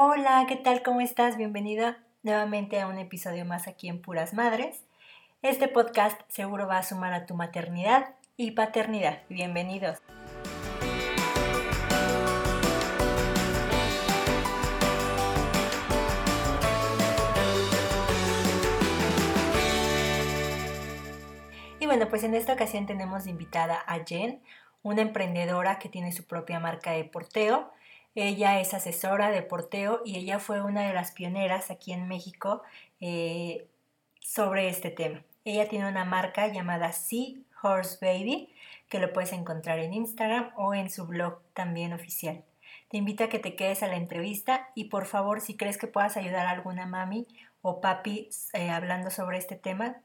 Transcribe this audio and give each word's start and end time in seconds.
Hola, 0.00 0.44
¿qué 0.46 0.54
tal? 0.54 0.84
¿Cómo 0.84 1.00
estás? 1.00 1.36
Bienvenida 1.36 1.98
nuevamente 2.22 2.80
a 2.80 2.86
un 2.86 2.98
episodio 2.98 3.44
más 3.44 3.66
aquí 3.66 3.88
en 3.88 4.00
Puras 4.00 4.32
Madres. 4.32 4.84
Este 5.42 5.66
podcast 5.66 6.20
seguro 6.28 6.68
va 6.68 6.78
a 6.78 6.84
sumar 6.84 7.12
a 7.12 7.26
tu 7.26 7.34
maternidad 7.34 8.14
y 8.36 8.52
paternidad. 8.52 9.22
Bienvenidos. 9.28 9.98
Y 21.80 21.86
bueno, 21.86 22.08
pues 22.08 22.22
en 22.22 22.34
esta 22.34 22.52
ocasión 22.52 22.86
tenemos 22.86 23.26
invitada 23.26 23.82
a 23.84 24.04
Jen, 24.06 24.40
una 24.84 25.02
emprendedora 25.02 25.80
que 25.80 25.88
tiene 25.88 26.12
su 26.12 26.24
propia 26.24 26.60
marca 26.60 26.92
de 26.92 27.02
porteo 27.02 27.72
ella 28.20 28.58
es 28.60 28.74
asesora 28.74 29.30
de 29.30 29.42
porteo 29.42 30.02
y 30.04 30.16
ella 30.16 30.40
fue 30.40 30.60
una 30.60 30.86
de 30.86 30.92
las 30.92 31.12
pioneras 31.12 31.70
aquí 31.70 31.92
en 31.92 32.08
México 32.08 32.62
eh, 33.00 33.68
sobre 34.20 34.68
este 34.68 34.90
tema. 34.90 35.22
Ella 35.44 35.68
tiene 35.68 35.88
una 35.88 36.04
marca 36.04 36.48
llamada 36.48 36.90
Sea 36.92 37.36
Horse 37.62 38.04
Baby 38.04 38.52
que 38.88 38.98
lo 38.98 39.12
puedes 39.12 39.32
encontrar 39.32 39.78
en 39.78 39.94
Instagram 39.94 40.50
o 40.56 40.74
en 40.74 40.90
su 40.90 41.06
blog 41.06 41.40
también 41.52 41.92
oficial. 41.92 42.44
Te 42.88 42.96
invito 42.96 43.22
a 43.22 43.28
que 43.28 43.38
te 43.38 43.54
quedes 43.54 43.84
a 43.84 43.86
la 43.86 43.96
entrevista 43.96 44.70
y 44.74 44.84
por 44.84 45.06
favor 45.06 45.40
si 45.40 45.56
crees 45.56 45.78
que 45.78 45.86
puedas 45.86 46.16
ayudar 46.16 46.46
a 46.46 46.50
alguna 46.50 46.86
mami 46.86 47.28
o 47.62 47.80
papi 47.80 48.30
eh, 48.52 48.70
hablando 48.70 49.10
sobre 49.10 49.38
este 49.38 49.54
tema, 49.54 49.98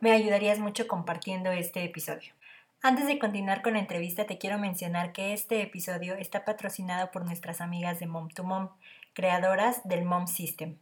me 0.00 0.10
ayudarías 0.10 0.58
mucho 0.58 0.88
compartiendo 0.88 1.52
este 1.52 1.84
episodio. 1.84 2.35
Antes 2.82 3.06
de 3.06 3.18
continuar 3.18 3.62
con 3.62 3.72
la 3.72 3.80
entrevista, 3.80 4.26
te 4.26 4.38
quiero 4.38 4.58
mencionar 4.58 5.12
que 5.12 5.32
este 5.32 5.62
episodio 5.62 6.14
está 6.14 6.44
patrocinado 6.44 7.10
por 7.10 7.24
nuestras 7.24 7.60
amigas 7.60 7.98
de 7.98 8.06
Mom 8.06 8.28
to 8.28 8.44
Mom, 8.44 8.68
creadoras 9.12 9.80
del 9.88 10.04
Mom 10.04 10.26
System. 10.26 10.76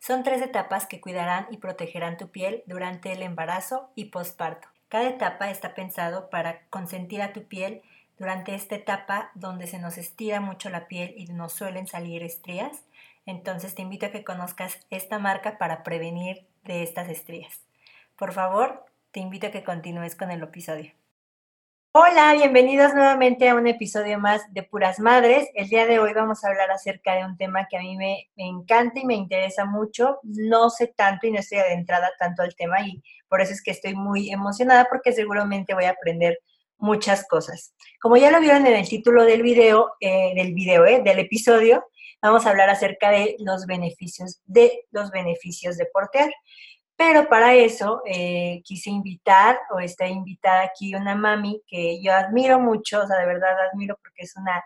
Son 0.00 0.22
tres 0.22 0.42
etapas 0.42 0.86
que 0.86 1.00
cuidarán 1.00 1.46
y 1.50 1.58
protegerán 1.58 2.16
tu 2.16 2.28
piel 2.28 2.62
durante 2.66 3.12
el 3.12 3.22
embarazo 3.22 3.90
y 3.94 4.06
posparto. 4.06 4.68
Cada 4.88 5.08
etapa 5.08 5.50
está 5.50 5.74
pensado 5.74 6.30
para 6.30 6.62
consentir 6.68 7.22
a 7.22 7.32
tu 7.32 7.44
piel 7.44 7.80
durante 8.18 8.54
esta 8.54 8.74
etapa 8.74 9.30
donde 9.34 9.66
se 9.66 9.78
nos 9.78 9.98
estira 9.98 10.40
mucho 10.40 10.68
la 10.68 10.88
piel 10.88 11.14
y 11.16 11.26
nos 11.26 11.52
suelen 11.52 11.86
salir 11.86 12.22
estrías. 12.22 12.84
Entonces 13.24 13.74
te 13.74 13.82
invito 13.82 14.06
a 14.06 14.10
que 14.10 14.24
conozcas 14.24 14.84
esta 14.90 15.18
marca 15.18 15.58
para 15.58 15.84
prevenir 15.84 16.44
de 16.64 16.82
estas 16.82 17.08
estrías. 17.08 17.60
Por 18.16 18.32
favor, 18.32 18.84
te 19.12 19.20
invito 19.20 19.46
a 19.46 19.50
que 19.50 19.64
continúes 19.64 20.16
con 20.16 20.30
el 20.30 20.42
episodio. 20.42 20.99
Hola, 21.92 22.34
bienvenidos 22.34 22.94
nuevamente 22.94 23.48
a 23.48 23.56
un 23.56 23.66
episodio 23.66 24.16
más 24.20 24.42
de 24.54 24.62
Puras 24.62 25.00
Madres. 25.00 25.48
El 25.54 25.68
día 25.68 25.86
de 25.86 25.98
hoy 25.98 26.12
vamos 26.12 26.44
a 26.44 26.48
hablar 26.48 26.70
acerca 26.70 27.16
de 27.16 27.24
un 27.24 27.36
tema 27.36 27.66
que 27.68 27.78
a 27.78 27.80
mí 27.80 27.96
me, 27.96 28.30
encanta 28.36 29.00
y 29.00 29.04
me 29.04 29.16
interesa 29.16 29.64
mucho. 29.64 30.20
No 30.22 30.70
sé 30.70 30.86
tanto 30.86 31.26
y 31.26 31.32
no 31.32 31.40
estoy 31.40 31.58
adentrada 31.58 32.12
tanto 32.16 32.42
al 32.42 32.54
tema 32.54 32.80
y 32.86 33.02
por 33.28 33.40
eso 33.40 33.52
es 33.52 33.60
que 33.60 33.72
estoy 33.72 33.96
muy 33.96 34.30
emocionada 34.30 34.86
porque 34.88 35.12
seguramente 35.12 35.74
voy 35.74 35.86
a 35.86 35.90
aprender 35.90 36.38
muchas 36.78 37.26
cosas. 37.26 37.74
Como 38.00 38.16
ya 38.16 38.30
lo 38.30 38.38
vieron 38.38 38.64
en 38.68 38.74
el 38.74 38.88
título 38.88 39.24
del 39.24 39.42
video, 39.42 39.94
eh, 39.98 40.32
del 40.36 40.54
video, 40.54 40.86
eh, 40.86 41.02
del 41.04 41.18
episodio, 41.18 41.84
vamos 42.22 42.46
a 42.46 42.50
hablar 42.50 42.70
acerca 42.70 43.10
de 43.10 43.34
los 43.40 43.66
beneficios 43.66 44.40
de 44.46 44.84
los 44.92 45.10
beneficios 45.10 45.76
de 45.76 45.86
portear. 45.86 46.30
Pero 47.00 47.30
para 47.30 47.54
eso 47.54 48.02
eh, 48.04 48.60
quise 48.62 48.90
invitar, 48.90 49.58
o 49.74 49.80
está 49.80 50.06
invitada 50.06 50.64
aquí 50.64 50.94
una 50.94 51.14
mami 51.14 51.62
que 51.66 51.98
yo 52.02 52.12
admiro 52.12 52.60
mucho, 52.60 53.00
o 53.00 53.06
sea, 53.06 53.16
de 53.16 53.24
verdad 53.24 53.56
admiro 53.72 53.96
porque 54.02 54.24
es 54.24 54.36
una, 54.36 54.62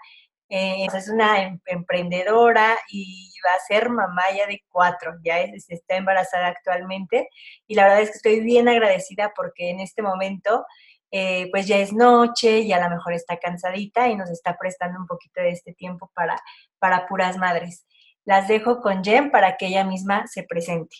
eh, 0.49 0.85
es 0.93 1.09
una 1.09 1.45
em, 1.45 1.61
emprendedora 1.67 2.77
y 2.89 3.31
va 3.47 3.53
a 3.55 3.61
ser 3.69 3.89
mamá 3.89 4.25
ya 4.37 4.49
de 4.49 4.65
cuatro, 4.69 5.13
ya 5.25 5.39
está 5.43 5.95
embarazada 5.95 6.49
actualmente. 6.49 7.29
Y 7.69 7.77
la 7.77 7.85
verdad 7.85 8.01
es 8.01 8.11
que 8.11 8.17
estoy 8.17 8.41
bien 8.41 8.69
agradecida 8.69 9.33
porque 9.37 9.71
en 9.71 9.79
este 9.79 10.03
momento 10.03 10.67
eh, 11.13 11.49
pues 11.53 11.69
ya 11.69 11.79
es 11.79 11.93
noche 11.93 12.61
y 12.61 12.73
a 12.73 12.81
lo 12.81 12.91
mejor 12.91 13.13
está 13.13 13.37
cansadita 13.39 14.09
y 14.09 14.17
nos 14.17 14.31
está 14.31 14.57
prestando 14.59 14.99
un 14.99 15.07
poquito 15.07 15.41
de 15.41 15.51
este 15.51 15.73
tiempo 15.73 16.11
para, 16.15 16.37
para 16.81 17.07
puras 17.07 17.39
madres. 17.39 17.87
Las 18.25 18.49
dejo 18.49 18.81
con 18.81 19.05
Jen 19.05 19.31
para 19.31 19.57
que 19.57 19.67
ella 19.67 19.85
misma 19.85 20.27
se 20.27 20.43
presente. 20.43 20.97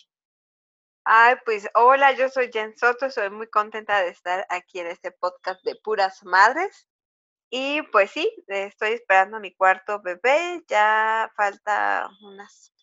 Ay, 1.07 1.35
pues 1.45 1.69
hola, 1.75 2.13
yo 2.13 2.29
soy 2.29 2.49
Jen 2.51 2.75
Soto, 2.75 3.11
soy 3.11 3.29
muy 3.29 3.47
contenta 3.47 4.01
de 4.01 4.09
estar 4.09 4.43
aquí 4.49 4.79
en 4.79 4.87
este 4.87 5.11
podcast 5.11 5.63
de 5.63 5.75
puras 5.75 6.23
madres. 6.23 6.87
Y 7.51 7.83
pues 7.91 8.09
sí, 8.09 8.43
estoy 8.47 8.93
esperando 8.93 9.37
a 9.37 9.39
mi 9.39 9.53
cuarto 9.53 10.01
bebé, 10.01 10.63
ya 10.67 11.31
falta 11.37 12.09
unas 12.23 12.73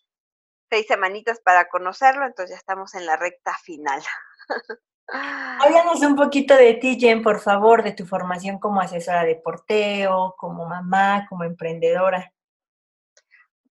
seis 0.69 0.87
semanitas 0.87 1.41
para 1.41 1.67
conocerlo, 1.67 2.25
entonces 2.25 2.51
ya 2.51 2.57
estamos 2.57 2.95
en 2.95 3.05
la 3.05 3.17
recta 3.17 3.57
final. 3.61 4.01
Háblanos 5.07 6.01
un 6.01 6.15
poquito 6.15 6.55
de 6.55 6.75
ti, 6.75 6.97
Jen, 6.97 7.23
por 7.23 7.41
favor, 7.41 7.83
de 7.83 7.91
tu 7.91 8.05
formación 8.05 8.57
como 8.57 8.79
asesora 8.79 9.25
de 9.25 9.35
porteo, 9.35 10.33
como 10.37 10.65
mamá, 10.65 11.25
como 11.27 11.43
emprendedora. 11.43 12.33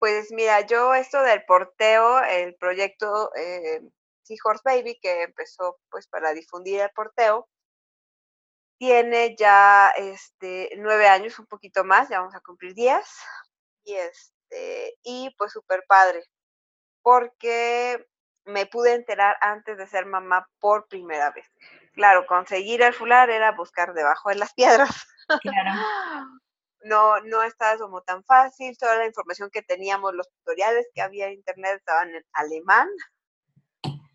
Pues 0.01 0.33
mira, 0.33 0.63
yo 0.63 0.93
esto 0.93 1.23
del 1.23 1.45
porteo, 1.45 2.21
el 2.25 2.57
proyecto 2.57 3.31
eh, 3.37 3.81
Horse 4.43 4.63
Baby, 4.65 4.99
que 5.01 5.23
empezó 5.23 5.79
pues 5.91 6.07
para 6.09 6.33
difundir 6.33 6.81
el 6.81 6.91
porteo, 6.91 7.49
tiene 8.79 9.37
ya 9.37 9.91
este, 9.91 10.71
nueve 10.79 11.07
años, 11.07 11.39
un 11.39 11.47
poquito 11.47 11.85
más, 11.85 12.09
ya 12.09 12.21
vamos 12.21 12.35
a 12.35 12.41
cumplir 12.41 12.75
diez, 12.75 13.07
y, 13.85 13.95
este, 13.95 14.97
y 15.03 15.35
pues 15.37 15.53
súper 15.53 15.85
padre, 15.87 16.23
porque 17.03 18.07
me 18.47 18.67
pude 18.67 18.95
enterar 18.95 19.37
antes 19.41 19.77
de 19.77 19.87
ser 19.87 20.07
mamá 20.07 20.49
por 20.61 20.89
primera 20.89 21.31
vez. 21.31 21.47
Claro, 21.93 22.27
conseguir 22.27 22.83
el 22.83 22.95
fular 22.95 23.31
era 23.31 23.53
buscar 23.53 23.93
debajo 23.93 24.31
de 24.31 24.37
las 24.37 24.55
piedras. 24.55 25.07
No, 26.83 27.21
no 27.21 27.43
estaba 27.43 27.77
como 27.77 28.01
tan 28.01 28.25
fácil, 28.25 28.75
toda 28.79 28.97
la 28.97 29.05
información 29.05 29.51
que 29.51 29.61
teníamos, 29.61 30.15
los 30.15 30.27
tutoriales 30.31 30.87
que 30.95 31.03
había 31.03 31.27
en 31.27 31.35
internet 31.35 31.77
estaban 31.77 32.15
en 32.15 32.25
alemán, 32.33 32.89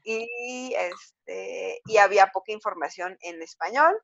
y, 0.06 0.74
este, 0.78 1.82
y 1.86 1.98
había 1.98 2.28
poca 2.28 2.52
información 2.52 3.18
en 3.22 3.42
español. 3.42 4.00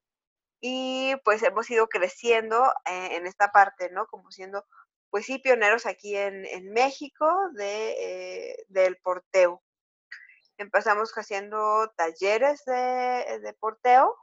Y 0.60 1.16
pues 1.24 1.44
hemos 1.44 1.70
ido 1.70 1.88
creciendo 1.88 2.64
eh, 2.86 3.16
en 3.16 3.28
esta 3.28 3.52
parte, 3.52 3.90
¿no? 3.92 4.08
Como 4.08 4.32
siendo, 4.32 4.66
pues 5.10 5.26
sí, 5.26 5.40
pioneros 5.40 5.86
aquí 5.86 6.16
en, 6.18 6.72
México 6.72 7.28
de, 7.54 8.52
eh, 8.52 8.66
del 8.68 8.98
porteo. 8.98 9.64
Empezamos 10.58 11.12
haciendo 11.14 11.92
talleres 11.96 12.64
de, 12.66 13.56
porteo 13.60 14.16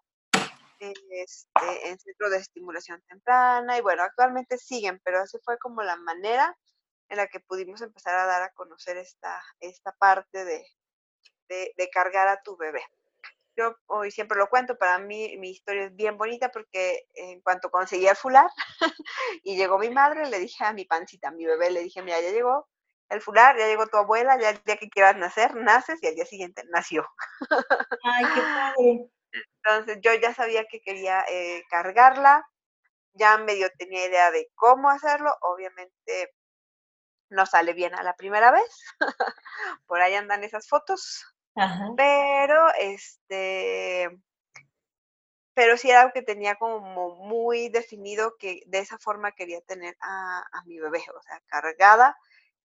este, 0.78 1.88
en 1.88 1.98
centro 1.98 2.30
de 2.30 2.38
estimulación 2.38 3.02
temprana 3.08 3.76
y 3.76 3.80
bueno, 3.80 4.04
actualmente 4.04 4.58
siguen, 4.58 5.00
pero 5.04 5.20
así 5.20 5.38
fue 5.44 5.58
como 5.58 5.82
la 5.82 5.96
manera 5.96 6.56
en 7.08 7.16
la 7.16 7.26
que 7.26 7.40
pudimos 7.40 7.82
empezar 7.82 8.14
a 8.14 8.26
dar 8.26 8.42
a 8.42 8.52
conocer 8.52 8.96
esta, 8.96 9.42
esta 9.60 9.92
parte 9.92 10.44
de, 10.44 10.64
de, 11.48 11.90
cargar 11.92 12.28
a 12.28 12.42
tu 12.42 12.56
bebé. 12.56 12.82
Yo 13.56 13.76
hoy 13.86 14.10
siempre 14.10 14.38
lo 14.38 14.48
cuento, 14.48 14.78
para 14.78 14.98
mí 14.98 15.36
mi 15.38 15.50
historia 15.50 15.86
es 15.86 15.96
bien 15.96 16.16
bonita 16.16 16.50
porque 16.50 17.06
en 17.14 17.40
cuanto 17.40 17.70
conseguí 17.70 18.06
el 18.06 18.14
fular 18.14 18.48
y 19.42 19.56
llegó 19.56 19.78
mi 19.78 19.90
madre, 19.90 20.28
le 20.28 20.38
dije 20.38 20.64
a 20.64 20.72
mi 20.72 20.84
pancita, 20.84 21.28
a 21.28 21.32
mi 21.32 21.44
bebé, 21.44 21.70
le 21.70 21.82
dije, 21.82 22.02
mira, 22.02 22.20
ya 22.20 22.30
llegó 22.30 22.68
el 23.08 23.20
fular, 23.20 23.58
ya 23.58 23.66
llegó 23.66 23.86
tu 23.86 23.96
abuela, 23.96 24.38
ya 24.38 24.50
el 24.50 24.62
día 24.64 24.76
que 24.76 24.90
quieras 24.90 25.16
nacer, 25.16 25.56
naces 25.56 25.98
y 26.02 26.06
al 26.06 26.14
día 26.14 26.26
siguiente 26.26 26.62
nació. 26.70 27.08
Ay, 28.04 28.24
qué 28.34 28.40
padre. 28.40 29.10
Entonces 29.62 29.98
yo 30.02 30.14
ya 30.14 30.34
sabía 30.34 30.64
que 30.66 30.80
quería 30.80 31.24
eh, 31.28 31.64
cargarla, 31.68 32.48
ya 33.12 33.38
medio 33.38 33.68
tenía 33.76 34.06
idea 34.06 34.30
de 34.30 34.50
cómo 34.54 34.90
hacerlo, 34.90 35.34
obviamente 35.42 36.34
no 37.30 37.46
sale 37.46 37.72
bien 37.72 37.94
a 37.94 38.02
la 38.02 38.16
primera 38.16 38.50
vez, 38.50 38.84
por 39.86 40.00
ahí 40.00 40.14
andan 40.14 40.44
esas 40.44 40.68
fotos, 40.68 41.26
pero, 41.96 42.68
este, 42.78 44.08
pero 45.54 45.76
sí 45.76 45.90
era 45.90 46.02
algo 46.02 46.12
que 46.12 46.22
tenía 46.22 46.54
como 46.56 47.16
muy 47.16 47.68
definido 47.68 48.36
que 48.38 48.62
de 48.66 48.78
esa 48.78 48.98
forma 48.98 49.32
quería 49.32 49.60
tener 49.62 49.96
a, 50.00 50.44
mi 50.66 50.78
bebé, 50.78 51.02
o 51.16 51.22
sea, 51.22 51.40
cargada, 51.46 52.16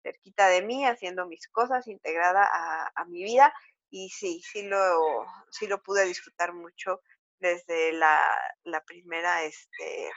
cerquita 0.03 0.49
de 0.49 0.63
mí, 0.63 0.87
haciendo 0.87 1.27
mis 1.27 1.49
cosas, 1.49 1.87
integrada 1.87 2.49
a, 2.95 3.05
mi 3.07 3.23
vida. 3.25 3.53
Y 3.91 4.11
sí, 4.11 4.43
sí 4.43 4.63
lo, 4.63 5.27
sí 5.51 5.67
lo 5.67 5.83
pude 5.83 6.05
disfrutar 6.05 6.53
mucho 6.53 7.03
desde 7.41 7.93
la, 7.93 8.21
la 8.65 8.83
primera 8.85 9.43
este, 9.43 10.11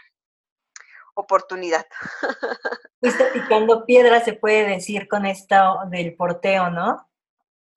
oportunidad. 1.14 1.86
Fuiste 3.02 3.26
picando 3.34 3.86
piedra, 3.86 4.24
se 4.24 4.34
puede 4.34 4.68
decir, 4.68 5.08
con 5.08 5.26
esto 5.26 5.56
del 5.90 6.16
porteo, 6.16 6.70
¿no? 6.70 7.11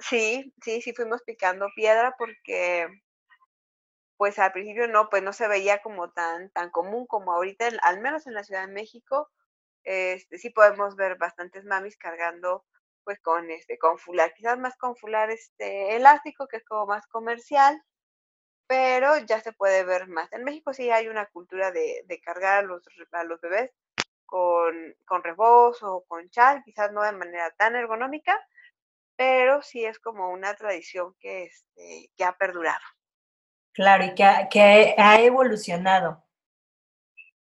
Sí, 0.08 0.52
sí, 0.62 0.80
sí 0.82 0.92
fuimos 0.94 1.22
picando 1.24 1.66
piedra 1.74 2.14
porque 2.18 2.86
pues 4.16 4.38
al 4.38 4.52
principio 4.52 4.86
no, 4.88 5.08
pues 5.10 5.22
no 5.22 5.32
se 5.32 5.48
veía 5.48 5.82
como 5.82 6.10
tan, 6.12 6.50
tan 6.50 6.70
común 6.70 7.06
como 7.06 7.32
ahorita, 7.32 7.68
al 7.82 8.00
menos 8.00 8.26
en 8.26 8.34
la 8.34 8.44
Ciudad 8.44 8.66
de 8.66 8.72
México, 8.72 9.30
este, 9.84 10.38
sí 10.38 10.50
podemos 10.50 10.96
ver 10.96 11.16
bastantes 11.18 11.64
mamis 11.64 11.96
cargando 11.98 12.64
pues 13.04 13.20
con 13.20 13.50
este 13.50 13.78
con 13.78 13.98
fular, 13.98 14.34
quizás 14.34 14.58
más 14.58 14.76
con 14.78 14.96
fular 14.96 15.30
este 15.30 15.96
elástico 15.96 16.48
que 16.48 16.58
es 16.58 16.64
como 16.64 16.86
más 16.86 17.06
comercial, 17.08 17.80
pero 18.68 19.18
ya 19.18 19.40
se 19.40 19.52
puede 19.52 19.84
ver 19.84 20.08
más. 20.08 20.32
En 20.32 20.44
México 20.44 20.74
sí 20.74 20.90
hay 20.90 21.08
una 21.08 21.26
cultura 21.26 21.72
de, 21.72 22.02
de 22.06 22.20
cargar 22.20 22.60
a 22.64 22.68
los, 22.68 22.82
a 23.12 23.24
los 23.24 23.40
bebés 23.40 23.72
con, 24.26 24.74
con 25.06 25.24
rebozo 25.24 25.96
o 25.96 26.04
con 26.06 26.30
chal, 26.30 26.62
quizás 26.64 26.92
no 26.92 27.02
de 27.02 27.12
manera 27.12 27.50
tan 27.52 27.76
ergonómica, 27.76 28.40
pero 29.16 29.62
sí 29.62 29.84
es 29.84 29.98
como 29.98 30.30
una 30.30 30.54
tradición 30.54 31.14
que, 31.20 31.44
este, 31.44 32.10
que 32.16 32.24
ha 32.24 32.36
perdurado. 32.36 32.84
Claro, 33.72 34.04
y 34.04 34.14
que 34.14 34.24
ha, 34.24 34.48
que 34.48 34.94
ha 34.96 35.20
evolucionado. 35.20 36.24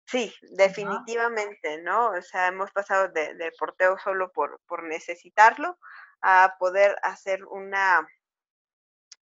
Sí, 0.06 0.32
definitivamente, 0.52 1.82
¿no? 1.82 2.10
O 2.10 2.22
sea, 2.22 2.48
hemos 2.48 2.70
pasado 2.70 3.08
de, 3.08 3.34
de 3.34 3.50
porteo 3.58 3.98
solo 3.98 4.30
por, 4.32 4.60
por 4.66 4.84
necesitarlo 4.84 5.78
a 6.22 6.54
poder 6.58 6.96
hacer 7.02 7.44
una, 7.44 8.06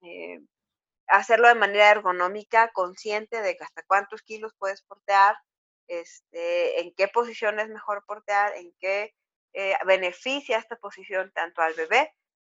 eh, 0.03 0.41
hacerlo 1.09 1.49
de 1.49 1.55
manera 1.55 1.91
ergonómica, 1.91 2.71
consciente 2.73 3.41
de 3.41 3.57
hasta 3.61 3.83
cuántos 3.87 4.23
kilos 4.23 4.55
puedes 4.59 4.83
portear, 4.83 5.37
este, 5.89 6.81
en 6.81 6.95
qué 6.95 7.09
posición 7.09 7.61
es 7.61 7.69
mejor 7.69 8.05
portear, 8.07 8.55
en 8.57 8.73
qué 8.79 9.15
eh, 9.55 9.75
beneficia 9.87 10.59
esta 10.59 10.77
posición 10.77 11.33
tanto 11.33 11.63
al 11.63 11.75
bebé 11.75 12.13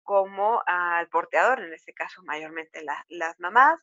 como 0.06 0.64
al 0.68 1.10
porteador, 1.10 1.60
en 1.60 1.74
este 1.74 1.94
caso 1.94 2.24
mayormente 2.24 2.86
las 3.10 3.40
mamás, 3.40 3.80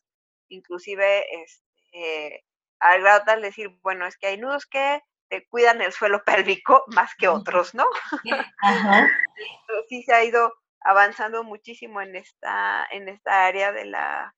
inclusive 0.47 1.25
este, 1.43 2.43
al 2.79 3.01
grado 3.01 3.23
tal 3.25 3.41
de 3.41 3.47
decir, 3.47 3.69
bueno, 3.81 4.07
es 4.07 4.17
que 4.17 4.27
hay 4.27 4.37
nudos 4.37 4.65
que 4.65 5.01
te 5.29 5.45
cuidan 5.47 5.81
el 5.81 5.91
suelo 5.91 6.23
pélvico 6.25 6.83
más 6.87 7.13
que 7.15 7.27
otros, 7.27 7.75
¿no? 7.75 7.85
Ajá. 8.61 9.07
sí 9.89 10.01
se 10.03 10.13
ha 10.13 10.23
ido 10.23 10.53
avanzando 10.79 11.43
muchísimo 11.43 12.01
en 12.01 12.15
esta, 12.15 12.87
en 12.91 13.09
esta 13.09 13.45
área 13.45 13.71
de 13.71 13.85
la, 13.85 14.33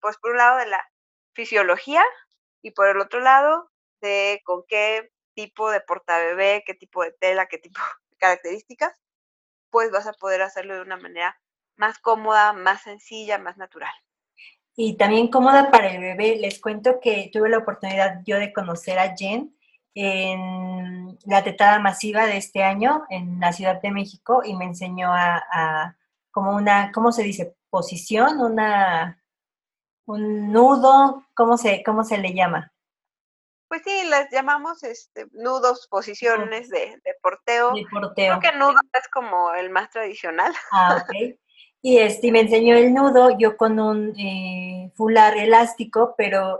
pues 0.00 0.16
por 0.18 0.32
un 0.32 0.38
lado 0.38 0.58
de 0.58 0.66
la 0.66 0.84
fisiología 1.34 2.04
y 2.62 2.72
por 2.72 2.88
el 2.88 3.00
otro 3.00 3.20
lado 3.20 3.70
de 4.00 4.40
con 4.44 4.64
qué 4.68 5.10
tipo 5.34 5.70
de 5.70 5.80
portabebé, 5.80 6.62
qué 6.66 6.74
tipo 6.74 7.02
de 7.02 7.12
tela, 7.12 7.46
qué 7.46 7.58
tipo 7.58 7.80
de 8.10 8.16
características, 8.18 8.92
pues 9.70 9.90
vas 9.90 10.06
a 10.06 10.12
poder 10.12 10.42
hacerlo 10.42 10.74
de 10.74 10.82
una 10.82 10.96
manera 10.96 11.40
más 11.76 11.98
cómoda, 11.98 12.52
más 12.52 12.82
sencilla, 12.82 13.38
más 13.38 13.56
natural. 13.56 13.92
Y 14.76 14.96
también 14.96 15.28
cómoda 15.28 15.70
para 15.70 15.90
el 15.90 16.00
bebé. 16.00 16.36
Les 16.36 16.60
cuento 16.60 17.00
que 17.00 17.30
tuve 17.32 17.48
la 17.48 17.58
oportunidad 17.58 18.22
yo 18.24 18.38
de 18.38 18.52
conocer 18.52 18.98
a 18.98 19.14
Jen 19.16 19.54
en 19.94 21.18
la 21.26 21.42
tetada 21.42 21.78
masiva 21.80 22.26
de 22.26 22.36
este 22.36 22.62
año 22.62 23.04
en 23.10 23.40
la 23.40 23.52
Ciudad 23.52 23.80
de 23.80 23.90
México 23.90 24.42
y 24.44 24.54
me 24.54 24.64
enseñó 24.64 25.12
a, 25.12 25.96
como 26.30 26.54
una, 26.54 26.92
¿cómo 26.92 27.12
se 27.12 27.22
dice? 27.22 27.56
Posición, 27.70 28.40
una, 28.40 29.22
un 30.06 30.52
nudo, 30.52 31.24
¿cómo 31.34 31.56
se, 31.56 31.82
cómo 31.82 32.04
se 32.04 32.18
le 32.18 32.34
llama? 32.34 32.72
Pues 33.70 33.82
sí, 33.86 34.02
las 34.08 34.28
llamamos 34.32 34.82
este, 34.82 35.26
nudos, 35.30 35.86
posiciones 35.88 36.70
de, 36.70 37.00
de, 37.04 37.14
porteo. 37.22 37.72
De 37.72 37.86
porteo. 37.88 38.40
Creo 38.40 38.40
que 38.40 38.58
nudo 38.58 38.74
es 38.92 39.08
como 39.12 39.54
el 39.54 39.70
más 39.70 39.90
tradicional. 39.90 40.52
Ah, 40.72 41.00
ok. 41.00 41.38
Y 41.80 41.98
este, 41.98 42.32
me 42.32 42.40
enseñó 42.40 42.76
el 42.76 42.92
nudo, 42.92 43.38
yo 43.38 43.56
con 43.56 43.78
un 43.78 44.12
eh, 44.18 44.90
fular 44.96 45.38
elástico, 45.38 46.16
pero 46.18 46.58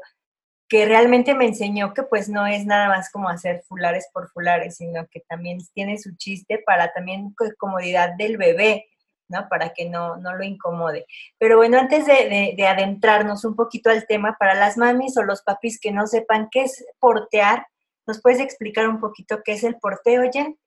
que 0.69 0.87
realmente 0.87 1.35
me 1.35 1.47
enseñó 1.47 1.95
que 1.95 2.05
pues 2.05 2.29
no 2.29 2.47
es 2.47 2.65
nada 2.65 2.87
más 2.87 3.11
como 3.11 3.29
hacer 3.29 3.65
fulares 3.67 4.09
por 4.15 4.31
fulares, 4.31 4.77
sino 4.77 5.09
que 5.09 5.19
también 5.29 5.59
tiene 5.75 5.99
su 5.99 6.15
chiste 6.17 6.63
para 6.65 6.93
también 6.93 7.35
comodidad 7.59 8.15
del 8.19 8.37
bebé. 8.37 8.87
¿No? 9.31 9.49
Para 9.49 9.73
que 9.73 9.89
no, 9.89 10.17
no 10.17 10.35
lo 10.35 10.45
incomode. 10.45 11.07
Pero 11.39 11.57
bueno, 11.57 11.79
antes 11.79 12.05
de, 12.07 12.67
adentrarnos 12.67 13.45
un 13.45 13.57
poquito 13.57 13.89
al 13.91 14.07
tema, 14.07 14.37
para 14.39 14.55
las 14.55 14.77
mamis 14.77 15.17
o 15.17 15.23
los 15.23 15.43
papis 15.43 15.81
que 15.81 15.93
no 15.93 16.07
sepan 16.07 16.49
qué 16.51 16.63
es 16.63 16.85
portear, 16.99 17.67
¿nos 18.07 18.21
puedes 18.21 18.41
explicar 18.41 18.89
un 18.89 19.01
poquito 19.01 19.41
qué 19.45 19.53
es 19.53 19.65
el 19.65 19.79
porteo, 19.79 20.23
Jen? 20.31 20.59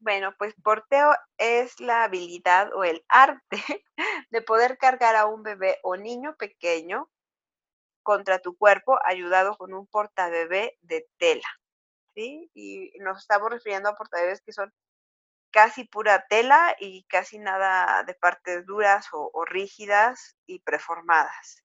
Bueno, 0.00 0.34
pues 0.38 0.54
porteo 0.62 1.14
es 1.38 1.80
la 1.80 2.04
habilidad 2.04 2.72
o 2.74 2.84
el 2.84 3.04
arte 3.08 3.58
de 4.30 4.42
poder 4.42 4.78
cargar 4.78 5.16
a 5.16 5.26
un 5.26 5.42
bebé 5.42 5.78
o 5.82 5.96
niño 5.96 6.36
pequeño 6.38 7.10
contra 8.02 8.38
tu 8.38 8.56
cuerpo 8.56 8.98
ayudado 9.04 9.56
con 9.56 9.74
un 9.74 9.86
portabebé 9.86 10.76
de 10.82 11.08
tela. 11.18 11.48
¿sí? 12.14 12.50
Y 12.54 12.92
nos 13.00 13.18
estamos 13.18 13.50
refiriendo 13.50 13.88
a 13.88 13.96
portabebés 13.96 14.42
que 14.42 14.52
son 14.52 14.72
casi 15.54 15.84
pura 15.84 16.26
tela 16.28 16.74
y 16.80 17.04
casi 17.04 17.38
nada 17.38 18.02
de 18.02 18.14
partes 18.14 18.66
duras 18.66 19.06
o, 19.12 19.44
rígidas 19.44 20.36
y 20.46 20.58
preformadas. 20.58 21.64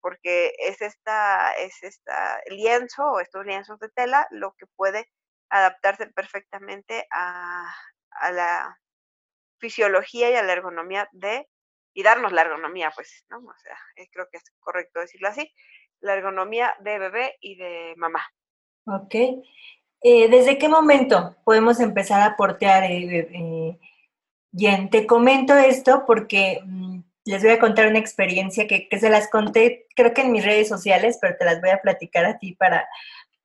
Porque 0.00 0.52
es 0.58 0.80
esta, 0.80 1.52
es 1.54 1.82
esta 1.82 2.40
lienzo 2.46 3.02
o 3.02 3.18
estos 3.18 3.44
lienzos 3.44 3.80
de 3.80 3.88
tela 3.88 4.28
lo 4.30 4.54
que 4.54 4.66
puede 4.76 5.10
adaptarse 5.50 6.06
perfectamente 6.06 7.08
a, 7.10 7.74
la 8.30 8.78
fisiología 9.58 10.30
y 10.30 10.34
a 10.36 10.42
la 10.44 10.52
ergonomía 10.52 11.08
de, 11.10 11.48
y 11.94 12.04
darnos 12.04 12.30
la 12.30 12.42
ergonomía, 12.42 12.92
pues, 12.94 13.24
¿no? 13.30 13.38
O 13.38 13.58
sea, 13.62 13.76
eh, 13.96 14.08
creo 14.12 14.28
que 14.30 14.36
es 14.36 14.44
correcto 14.60 15.00
decirlo 15.00 15.26
así, 15.26 15.52
la 16.00 16.14
ergonomía 16.14 16.72
de 16.80 16.98
bebé 17.00 17.36
y 17.40 17.56
de 17.56 17.94
mamá. 17.96 18.24
Ok. 18.86 19.14
Eh, 20.02 20.28
¿Desde 20.28 20.58
qué 20.58 20.68
momento 20.68 21.36
podemos 21.44 21.78
empezar 21.80 22.22
a 22.22 22.36
portear? 22.36 22.84
Eh, 22.84 23.78
Jen, 24.54 24.90
te 24.90 25.06
comento 25.06 25.54
esto 25.54 26.04
porque 26.06 26.60
mm, 26.64 27.00
les 27.24 27.42
voy 27.42 27.52
a 27.52 27.60
contar 27.60 27.86
una 27.86 27.98
experiencia 27.98 28.66
que, 28.66 28.88
se 28.98 29.08
las 29.08 29.28
conté, 29.28 29.86
creo 29.94 30.12
que 30.12 30.22
en 30.22 30.32
mis 30.32 30.44
redes 30.44 30.68
sociales, 30.68 31.18
pero 31.20 31.36
te 31.38 31.44
las 31.44 31.60
voy 31.60 31.70
a 31.70 31.80
platicar 31.80 32.24
a 32.24 32.38
ti 32.38 32.54
para, 32.54 32.88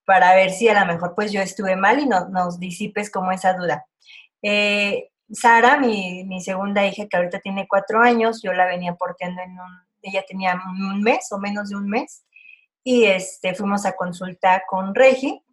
para 0.06 0.36
ver 0.36 0.50
si 0.50 0.68
a 0.68 0.80
lo 0.80 0.92
mejor 0.92 1.14
pues 1.16 1.32
yo 1.32 1.42
estuve 1.42 1.76
mal 1.76 2.00
y 2.00 2.08
no, 2.08 2.28
nos 2.30 2.60
disipes 2.60 3.12
como 3.12 3.32
esa 3.32 3.54
duda. 3.54 3.86
Eh, 4.42 5.10
Sara, 5.32 5.78
mi, 5.78 6.24
mi, 6.24 6.42
segunda 6.42 6.86
hija, 6.88 7.08
que 7.08 7.18
ahorita 7.18 7.40
tiene 7.40 7.68
cuatro 7.68 8.02
años, 8.02 8.42
yo 8.42 8.54
la 8.54 8.66
venía 8.66 8.96
porteando 8.96 9.42
en 9.42 9.52
un, 9.52 9.88
ella 10.02 10.24
tenía 10.28 10.60
un 10.66 11.02
mes 11.02 11.28
o 11.32 11.38
menos 11.38 11.70
de 11.70 11.76
un 11.76 11.90
mes, 11.90 12.24
y 12.84 13.06
este, 13.06 13.54
fuimos 13.54 13.86
a 13.86 13.96
consulta 13.98 14.64
con 14.68 14.96
Regi, 14.96 15.44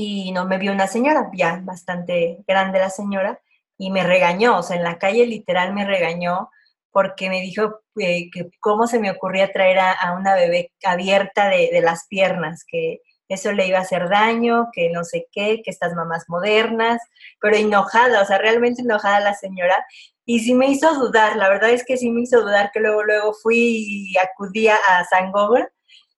y 0.00 0.30
no 0.30 0.44
me 0.46 0.58
vio 0.58 0.70
una 0.70 0.86
señora, 0.86 1.28
ya 1.34 1.60
bastante 1.64 2.44
grande 2.46 2.78
la 2.78 2.88
señora, 2.88 3.40
y 3.76 3.90
me 3.90 4.04
regañó, 4.04 4.58
o 4.58 4.62
sea, 4.62 4.76
en 4.76 4.84
la 4.84 4.96
calle 4.96 5.26
literal 5.26 5.74
me 5.74 5.84
regañó 5.84 6.50
porque 6.92 7.28
me 7.28 7.40
dijo 7.40 7.80
eh, 7.98 8.30
que 8.30 8.48
cómo 8.60 8.86
se 8.86 9.00
me 9.00 9.10
ocurría 9.10 9.52
traer 9.52 9.80
a, 9.80 10.14
una 10.16 10.36
bebé 10.36 10.72
abierta 10.84 11.48
de, 11.48 11.70
de, 11.72 11.80
las 11.80 12.06
piernas, 12.06 12.64
que 12.64 13.00
eso 13.28 13.50
le 13.50 13.66
iba 13.66 13.78
a 13.78 13.82
hacer 13.82 14.08
daño, 14.08 14.68
que 14.72 14.88
no 14.90 15.02
sé 15.02 15.26
qué, 15.32 15.62
que 15.64 15.70
estas 15.72 15.94
mamás 15.94 16.26
modernas, 16.28 17.02
pero 17.40 17.56
enojada, 17.56 18.22
o 18.22 18.24
sea, 18.24 18.38
realmente 18.38 18.82
enojada 18.82 19.18
la 19.18 19.34
señora. 19.34 19.84
Y 20.24 20.40
sí 20.40 20.54
me 20.54 20.68
hizo 20.70 20.94
dudar, 20.94 21.34
la 21.36 21.48
verdad 21.48 21.70
es 21.70 21.84
que 21.84 21.96
sí 21.96 22.10
me 22.12 22.20
hizo 22.20 22.40
dudar 22.40 22.70
que 22.72 22.78
luego, 22.78 23.02
luego 23.02 23.32
fui 23.34 24.12
y 24.12 24.16
acudí 24.16 24.68
a 24.68 25.04
San 25.10 25.32
Google 25.32 25.68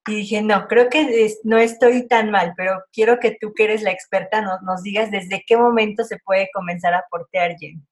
y 0.06 0.14
dije, 0.16 0.42
no, 0.42 0.66
creo 0.66 0.88
que 0.88 1.34
no 1.44 1.58
estoy 1.58 2.08
tan 2.08 2.30
mal, 2.30 2.54
pero 2.56 2.82
quiero 2.92 3.20
que 3.20 3.36
tú 3.38 3.52
que 3.54 3.64
eres 3.64 3.82
la 3.82 3.90
experta 3.90 4.40
nos 4.40 4.82
digas 4.82 5.10
desde 5.10 5.44
qué 5.46 5.56
momento 5.56 6.04
se 6.04 6.18
puede 6.18 6.48
comenzar 6.52 6.94
a 6.94 7.04
portear, 7.10 7.56
Jen. 7.58 7.86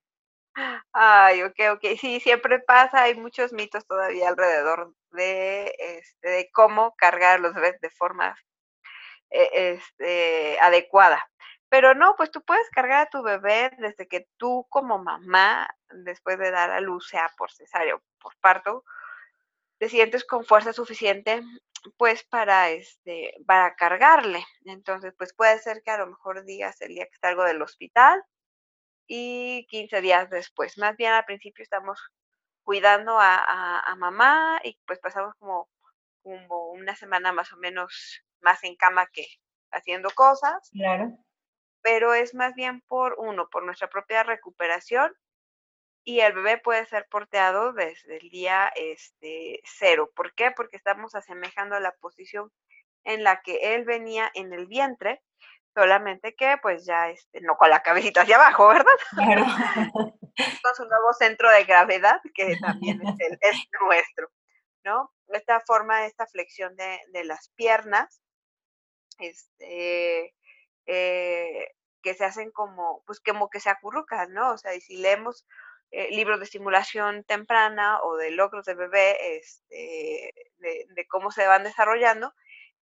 Ay, 0.92 1.42
ok, 1.42 1.56
ok, 1.74 1.84
sí, 2.00 2.18
siempre 2.20 2.58
pasa, 2.60 3.02
hay 3.02 3.14
muchos 3.14 3.52
mitos 3.52 3.86
todavía 3.86 4.28
alrededor 4.28 4.92
de, 5.10 5.72
este, 5.78 6.28
de 6.28 6.50
cómo 6.52 6.94
cargar 6.96 7.40
los 7.40 7.54
bebés 7.54 7.80
de 7.80 7.90
forma 7.90 8.36
e, 9.30 9.74
este, 9.74 10.58
adecuada. 10.60 11.24
Pero 11.68 11.94
no, 11.94 12.16
pues 12.16 12.30
tú 12.30 12.42
puedes 12.42 12.68
cargar 12.70 13.06
a 13.06 13.10
tu 13.10 13.22
bebé 13.22 13.70
desde 13.78 14.08
que 14.08 14.26
tú 14.38 14.66
como 14.70 14.98
mamá, 14.98 15.68
después 15.90 16.38
de 16.38 16.50
dar 16.50 16.70
a 16.70 16.80
luz, 16.80 17.08
sea 17.08 17.30
por 17.36 17.52
cesárea 17.52 17.96
por 18.20 18.34
parto, 18.40 18.84
te 19.78 19.88
sientes 19.88 20.24
con 20.24 20.44
fuerza 20.44 20.72
suficiente 20.72 21.42
pues 21.96 22.24
para 22.24 22.70
este 22.70 23.34
para 23.46 23.74
cargarle. 23.76 24.44
Entonces, 24.64 25.14
pues 25.16 25.32
puede 25.34 25.58
ser 25.58 25.82
que 25.82 25.90
a 25.90 25.98
lo 25.98 26.08
mejor 26.08 26.44
digas 26.44 26.80
el 26.80 26.94
día 26.94 27.06
que 27.06 27.18
salgo 27.20 27.44
del 27.44 27.62
hospital 27.62 28.22
y 29.06 29.66
15 29.68 30.00
días 30.00 30.30
después. 30.30 30.78
Más 30.78 30.96
bien 30.96 31.12
al 31.12 31.24
principio 31.24 31.62
estamos 31.62 32.00
cuidando 32.62 33.18
a, 33.18 33.94
mamá 33.96 34.60
y 34.62 34.78
pues 34.86 34.98
pasamos 34.98 35.34
como, 35.38 35.68
como 36.22 36.72
una 36.72 36.94
semana 36.94 37.32
más 37.32 37.52
o 37.52 37.56
menos 37.56 38.22
más 38.40 38.62
en 38.64 38.76
cama 38.76 39.06
que 39.06 39.26
haciendo 39.70 40.10
cosas. 40.10 40.68
Claro. 40.72 41.16
Pero 41.80 42.12
es 42.12 42.34
más 42.34 42.54
bien 42.54 42.82
por 42.82 43.14
uno, 43.18 43.48
por 43.48 43.64
nuestra 43.64 43.88
propia 43.88 44.22
recuperación 44.22 45.14
y 46.04 46.20
el 46.20 46.32
bebé 46.32 46.58
puede 46.58 46.86
ser 46.86 47.06
porteado 47.10 47.72
desde 47.72 48.16
el 48.18 48.30
día 48.30 48.70
este, 48.76 49.60
cero. 49.64 50.10
¿Por 50.14 50.34
qué? 50.34 50.50
Porque 50.50 50.76
estamos 50.76 51.14
asemejando 51.14 51.78
la 51.80 51.92
posición 51.92 52.50
en 53.04 53.24
la 53.24 53.40
que 53.42 53.74
él 53.74 53.84
venía 53.84 54.30
en 54.34 54.52
el 54.52 54.66
vientre, 54.66 55.22
solamente 55.74 56.34
que 56.34 56.56
pues 56.60 56.84
ya 56.86 57.10
este, 57.10 57.40
no 57.40 57.56
con 57.56 57.70
la 57.70 57.82
cabecita 57.82 58.22
hacia 58.22 58.36
abajo, 58.36 58.68
¿verdad? 58.68 58.92
Claro. 59.14 59.44
con 60.62 60.74
su 60.74 60.84
nuevo 60.84 61.12
centro 61.12 61.50
de 61.50 61.64
gravedad, 61.64 62.20
que 62.34 62.56
también 62.60 63.00
es, 63.06 63.14
el, 63.18 63.38
es 63.40 63.68
nuestro, 63.80 64.30
¿no? 64.84 65.12
Esta 65.28 65.60
forma, 65.60 66.06
esta 66.06 66.26
flexión 66.26 66.74
de, 66.76 67.00
de 67.12 67.24
las 67.24 67.50
piernas, 67.50 68.22
este, 69.18 70.34
eh, 70.86 71.74
que 72.02 72.14
se 72.14 72.24
hacen 72.24 72.50
como, 72.50 73.02
pues 73.06 73.20
como 73.20 73.50
que 73.50 73.60
se 73.60 73.70
acurrucan, 73.70 74.32
¿no? 74.32 74.52
O 74.52 74.58
sea, 74.58 74.74
y 74.74 74.80
si 74.80 74.96
leemos 74.96 75.46
eh, 75.90 76.08
libros 76.14 76.38
de 76.38 76.44
estimulación 76.44 77.24
temprana 77.24 78.00
o 78.02 78.16
de 78.16 78.30
logros 78.30 78.66
de 78.66 78.74
bebé, 78.74 79.36
este, 79.38 80.34
de, 80.58 81.06
cómo 81.08 81.30
se 81.30 81.46
van 81.46 81.64
desarrollando, 81.64 82.34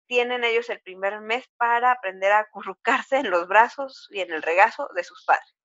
tienen 0.08 0.44
ellos 0.44 0.70
el 0.70 0.82
primer 0.82 1.22
mes 1.22 1.48
para 1.58 1.92
aprender 1.92 2.32
a 2.32 2.40
acurrucarse 2.40 3.18
en 3.18 3.30
los 3.30 3.48
brazos 3.48 4.08
y 4.12 4.22
en 4.22 4.32
el 4.32 4.42
regazo 4.42 4.90
de 4.96 5.04
sus 5.04 5.24
padres. 5.26 5.56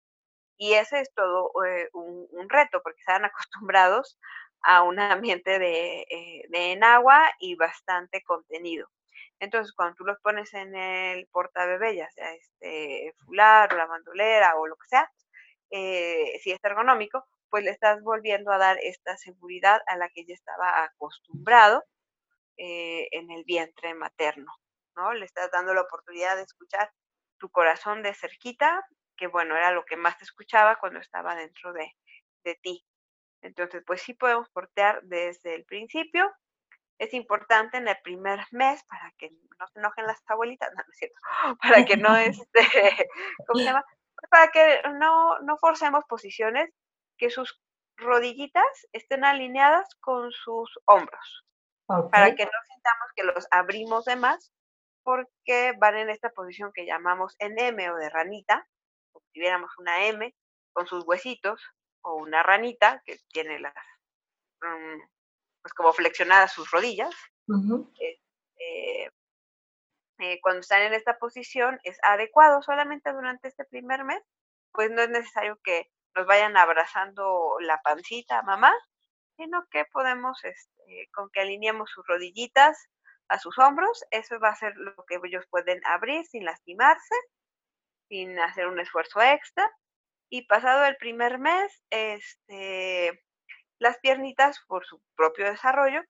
Y 0.58 0.74
ese 0.74 1.00
es 1.00 1.12
todo 1.14 1.50
eh, 1.64 1.88
un, 1.92 2.48
reto, 2.48 2.82
porque 2.82 3.00
están 3.00 3.24
acostumbrados 3.24 4.18
a 4.62 4.82
un 4.82 5.00
ambiente 5.00 5.58
de, 5.58 6.02
eh, 6.02 6.44
de 6.50 6.72
enagua 6.72 7.30
y 7.38 7.56
bastante 7.56 8.22
contenido. 8.22 8.88
Entonces, 9.40 9.74
cuando 9.74 9.96
tú 9.96 10.04
los 10.04 10.20
pones 10.20 10.54
en 10.54 10.76
el 10.76 11.26
portabebé, 11.28 11.96
ya 11.96 12.08
sea 12.10 12.32
este 12.34 13.12
fular 13.24 13.72
o 13.72 13.76
la 13.76 13.86
bandolera 13.86 14.54
o 14.56 14.68
lo 14.68 14.76
que 14.76 14.86
sea, 14.86 15.10
eh, 15.72 16.38
si 16.42 16.52
es 16.52 16.58
ergonómico, 16.62 17.24
pues 17.48 17.64
le 17.64 17.70
estás 17.70 18.02
volviendo 18.02 18.52
a 18.52 18.58
dar 18.58 18.78
esta 18.82 19.16
seguridad 19.16 19.80
a 19.86 19.96
la 19.96 20.10
que 20.10 20.24
ya 20.26 20.34
estaba 20.34 20.84
acostumbrado 20.84 21.82
eh, 22.58 23.08
en 23.10 23.30
el 23.30 23.44
vientre 23.44 23.94
materno, 23.94 24.52
¿no? 24.96 25.14
Le 25.14 25.24
estás 25.24 25.50
dando 25.50 25.72
la 25.72 25.80
oportunidad 25.80 26.36
de 26.36 26.42
escuchar 26.42 26.92
tu 27.38 27.50
corazón 27.50 28.02
de 28.02 28.12
cerquita, 28.14 28.86
que 29.16 29.28
bueno, 29.28 29.56
era 29.56 29.72
lo 29.72 29.84
que 29.86 29.96
más 29.96 30.18
te 30.18 30.24
escuchaba 30.24 30.76
cuando 30.78 31.00
estaba 31.00 31.34
dentro 31.34 31.72
de, 31.72 31.90
de 32.44 32.54
ti. 32.56 32.84
Entonces, 33.40 33.82
pues 33.86 34.02
sí 34.02 34.12
podemos 34.12 34.50
portear 34.50 35.02
desde 35.04 35.54
el 35.54 35.64
principio. 35.64 36.30
Es 36.98 37.14
importante 37.14 37.78
en 37.78 37.88
el 37.88 37.96
primer 38.04 38.40
mes 38.50 38.84
para 38.84 39.10
que 39.16 39.30
no 39.58 39.66
se 39.68 39.78
enojen 39.78 40.06
las 40.06 40.22
abuelitas, 40.26 40.70
no, 40.74 40.82
no 40.82 40.92
es 40.92 40.98
cierto, 40.98 41.18
para 41.62 41.84
que 41.86 41.96
no, 41.96 42.14
este, 42.16 43.08
¿cómo 43.46 43.58
se 43.58 43.64
llama? 43.64 43.84
Para 44.30 44.48
que 44.48 44.82
no, 44.98 45.38
no 45.40 45.56
forcemos 45.58 46.04
posiciones, 46.08 46.70
que 47.18 47.30
sus 47.30 47.60
rodillitas 47.96 48.86
estén 48.92 49.24
alineadas 49.24 49.88
con 50.00 50.32
sus 50.32 50.70
hombros, 50.86 51.44
para 51.86 52.34
que 52.34 52.44
no 52.44 52.50
sintamos 52.66 53.08
que 53.14 53.24
los 53.24 53.46
abrimos 53.50 54.04
de 54.04 54.16
más, 54.16 54.52
porque 55.04 55.74
van 55.78 55.96
en 55.96 56.10
esta 56.10 56.30
posición 56.30 56.72
que 56.72 56.86
llamamos 56.86 57.34
en 57.38 57.58
M 57.58 57.90
o 57.90 57.96
de 57.96 58.08
ranita, 58.08 58.66
o 59.12 59.20
si 59.20 59.40
viéramos 59.40 59.70
una 59.78 60.06
M 60.06 60.34
con 60.72 60.86
sus 60.86 61.04
huesitos, 61.04 61.60
o 62.02 62.16
una 62.16 62.42
ranita 62.42 63.02
que 63.04 63.18
tiene 63.32 63.60
las, 63.60 63.74
mm, 64.62 65.00
pues 65.62 65.74
como 65.74 65.92
flexionadas 65.92 66.52
sus 66.52 66.70
rodillas, 66.70 67.14
eh, 68.58 69.10
cuando 70.42 70.60
están 70.60 70.82
en 70.82 70.94
esta 70.94 71.18
posición 71.18 71.80
es 71.84 71.98
adecuado 72.02 72.62
solamente 72.62 73.12
durante 73.12 73.48
este 73.48 73.64
primer 73.64 74.04
mes, 74.04 74.22
pues 74.72 74.90
no 74.90 75.02
es 75.02 75.10
necesario 75.10 75.58
que 75.62 75.90
nos 76.14 76.26
vayan 76.26 76.56
abrazando 76.56 77.56
la 77.60 77.80
pancita 77.82 78.42
mamá, 78.42 78.72
sino 79.36 79.66
que 79.70 79.84
podemos, 79.86 80.42
este, 80.44 81.08
con 81.14 81.30
que 81.30 81.40
alineemos 81.40 81.90
sus 81.90 82.06
rodillitas 82.06 82.88
a 83.28 83.38
sus 83.38 83.58
hombros, 83.58 84.04
eso 84.10 84.38
va 84.38 84.50
a 84.50 84.56
ser 84.56 84.74
lo 84.76 84.94
que 85.06 85.18
ellos 85.24 85.46
pueden 85.50 85.80
abrir 85.86 86.24
sin 86.26 86.44
lastimarse, 86.44 87.14
sin 88.08 88.38
hacer 88.38 88.66
un 88.66 88.78
esfuerzo 88.80 89.20
extra. 89.22 89.70
Y 90.28 90.46
pasado 90.46 90.84
el 90.84 90.96
primer 90.96 91.38
mes, 91.38 91.82
este, 91.90 93.22
las 93.78 93.98
piernitas, 93.98 94.60
por 94.66 94.86
su 94.86 95.02
propio 95.16 95.46
desarrollo, 95.46 96.02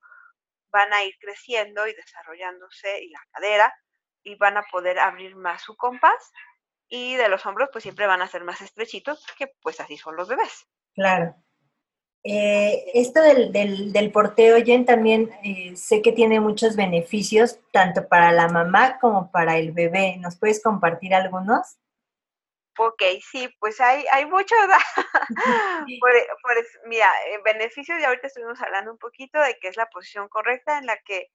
van 0.73 0.93
a 0.93 1.05
ir 1.05 1.15
creciendo 1.21 1.87
y 1.87 1.95
desarrollándose 1.95 3.03
y 3.03 3.11
la 3.11 3.21
cadera 3.33 3.75
y 4.23 4.37
van 4.37 4.57
a 4.57 4.63
poder 4.71 4.99
abrir 4.99 5.37
más 5.37 5.63
su 5.63 5.77
compás 5.77 6.33
y 6.89 7.17
de 7.17 7.29
los 7.29 7.45
hombros 7.47 7.71
pues 7.73 7.83
siempre 7.83 8.07
van 8.07 8.23
a 8.23 8.29
ser 8.29 8.45
más 8.45 8.61
estrechitos 8.61 9.25
porque 9.27 9.53
pues 9.63 9.81
así 9.81 9.97
son 9.97 10.17
los 10.17 10.29
bebés. 10.29 10.67
Claro. 10.95 11.35
Eh, 12.25 12.85
esto 12.95 13.21
del, 13.21 13.51
del, 13.93 14.13
porteo, 14.13 14.63
Jen, 14.65 14.85
también 14.85 15.31
eh, 15.43 15.75
sé 15.75 16.03
que 16.03 16.13
tiene 16.13 16.39
muchos 16.39 16.77
beneficios, 16.77 17.59
tanto 17.73 18.07
para 18.07 18.31
la 18.31 18.47
mamá 18.47 18.99
como 19.01 19.33
para 19.33 19.57
el 19.57 19.73
bebé. 19.73 20.19
¿Nos 20.19 20.39
puedes 20.39 20.63
compartir 20.63 21.15
algunos? 21.15 21.79
Ok, 22.79 23.03
sí, 23.29 23.49
pues 23.59 23.81
hay, 23.81 24.05
hay 24.13 24.27
muchos. 24.27 24.59
por, 26.01 26.13
mira, 26.87 27.09
eh, 27.27 27.41
beneficios, 27.45 27.99
y 28.01 28.05
ahorita 28.05 28.29
estuvimos 28.29 28.61
hablando 28.63 28.93
un 28.93 28.99
poquito 28.99 29.41
de 29.41 29.59
que 29.59 29.69
es 29.69 29.77
la 29.77 29.87
posición 29.87 30.29
correcta 30.29 30.79
en 30.79 30.87
la 30.87 30.97
que 30.99 31.29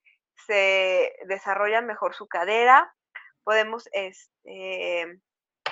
se 0.46 1.14
desarrolla 1.28 1.82
mejor 1.82 2.16
su 2.16 2.28
cadera, 2.28 2.94
podemos 3.44 3.88
este, 3.92 5.22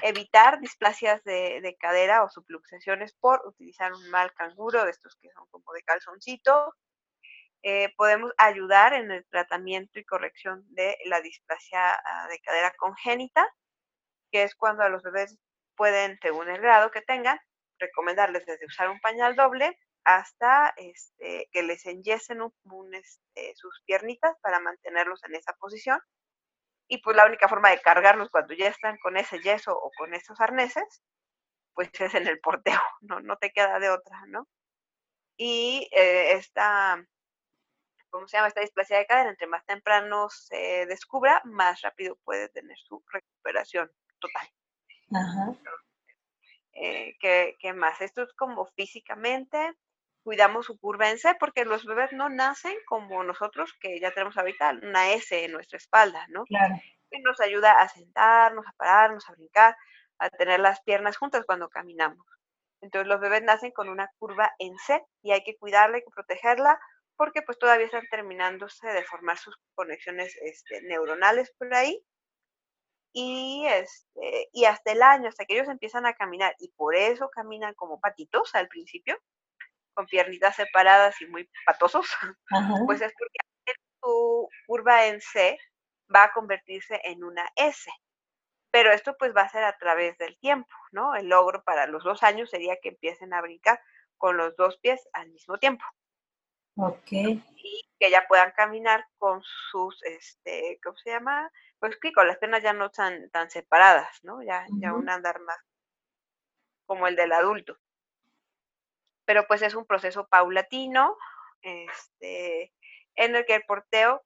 evitar 0.01 0.60
displasias 0.60 1.24
de, 1.24 1.75
cadera 1.79 2.24
o 2.24 2.29
subluxaciones 2.29 3.13
por 3.13 3.41
utilizar 3.45 3.93
un 3.93 4.10
mal 4.10 4.34
canguro, 4.34 4.86
de 4.86 4.91
estos 4.91 5.15
que 5.17 5.29
son 5.31 5.48
como 5.50 5.74
de 5.74 5.84
calzoncito. 5.84 6.74
Eh, 7.63 7.93
podemos 7.98 8.31
ayudar 8.38 8.93
en 8.93 9.12
el 9.12 9.25
tratamiento 9.27 10.00
y 10.00 10.05
corrección 10.05 10.63
de 10.69 10.98
la 11.05 11.19
displasia 11.22 11.93
ah, 11.93 12.27
de 12.29 12.39
cadera 12.39 12.74
congénita, 12.77 13.48
que 14.31 14.43
es 14.43 14.55
cuando 14.55 14.84
a 14.84 14.89
los 14.89 15.01
bebés 15.01 15.38
pueden, 15.75 16.19
según 16.22 16.50
el 16.50 16.62
grado 16.62 16.91
que 16.91 17.01
tengan, 17.01 17.39
recomendarles 17.79 18.45
desde 18.45 18.67
usar 18.67 18.89
un 18.89 19.00
pañal 19.00 19.36
doble 19.36 19.77
hasta 20.05 20.74
este, 20.77 21.50
que 21.51 21.63
les 21.63 21.85
enyesen 21.85 22.39
este, 22.93 23.55
sus 23.55 23.81
piernitas 23.85 24.38
para 24.41 24.59
mantenerlos 24.59 25.24
en 25.25 25.35
esa 25.35 25.53
posición. 25.53 26.00
Y 26.88 27.00
pues 27.00 27.17
la 27.17 27.25
única 27.25 27.47
forma 27.47 27.71
de 27.71 27.81
cargarlos 27.81 28.29
cuando 28.29 28.53
ya 28.53 28.67
están 28.67 28.97
con 29.00 29.17
ese 29.17 29.39
yeso 29.41 29.75
o 29.75 29.91
con 29.97 30.13
esos 30.13 30.39
arneses, 30.39 31.03
pues 31.74 31.89
es 32.00 32.13
en 32.13 32.27
el 32.27 32.39
porteo, 32.39 32.79
no, 33.01 33.19
no 33.19 33.38
te 33.38 33.51
queda 33.51 33.79
de 33.79 33.89
otra, 33.89 34.24
¿no? 34.27 34.47
Y 35.38 35.89
eh, 35.91 36.33
esta, 36.33 37.03
¿cómo 38.12 38.27
se 38.27 38.38
llama? 38.38 38.47
Esta 38.47 38.62
displasia 38.62 39.00
de 39.00 39.07
cadera, 39.07 39.31
entre 39.31 39.47
más 39.47 39.65
temprano 39.65 40.29
se 40.29 40.85
descubra, 40.85 41.41
más 41.45 41.81
rápido 41.81 42.15
puede 42.24 42.47
tener 42.50 42.77
su 42.77 43.03
recuperación 43.07 43.91
total. 44.19 44.47
Ajá. 45.13 45.51
Eh, 46.74 47.17
¿qué, 47.19 47.57
¿qué, 47.59 47.74
más? 47.74 48.00
Esto 48.01 48.24
es 48.24 48.33
como 48.33 48.65
físicamente, 48.67 49.75
cuidamos 50.25 50.65
su 50.65 50.79
curva 50.79 51.12
en 51.12 51.20
C, 51.20 51.36
porque 51.39 51.65
los 51.65 51.86
bebés 51.86 52.12
no 52.12 52.29
nacen 52.29 52.75
como 52.88 53.24
nosotros, 53.24 53.72
que 53.79 54.00
ya 54.00 54.12
tenemos 54.12 54.36
ahorita 54.36 54.72
una 54.82 55.13
S 55.13 55.46
en 55.46 55.51
nuestra 55.51 55.77
espalda, 55.77 56.25
¿no? 56.29 56.46
Claro. 56.46 56.74
Que 57.12 57.20
nos 57.20 57.39
ayuda 57.39 57.79
a 57.79 57.88
sentarnos, 57.88 58.65
a 58.67 58.72
pararnos, 58.72 59.29
a 59.29 59.34
brincar, 59.34 59.77
a 60.17 60.32
tener 60.32 60.60
las 60.60 60.82
piernas 60.82 61.15
juntas 61.17 61.46
cuando 61.46 61.70
caminamos. 61.70 62.25
Entonces 62.82 63.08
los 63.08 63.20
bebés 63.22 63.44
nacen 63.44 63.72
con 63.72 63.88
una 63.88 64.10
curva 64.17 64.51
en 64.58 64.75
C 64.79 65.00
y 65.22 65.32
hay 65.32 65.44
que 65.44 65.58
cuidarla, 65.58 65.98
hay 65.98 66.03
que 66.03 66.10
protegerla, 66.10 66.79
porque 67.17 67.44
pues 67.44 67.60
todavía 67.60 67.86
están 67.86 68.08
terminándose 68.10 68.88
de 68.88 69.03
formar 69.03 69.38
sus 69.38 69.55
conexiones 69.75 70.36
este, 70.41 70.82
neuronales 70.82 71.53
por 71.60 71.72
ahí. 71.75 72.03
Y, 73.13 73.67
este, 73.67 74.50
y 74.51 74.65
hasta 74.65 74.91
el 74.91 75.03
año, 75.03 75.29
hasta 75.29 75.46
que 75.46 75.53
ellos 75.53 75.70
empiezan 75.70 76.08
a 76.08 76.13
caminar, 76.13 76.55
y 76.58 76.72
por 76.72 76.96
eso 76.96 77.29
caminan 77.29 77.75
como 77.75 78.00
patitos 78.00 78.55
al 78.55 78.67
principio, 78.67 79.17
con 79.95 80.05
piernitas 80.05 80.55
separadas 80.55 81.19
y 81.21 81.25
muy 81.25 81.49
patosos, 81.65 82.05
pues 82.85 83.01
es 83.01 83.13
porque 83.17 83.79
tu 84.01 84.49
curva 84.67 85.07
en 85.07 85.19
C 85.21 85.57
va 86.13 86.25
a 86.25 86.33
convertirse 86.33 87.01
en 87.03 87.23
una 87.23 87.49
S. 87.55 87.89
Pero 88.71 88.91
esto 88.91 89.15
pues 89.17 89.33
va 89.35 89.43
a 89.43 89.49
ser 89.49 89.63
a 89.63 89.77
través 89.77 90.17
del 90.17 90.37
tiempo, 90.37 90.75
¿no? 90.91 91.15
El 91.15 91.29
logro 91.29 91.63
para 91.63 91.87
los 91.87 92.03
dos 92.03 92.21
años 92.23 92.49
sería 92.49 92.77
que 92.81 92.89
empiecen 92.89 93.33
a 93.33 93.41
brincar 93.41 93.81
con 94.17 94.37
los 94.37 94.55
dos 94.57 94.77
pies 94.79 95.07
al 95.13 95.29
mismo 95.29 95.57
tiempo. 95.57 95.85
Ok. 96.77 97.11
Y 97.11 97.89
que 97.97 98.11
ya 98.11 98.27
puedan 98.27 98.51
caminar 98.51 99.07
con 99.17 99.41
sus, 99.71 100.03
este, 100.03 100.77
¿cómo 100.83 100.97
se 100.97 101.11
llama? 101.11 101.49
Pues 101.79 101.97
que 101.97 102.11
con 102.11 102.27
las 102.27 102.37
piernas 102.37 102.63
ya 102.63 102.73
no 102.73 102.87
están 102.87 103.29
tan 103.29 103.49
separadas, 103.49 104.19
¿no? 104.23 104.43
Ya, 104.43 104.65
ya 104.81 104.93
un 104.93 105.09
andar 105.09 105.39
más 105.39 105.57
como 106.85 107.07
el 107.07 107.15
del 107.15 107.31
adulto 107.31 107.79
pero 109.25 109.46
pues 109.48 109.62
es 109.62 109.75
un 109.75 109.86
proceso 109.86 110.27
paulatino, 110.27 111.17
este, 111.62 112.74
en 113.15 113.36
el 113.36 113.46
que 113.46 113.55
el 113.55 113.63
porteo 113.63 114.24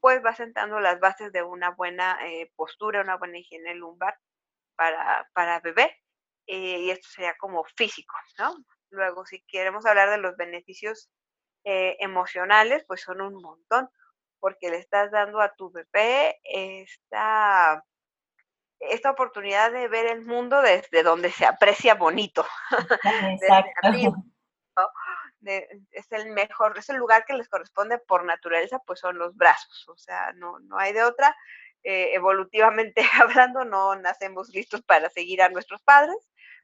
pues 0.00 0.24
va 0.24 0.34
sentando 0.34 0.80
las 0.80 1.00
bases 1.00 1.32
de 1.32 1.42
una 1.42 1.70
buena 1.70 2.18
eh, 2.26 2.52
postura, 2.56 3.00
una 3.00 3.16
buena 3.16 3.38
higiene 3.38 3.74
lumbar 3.74 4.16
para, 4.76 5.28
para 5.34 5.60
bebé, 5.60 5.96
eh, 6.46 6.80
y 6.80 6.90
esto 6.90 7.08
sería 7.08 7.34
como 7.36 7.64
físico, 7.76 8.14
¿no? 8.38 8.54
Luego, 8.90 9.26
si 9.26 9.42
queremos 9.42 9.84
hablar 9.86 10.10
de 10.10 10.18
los 10.18 10.36
beneficios 10.36 11.10
eh, 11.64 11.96
emocionales, 12.00 12.84
pues 12.86 13.02
son 13.02 13.20
un 13.20 13.34
montón, 13.42 13.90
porque 14.40 14.70
le 14.70 14.78
estás 14.78 15.10
dando 15.10 15.40
a 15.40 15.52
tu 15.54 15.70
bebé 15.70 16.38
esta 16.44 17.84
esta 18.80 19.10
oportunidad 19.10 19.72
de 19.72 19.88
ver 19.88 20.06
el 20.06 20.24
mundo 20.24 20.62
desde 20.62 21.02
donde 21.02 21.30
se 21.30 21.46
aprecia 21.46 21.94
bonito. 21.94 22.46
Exacto. 23.40 24.14
es 25.90 26.12
el 26.12 26.30
mejor, 26.30 26.78
es 26.78 26.88
el 26.88 26.96
lugar 26.96 27.24
que 27.24 27.34
les 27.34 27.48
corresponde 27.48 27.98
por 27.98 28.24
naturaleza, 28.24 28.80
pues 28.86 29.00
son 29.00 29.18
los 29.18 29.36
brazos, 29.36 29.88
o 29.88 29.96
sea, 29.96 30.32
no, 30.34 30.58
no 30.60 30.78
hay 30.78 30.92
de 30.92 31.02
otra. 31.02 31.34
Eh, 31.84 32.14
evolutivamente 32.14 33.02
hablando, 33.22 33.64
no 33.64 33.94
nacemos 33.96 34.48
listos 34.50 34.82
para 34.82 35.08
seguir 35.10 35.40
a 35.42 35.48
nuestros 35.48 35.82
padres, 35.82 36.16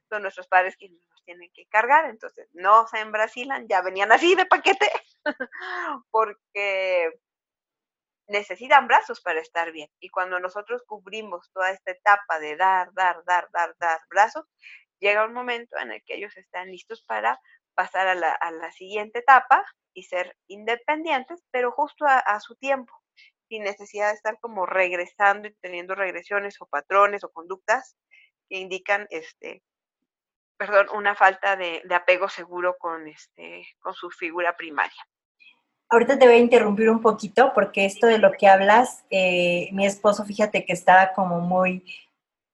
son 0.09 0.21
nuestros 0.21 0.47
padres 0.47 0.75
quienes 0.75 1.07
nos 1.09 1.23
tienen 1.23 1.49
que 1.53 1.65
cargar, 1.67 2.05
entonces 2.09 2.49
no 2.53 2.85
se 2.87 3.03
Brasilan, 3.05 3.67
ya 3.67 3.81
venían 3.81 4.11
así 4.11 4.35
de 4.35 4.45
paquete, 4.45 4.89
porque 6.11 7.11
necesitan 8.27 8.87
brazos 8.87 9.21
para 9.21 9.39
estar 9.39 9.71
bien. 9.71 9.89
Y 9.99 10.09
cuando 10.09 10.39
nosotros 10.39 10.83
cubrimos 10.87 11.51
toda 11.51 11.71
esta 11.71 11.91
etapa 11.91 12.39
de 12.39 12.55
dar, 12.55 12.93
dar, 12.93 13.23
dar, 13.25 13.49
dar, 13.51 13.75
dar 13.79 13.99
brazos, 14.09 14.45
llega 14.99 15.25
un 15.25 15.33
momento 15.33 15.77
en 15.77 15.91
el 15.91 16.03
que 16.03 16.15
ellos 16.15 16.35
están 16.37 16.71
listos 16.71 17.03
para 17.03 17.39
pasar 17.75 18.07
a 18.07 18.15
la, 18.15 18.71
siguiente 18.71 19.19
etapa 19.19 19.63
y 19.93 20.03
ser 20.03 20.35
independientes, 20.47 21.43
pero 21.51 21.71
justo 21.71 22.05
a, 22.07 22.39
su 22.39 22.55
tiempo, 22.55 22.93
sin 23.49 23.63
necesidad 23.63 24.09
de 24.09 24.15
estar 24.15 24.39
como 24.39 24.65
regresando 24.65 25.47
y 25.47 25.53
teniendo 25.55 25.93
regresiones 25.93 26.59
o 26.61 26.65
patrones 26.65 27.23
o 27.23 27.31
conductas 27.31 27.95
que 28.49 28.57
indican 28.57 29.07
este 29.09 29.61
perdón, 30.57 30.87
una 30.93 31.15
falta 31.15 31.57
de, 31.57 31.81
de 31.83 31.95
apego 31.95 32.29
seguro 32.29 32.77
con 32.77 33.07
este 33.09 33.67
con 33.79 33.93
su 33.93 34.09
figura 34.09 34.55
primaria. 34.55 35.05
Ahorita 35.89 36.17
te 36.17 36.25
voy 36.25 36.35
a 36.35 36.39
interrumpir 36.39 36.89
un 36.89 37.01
poquito 37.01 37.51
porque 37.53 37.85
esto 37.85 38.07
de 38.07 38.17
lo 38.17 38.31
que 38.31 38.47
hablas, 38.47 39.05
eh, 39.09 39.69
mi 39.71 39.85
esposo, 39.85 40.25
fíjate 40.25 40.65
que 40.65 40.73
estaba 40.73 41.13
como 41.13 41.39
muy, 41.41 41.83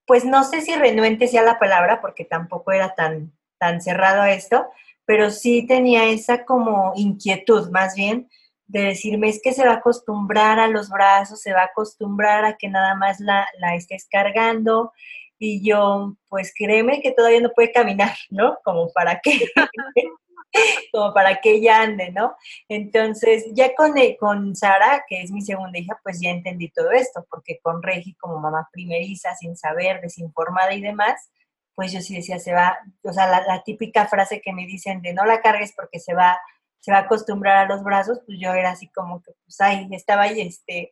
pues 0.06 0.26
no 0.26 0.44
sé 0.44 0.62
si 0.62 0.76
renuente 0.76 1.28
sea 1.28 1.42
la 1.42 1.58
palabra, 1.58 2.02
porque 2.02 2.26
tampoco 2.26 2.72
era 2.72 2.94
tan, 2.94 3.32
tan 3.58 3.82
cerrado 3.82 4.22
a 4.22 4.32
esto, 4.32 4.68
pero 5.06 5.32
sí 5.32 5.66
tenía 5.66 6.06
esa 6.10 6.46
como 6.46 6.94
inquietud 6.96 7.70
más 7.72 7.96
bien 7.96 8.30
de 8.68 8.84
decirme 8.84 9.28
es 9.28 9.42
que 9.42 9.52
se 9.54 9.66
va 9.66 9.74
a 9.74 9.76
acostumbrar 9.78 10.60
a 10.60 10.68
los 10.68 10.90
brazos, 10.90 11.42
se 11.42 11.54
va 11.54 11.62
a 11.62 11.66
acostumbrar 11.66 12.46
a 12.46 12.56
que 12.58 12.70
nada 12.70 12.96
más 12.96 13.20
la, 13.20 13.46
la 13.60 13.76
estés 13.76 14.08
cargando 14.10 14.94
y 15.38 15.68
yo, 15.68 16.16
pues 16.30 16.54
créeme 16.56 17.02
que 17.02 17.12
todavía 17.12 17.42
no 17.42 17.52
puede 17.54 17.72
caminar, 17.72 18.16
¿no? 18.30 18.58
Como 18.64 18.90
para 18.94 19.20
qué. 19.20 19.46
como 20.92 21.14
para 21.14 21.38
que 21.38 21.52
ella 21.54 21.82
ande, 21.82 22.12
¿no? 22.12 22.36
Entonces, 22.68 23.46
ya 23.54 23.74
con, 23.76 23.94
con 24.20 24.56
Sara, 24.56 25.04
que 25.08 25.22
es 25.22 25.32
mi 25.32 25.42
segunda 25.42 25.80
hija, 25.80 26.00
pues 26.04 26.20
ya 26.22 26.30
entendí 26.30 26.70
todo 26.70 26.92
esto, 26.92 27.26
porque 27.30 27.60
con 27.62 27.82
Regi, 27.82 28.16
como 28.16 28.40
mamá 28.40 28.70
primeriza, 28.72 29.36
sin 29.36 29.56
saber, 29.56 30.02
desinformada 30.02 30.74
y 30.74 30.82
demás, 30.82 31.32
pues 31.76 31.92
yo 31.92 32.02
sí 32.02 32.16
decía, 32.16 32.40
se 32.40 32.54
va, 32.54 32.78
o 33.04 33.14
sea, 33.14 33.28
la, 33.28 33.64
típica 33.64 34.08
frase 34.08 34.42
que 34.42 34.54
me 34.54 34.66
dicen 34.66 35.02
de 35.02 35.14
no 35.14 35.26
la 35.26 35.42
cargues 35.42 35.74
porque 35.76 36.00
se 36.00 36.14
va, 36.14 36.40
se 36.80 36.92
va 36.92 37.00
a 37.00 37.02
acostumbrar 37.02 37.58
a 37.58 37.66
los 37.74 37.84
brazos, 37.84 38.22
pues 38.26 38.38
yo 38.40 38.54
era 38.54 38.72
así 38.72 38.90
como 38.90 39.22
que, 39.22 39.32
pues 39.44 39.60
ahí, 39.62 39.88
estaba 39.92 40.24
ahí, 40.24 40.42
este, 40.42 40.92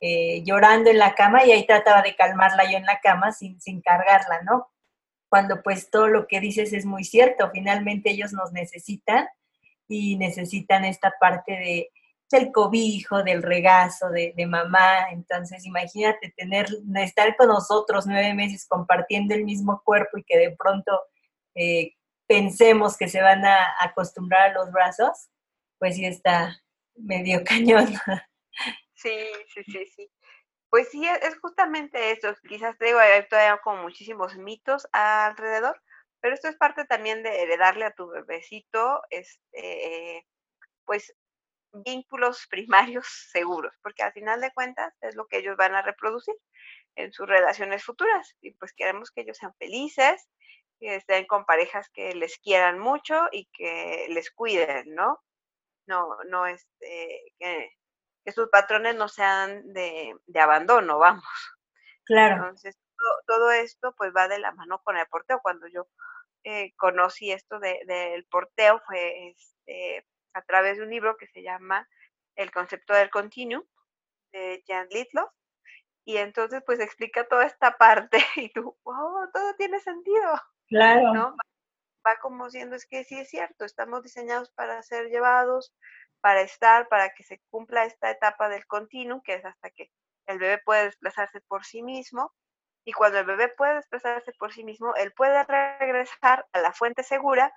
eh, 0.00 0.42
llorando 0.44 0.90
en 0.90 0.98
la 0.98 1.14
cama 1.14 1.44
y 1.44 1.52
ahí 1.52 1.66
trataba 1.66 2.02
de 2.02 2.16
calmarla 2.16 2.70
yo 2.70 2.76
en 2.76 2.84
la 2.84 3.00
cama 3.00 3.32
sin, 3.32 3.60
sin 3.60 3.80
cargarla, 3.80 4.42
¿no? 4.42 4.68
Cuando 5.28 5.62
pues 5.62 5.90
todo 5.90 6.08
lo 6.08 6.26
que 6.26 6.40
dices 6.40 6.72
es 6.72 6.84
muy 6.84 7.04
cierto, 7.04 7.50
finalmente 7.52 8.10
ellos 8.10 8.32
nos 8.32 8.52
necesitan 8.52 9.26
y 9.88 10.16
necesitan 10.16 10.84
esta 10.84 11.14
parte 11.20 11.52
de, 11.52 11.90
del 12.30 12.52
cobijo, 12.52 13.22
del 13.22 13.42
regazo, 13.42 14.10
de, 14.10 14.34
mamá, 14.46 15.10
entonces 15.10 15.64
imagínate 15.64 16.32
tener, 16.36 16.66
estar 16.96 17.36
con 17.36 17.48
nosotros 17.48 18.06
nueve 18.06 18.34
meses 18.34 18.66
compartiendo 18.66 19.34
el 19.34 19.44
mismo 19.44 19.82
cuerpo 19.84 20.18
y 20.18 20.24
que 20.24 20.38
de 20.38 20.56
pronto 20.56 21.00
eh, 21.54 21.94
pensemos 22.26 22.96
que 22.96 23.08
se 23.08 23.22
van 23.22 23.44
a 23.44 23.76
acostumbrar 23.80 24.50
a 24.50 24.54
los 24.54 24.72
brazos, 24.72 25.28
pues 25.78 25.96
sí 25.96 26.04
está 26.04 26.60
medio 26.96 27.44
cañón. 27.44 27.94
Sí, 28.94 29.14
sí, 29.54 29.62
sí, 29.64 29.86
sí. 29.94 30.10
Pues 30.72 30.88
sí, 30.90 31.06
es 31.06 31.38
justamente 31.40 32.10
eso. 32.12 32.34
Quizás 32.48 32.76
te 32.78 32.86
digo, 32.86 32.98
hay 32.98 33.26
todavía 33.28 33.58
como 33.62 33.82
muchísimos 33.82 34.36
mitos 34.36 34.86
alrededor, 34.92 35.80
pero 36.20 36.34
esto 36.34 36.48
es 36.48 36.56
parte 36.56 36.84
también 36.84 37.22
de 37.22 37.42
heredarle 37.42 37.84
a 37.84 37.92
tu 37.92 38.08
bebecito, 38.08 39.00
este, 39.10 40.26
pues, 40.86 41.14
vínculos 41.72 42.46
primarios 42.50 43.06
seguros, 43.32 43.74
porque 43.82 44.02
al 44.04 44.12
final 44.12 44.40
de 44.40 44.52
cuentas 44.52 44.94
es 45.02 45.16
lo 45.16 45.26
que 45.28 45.38
ellos 45.38 45.56
van 45.56 45.74
a 45.74 45.82
reproducir 45.82 46.34
en 46.96 47.12
sus 47.12 47.28
relaciones 47.28 47.84
futuras. 47.84 48.34
Y 48.42 48.52
pues 48.52 48.72
queremos 48.74 49.10
que 49.12 49.22
ellos 49.22 49.38
sean 49.38 49.54
felices, 49.58 50.28
que 50.80 50.96
estén 50.96 51.26
con 51.26 51.44
parejas 51.46 51.88
que 51.94 52.14
les 52.14 52.38
quieran 52.38 52.78
mucho 52.80 53.28
y 53.32 53.46
que 53.52 54.06
les 54.10 54.30
cuiden, 54.32 54.94
¿no? 54.94 55.20
No, 55.88 56.16
no, 56.30 56.46
este, 56.46 57.22
que 57.38 57.70
que 58.26 58.32
sus 58.32 58.48
patrones 58.48 58.96
no 58.96 59.06
sean 59.06 59.72
de, 59.72 60.12
abandono, 60.34 60.98
vamos. 60.98 61.24
Claro. 62.04 62.34
Entonces, 62.34 62.76
todo, 63.24 63.52
esto 63.52 63.94
pues 63.96 64.12
va 64.14 64.26
de 64.26 64.40
la 64.40 64.50
mano 64.50 64.82
con 64.82 64.96
el 64.96 65.06
porteo. 65.06 65.38
Cuando 65.40 65.68
yo 65.68 65.86
eh, 66.42 66.74
conocí 66.74 67.30
esto 67.30 67.60
del 67.60 68.24
porteo 68.24 68.80
fue 68.84 69.28
este, 69.28 70.04
a 70.34 70.42
través 70.42 70.76
de 70.76 70.82
un 70.82 70.90
libro 70.90 71.16
que 71.16 71.28
se 71.28 71.44
llama 71.44 71.88
El 72.34 72.50
concepto 72.50 72.94
del 72.94 73.10
continuum 73.10 73.62
de 74.32 74.64
Jan 74.66 74.88
Litloff. 74.90 75.30
Y 76.04 76.16
entonces 76.16 76.64
pues 76.66 76.80
explica 76.80 77.28
toda 77.28 77.46
esta 77.46 77.78
parte 77.78 78.18
y 78.34 78.52
tú, 78.52 78.76
oh, 78.82 79.26
todo 79.32 79.54
tiene 79.54 79.78
sentido. 79.78 80.42
Claro. 80.66 81.14
¿no? 81.14 81.36
Va 82.04 82.16
como 82.20 82.50
siendo, 82.50 82.74
es 82.74 82.86
que 82.86 83.04
sí 83.04 83.20
es 83.20 83.28
cierto, 83.28 83.64
estamos 83.64 84.02
diseñados 84.02 84.50
para 84.50 84.82
ser 84.82 85.10
llevados, 85.10 85.72
para 86.26 86.40
estar, 86.40 86.88
para 86.88 87.10
que 87.14 87.22
se 87.22 87.40
cumpla 87.50 87.84
esta 87.84 88.10
etapa 88.10 88.48
del 88.48 88.66
continuum, 88.66 89.20
que 89.22 89.34
es 89.34 89.44
hasta 89.44 89.70
que 89.70 89.92
el 90.26 90.40
bebé 90.40 90.58
puede 90.58 90.86
desplazarse 90.86 91.40
por 91.42 91.64
sí 91.64 91.84
mismo. 91.84 92.34
Y 92.84 92.90
cuando 92.90 93.20
el 93.20 93.26
bebé 93.26 93.48
puede 93.56 93.76
desplazarse 93.76 94.32
por 94.32 94.52
sí 94.52 94.64
mismo, 94.64 94.92
él 94.96 95.12
puede 95.12 95.44
regresar 95.44 96.44
a 96.52 96.58
la 96.58 96.72
fuente 96.72 97.04
segura, 97.04 97.54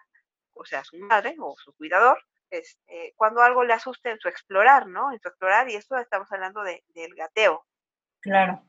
o 0.54 0.66
sea, 0.66 0.84
su 0.84 0.98
madre 0.98 1.36
o 1.40 1.56
su 1.58 1.74
cuidador, 1.74 2.24
este, 2.52 3.16
cuando 3.16 3.42
algo 3.42 3.64
le 3.64 3.74
asuste 3.74 4.12
en 4.12 4.20
su 4.20 4.28
explorar, 4.28 4.86
¿no? 4.86 5.12
En 5.12 5.20
su 5.20 5.30
explorar, 5.30 5.68
y 5.68 5.74
esto 5.74 5.98
estamos 5.98 6.32
hablando 6.32 6.62
de, 6.62 6.84
del 6.90 7.16
gateo. 7.16 7.66
Claro. 8.20 8.64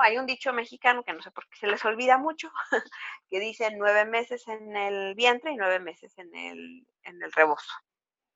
Hay 0.00 0.18
un 0.18 0.26
dicho 0.26 0.52
mexicano 0.52 1.04
que 1.04 1.12
no 1.12 1.22
sé 1.22 1.30
por 1.30 1.48
qué 1.48 1.58
se 1.58 1.68
les 1.68 1.84
olvida 1.84 2.18
mucho, 2.18 2.50
que 3.30 3.38
dice 3.38 3.70
nueve 3.70 4.04
meses 4.04 4.48
en 4.48 4.74
el 4.74 5.14
vientre 5.14 5.52
y 5.52 5.56
nueve 5.56 5.78
meses 5.78 6.18
en 6.18 6.34
el, 6.34 6.88
en 7.04 7.22
el 7.22 7.30
rebozo. 7.30 7.70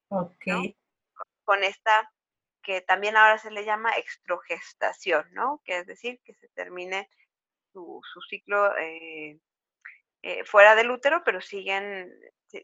Ok. 0.09 0.75
Con 1.45 1.65
esta 1.65 2.11
que 2.67 2.81
también 2.81 3.17
ahora 3.17 3.39
se 3.39 3.53
le 3.53 3.65
llama 3.65 3.97
extrogestación, 3.97 5.25
¿no? 5.33 5.63
Que 5.65 5.79
es 5.79 5.87
decir, 5.87 6.21
que 6.25 6.35
se 6.35 6.49
termine 6.49 7.09
su, 7.73 8.03
ciclo 8.29 8.77
eh, 8.77 9.39
eh, 10.23 10.45
fuera 10.45 10.75
del 10.75 10.91
útero, 10.91 11.23
pero 11.25 11.41
siguen, 11.41 12.13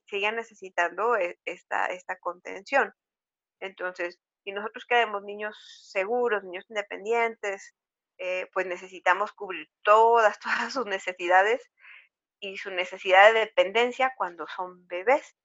siguen 0.07 0.35
necesitando 0.35 1.17
e, 1.17 1.39
esta, 1.45 1.87
esta 1.87 2.19
contención. 2.19 2.93
Entonces, 3.61 4.19
si 4.43 4.51
nosotros 4.51 4.85
queremos 4.87 5.23
niños 5.23 5.57
seguros, 5.89 6.43
niños 6.43 6.67
independientes, 6.69 7.73
eh, 8.19 8.49
pues 8.53 8.67
necesitamos 8.67 9.33
cubrir 9.33 9.69
todas, 9.83 10.39
todas 10.41 10.73
sus 10.73 10.87
necesidades 10.87 11.63
y 12.41 12.57
su 12.57 12.73
necesidad 12.73 13.33
de 13.33 13.41
dependencia 13.41 14.13
cuando 14.17 14.49
son 14.49 14.85
bebés 14.89 15.37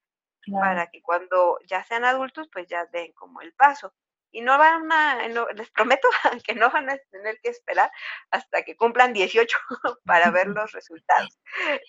para 0.52 0.88
que 0.88 1.02
cuando 1.02 1.60
ya 1.68 1.84
sean 1.84 2.06
adultos, 2.06 2.50
pues 2.52 2.68
ya 2.68 2.86
den 2.88 3.12
como 3.14 3.42
el 3.42 3.54
paso. 3.54 3.94
Y 4.32 4.42
no 4.42 4.58
van 4.58 4.92
a, 4.92 5.28
les 5.28 5.72
prometo 5.72 6.08
que 6.46 6.54
no 6.54 6.70
van 6.70 6.90
a 6.90 6.98
tener 7.12 7.40
que 7.42 7.50
esperar 7.50 7.90
hasta 8.30 8.64
que 8.64 8.76
cumplan 8.76 9.14
18 9.14 9.58
para 10.06 10.32
ver 10.32 10.48
los 10.48 10.72
resultados. 10.74 11.40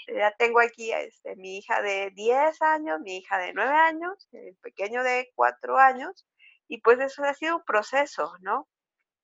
Ya 0.06 0.30
tengo 0.38 0.60
aquí 0.60 0.92
este, 0.92 1.36
mi 1.36 1.58
hija 1.58 1.82
de 1.82 2.10
10 2.14 2.62
años, 2.62 3.00
mi 3.00 3.18
hija 3.18 3.38
de 3.38 3.52
9 3.52 3.70
años, 3.74 4.28
el 4.32 4.56
pequeño 4.62 5.02
de 5.02 5.30
4 5.34 5.78
años, 5.78 6.26
y 6.68 6.80
pues 6.80 7.00
eso 7.00 7.24
ha 7.24 7.34
sido 7.34 7.56
un 7.56 7.64
proceso, 7.64 8.32
¿no? 8.40 8.68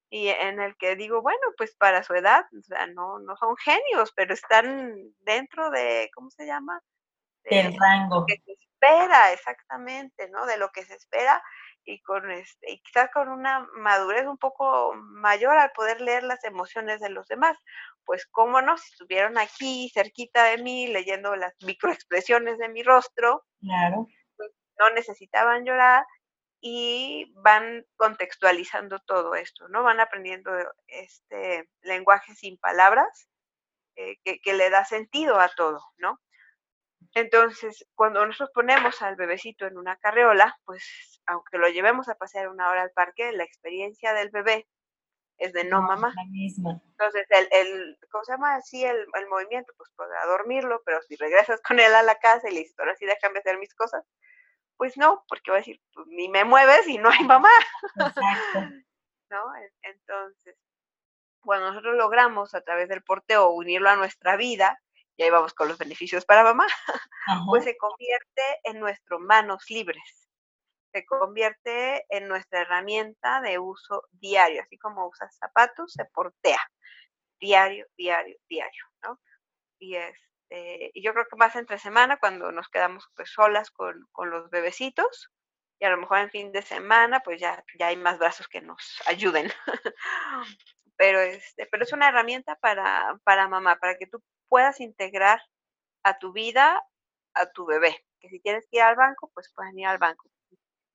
Y 0.09 0.29
en 0.29 0.61
el 0.61 0.75
que 0.77 0.95
digo, 0.95 1.21
bueno, 1.21 1.41
pues 1.57 1.75
para 1.75 2.03
su 2.03 2.13
edad, 2.13 2.45
o 2.57 2.61
sea, 2.63 2.87
no, 2.87 3.19
no 3.19 3.35
son 3.37 3.55
genios, 3.57 4.13
pero 4.15 4.33
están 4.33 4.95
dentro 5.21 5.69
de, 5.71 6.09
¿cómo 6.13 6.29
se 6.29 6.45
llama? 6.45 6.81
Del 7.49 7.75
rango 7.77 8.25
espera, 8.85 9.31
exactamente, 9.31 10.29
¿no? 10.29 10.45
De 10.45 10.57
lo 10.57 10.69
que 10.71 10.83
se 10.83 10.95
espera 10.95 11.41
y 11.83 12.01
con 12.01 12.31
este, 12.31 12.71
y 12.71 12.81
quizás 12.81 13.09
con 13.11 13.29
una 13.29 13.67
madurez 13.75 14.25
un 14.25 14.37
poco 14.37 14.93
mayor 14.95 15.57
al 15.57 15.71
poder 15.71 16.01
leer 16.01 16.23
las 16.23 16.43
emociones 16.43 16.99
de 16.99 17.09
los 17.09 17.27
demás. 17.27 17.57
Pues 18.03 18.25
cómo 18.27 18.61
no, 18.61 18.77
si 18.77 18.91
estuvieron 18.91 19.37
aquí 19.37 19.91
cerquita 19.93 20.43
de 20.45 20.57
mí 20.57 20.87
leyendo 20.87 21.35
las 21.35 21.53
microexpresiones 21.63 22.57
de 22.57 22.69
mi 22.69 22.83
rostro, 22.83 23.43
claro. 23.59 24.07
Pues, 24.35 24.51
no 24.79 24.89
necesitaban 24.91 25.65
llorar 25.65 26.05
y 26.59 27.31
van 27.35 27.85
contextualizando 27.95 28.99
todo 28.99 29.35
esto, 29.35 29.67
¿no? 29.69 29.83
Van 29.83 29.99
aprendiendo 29.99 30.51
este 30.87 31.69
lenguaje 31.81 32.33
sin 32.33 32.57
palabras 32.57 33.29
eh, 33.95 34.17
que, 34.23 34.53
le 34.53 34.69
da 34.69 34.83
sentido 34.83 35.39
a 35.39 35.49
todo, 35.49 35.79
¿no? 35.97 36.19
Entonces, 37.13 37.87
cuando 37.95 38.25
nosotros 38.25 38.51
ponemos 38.53 39.01
al 39.01 39.15
bebecito 39.15 39.65
en 39.65 39.77
una 39.77 39.95
carreola, 39.97 40.57
pues 40.65 41.21
aunque 41.27 41.57
lo 41.57 41.69
llevemos 41.69 42.09
a 42.09 42.15
pasear 42.15 42.49
una 42.49 42.69
hora 42.69 42.81
al 42.81 42.91
parque, 42.91 43.31
la 43.31 43.43
experiencia 43.43 44.13
del 44.13 44.29
bebé 44.29 44.67
es 45.37 45.53
de 45.53 45.63
no, 45.65 45.81
mamá. 45.81 46.13
Entonces, 46.33 47.25
el, 47.29 47.47
el, 47.51 47.97
¿cómo 48.11 48.23
se 48.23 48.33
llama 48.33 48.55
así 48.55 48.83
el, 48.83 49.05
el, 49.13 49.27
movimiento? 49.27 49.73
Pues 49.77 49.89
podrá 49.95 50.25
dormirlo, 50.25 50.81
pero 50.85 51.01
si 51.03 51.15
regresas 51.15 51.61
con 51.61 51.79
él 51.79 51.93
a 51.93 52.03
la 52.03 52.15
casa 52.15 52.49
y 52.49 52.53
le 52.53 52.59
dices, 52.61 52.79
ahora 52.79 52.95
sí 52.95 53.05
déjame 53.05 53.39
hacer 53.39 53.57
mis 53.59 53.73
cosas, 53.73 54.05
pues 54.77 54.97
no, 54.97 55.23
porque 55.27 55.51
va 55.51 55.57
a 55.57 55.59
decir, 55.59 55.81
pues, 55.93 56.07
ni 56.07 56.29
me 56.29 56.43
mueves 56.43 56.87
y 56.87 56.97
no 56.97 57.09
hay 57.09 57.23
mamá. 57.23 57.49
¿No? 59.29 59.43
Entonces, 59.81 60.57
cuando 61.41 61.69
nosotros 61.69 61.95
logramos 61.95 62.53
a 62.53 62.61
través 62.61 62.89
del 62.89 63.03
porteo 63.03 63.49
unirlo 63.49 63.89
a 63.89 63.95
nuestra 63.95 64.35
vida, 64.35 64.79
y 65.17 65.23
ahí 65.23 65.29
vamos 65.29 65.53
con 65.53 65.67
los 65.67 65.77
beneficios 65.77 66.25
para 66.25 66.43
mamá, 66.43 66.67
pues 67.49 67.63
se 67.63 67.77
convierte 67.77 68.41
en 68.63 68.79
nuestras 68.79 69.19
manos 69.19 69.63
libres, 69.69 70.29
se 70.93 71.05
convierte 71.05 72.05
en 72.09 72.27
nuestra 72.27 72.61
herramienta 72.61 73.41
de 73.41 73.59
uso 73.59 74.03
diario, 74.11 74.61
así 74.61 74.77
como 74.77 75.07
usas 75.07 75.35
zapatos, 75.37 75.93
se 75.93 76.05
portea 76.05 76.61
diario, 77.39 77.85
diario, 77.97 78.37
diario, 78.49 78.83
¿no? 79.03 79.19
Y, 79.79 79.95
este, 79.95 80.91
y 80.93 81.03
yo 81.03 81.13
creo 81.13 81.25
que 81.29 81.35
más 81.35 81.55
entre 81.55 81.79
semana, 81.79 82.17
cuando 82.17 82.51
nos 82.51 82.69
quedamos 82.69 83.07
pues 83.15 83.29
solas 83.29 83.71
con, 83.71 84.07
con 84.11 84.29
los 84.29 84.49
bebecitos, 84.49 85.31
y 85.79 85.85
a 85.85 85.89
lo 85.89 85.97
mejor 85.97 86.19
en 86.19 86.29
fin 86.29 86.51
de 86.51 86.61
semana, 86.61 87.19
pues 87.19 87.39
ya, 87.39 87.63
ya 87.77 87.87
hay 87.87 87.97
más 87.97 88.17
brazos 88.17 88.47
que 88.47 88.61
nos 88.61 89.01
ayuden. 89.07 89.51
pero, 90.97 91.19
este, 91.19 91.67
pero 91.67 91.83
es 91.83 91.93
una 91.93 92.09
herramienta 92.09 92.55
para, 92.57 93.19
para 93.23 93.47
mamá, 93.47 93.77
para 93.77 93.97
que 93.97 94.07
tú 94.07 94.23
puedas 94.47 94.79
integrar 94.79 95.41
a 96.03 96.17
tu 96.19 96.31
vida 96.31 96.81
a 97.35 97.45
tu 97.51 97.65
bebé. 97.65 98.03
Que 98.19 98.29
si 98.29 98.39
tienes 98.39 98.65
que 98.71 98.77
ir 98.77 98.83
al 98.83 98.95
banco, 98.95 99.29
pues 99.33 99.51
pueden 99.53 99.77
ir 99.77 99.87
al 99.87 99.99
banco. 99.99 100.27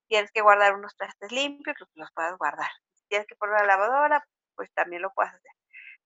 Tienes 0.09 0.33
que 0.33 0.41
guardar 0.41 0.75
unos 0.75 0.97
trastes 0.97 1.31
limpios, 1.31 1.77
pues 1.79 1.91
los 1.95 2.11
puedes 2.13 2.37
guardar. 2.37 2.71
Si 2.95 3.05
tienes 3.09 3.27
que 3.29 3.37
poner 3.37 3.61
la 3.61 3.67
lavadora, 3.67 4.27
pues 4.57 4.73
también 4.73 5.03
lo 5.03 5.13
puedes 5.13 5.33
hacer. 5.33 5.53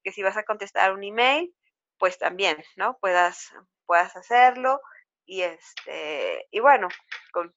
Que 0.03 0.13
si 0.13 0.23
vas 0.23 0.37
a 0.37 0.43
contestar 0.45 0.93
un 0.93 1.03
email, 1.03 1.55
pues 1.99 2.19
también, 2.19 2.63
¿no? 2.77 2.99
Puedas, 2.99 3.53
puedas 3.87 4.15
hacerlo. 4.17 4.81
Y 5.25 5.43
este, 5.43 6.47
y 6.51 6.61
bueno, 6.61 6.89
con 7.33 7.55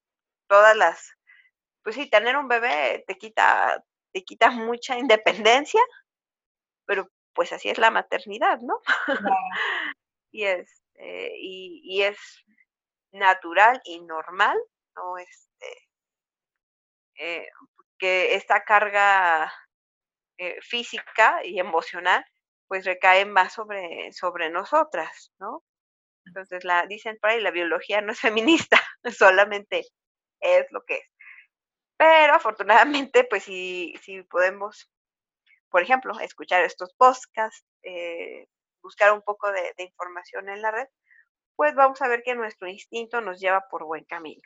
todas 0.48 0.78
las, 0.78 1.12
pues 1.84 1.96
sí, 1.96 2.10
tener 2.10 2.38
un 2.38 2.48
bebé 2.48 3.04
te 3.08 3.16
quita, 3.16 3.84
te 4.14 4.24
quita 4.24 4.52
mucha 4.52 4.98
independencia, 4.98 5.82
pero 6.88 7.10
pues 7.34 7.54
así 7.54 7.70
es 7.70 7.78
la 7.78 7.92
maternidad, 7.92 8.60
¿no? 8.62 8.82
y, 10.32 10.46
es, 10.46 10.82
este, 10.98 11.32
y, 11.40 12.02
es 12.04 12.18
natural 13.12 13.80
y 13.84 14.02
normal, 14.02 14.58
¿no? 14.96 15.18
Este, 15.18 15.88
eh, 17.20 17.48
que 17.98 18.36
esta 18.36 18.64
carga 18.64 19.52
eh, 20.38 20.60
física 20.62 21.42
y 21.44 21.60
emocional 21.60 22.26
pues 22.68 22.86
recae 22.86 23.26
más 23.26 23.54
sobre, 23.54 24.12
sobre 24.12 24.50
nosotras, 24.50 25.32
¿no? 25.40 25.64
Entonces, 26.26 26.66
la, 26.66 26.86
dicen 26.86 27.18
por 27.22 27.30
ahí, 27.30 27.42
la 27.42 27.52
biología 27.52 28.02
no 28.02 28.12
es 28.12 28.20
feminista, 28.20 28.82
solamente 29.18 29.86
es 30.42 30.66
lo 30.72 30.84
que 30.84 30.96
es. 30.96 31.06
Pero 31.98 32.36
afortunadamente, 32.36 33.24
pues 33.24 33.44
si, 33.44 33.96
si 34.04 34.24
podemos 34.24 34.92
por 35.70 35.82
ejemplo, 35.82 36.20
escuchar 36.20 36.64
estos 36.64 36.94
podcasts, 36.94 37.66
eh, 37.84 38.48
buscar 38.82 39.14
un 39.14 39.22
poco 39.22 39.52
de, 39.52 39.84
información 39.84 40.50
en 40.50 40.62
la 40.62 40.72
red, 40.72 40.88
pues 41.56 41.76
vamos 41.76 42.02
a 42.02 42.08
ver 42.08 42.22
que 42.24 42.36
nuestro 42.36 42.68
instinto 42.68 43.22
nos 43.22 43.40
lleva 43.40 43.66
por 43.70 43.86
buen 43.86 44.04
camino. 44.06 44.42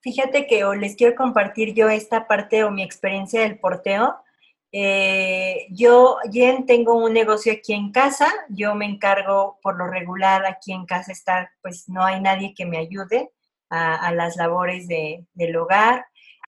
Fíjate 0.00 0.46
que 0.46 0.62
les 0.78 0.96
quiero 0.96 1.16
compartir 1.16 1.72
yo 1.72 1.88
esta 1.88 2.26
parte 2.26 2.64
o 2.64 2.70
mi 2.70 2.82
experiencia 2.82 3.40
del 3.40 3.58
porteo. 3.58 4.16
Eh, 4.70 5.66
yo, 5.70 6.18
Jen, 6.30 6.66
tengo 6.66 6.94
un 6.94 7.14
negocio 7.14 7.52
aquí 7.52 7.72
en 7.72 7.92
casa. 7.92 8.28
Yo 8.50 8.74
me 8.74 8.84
encargo 8.84 9.58
por 9.62 9.78
lo 9.78 9.86
regular 9.86 10.44
aquí 10.44 10.72
en 10.72 10.84
casa 10.84 11.12
estar, 11.12 11.50
pues 11.62 11.88
no 11.88 12.04
hay 12.04 12.20
nadie 12.20 12.54
que 12.54 12.66
me 12.66 12.78
ayude 12.78 13.30
a, 13.70 14.12
las 14.12 14.36
labores 14.36 14.86
de, 14.86 15.24
del 15.32 15.56
hogar. 15.56 16.06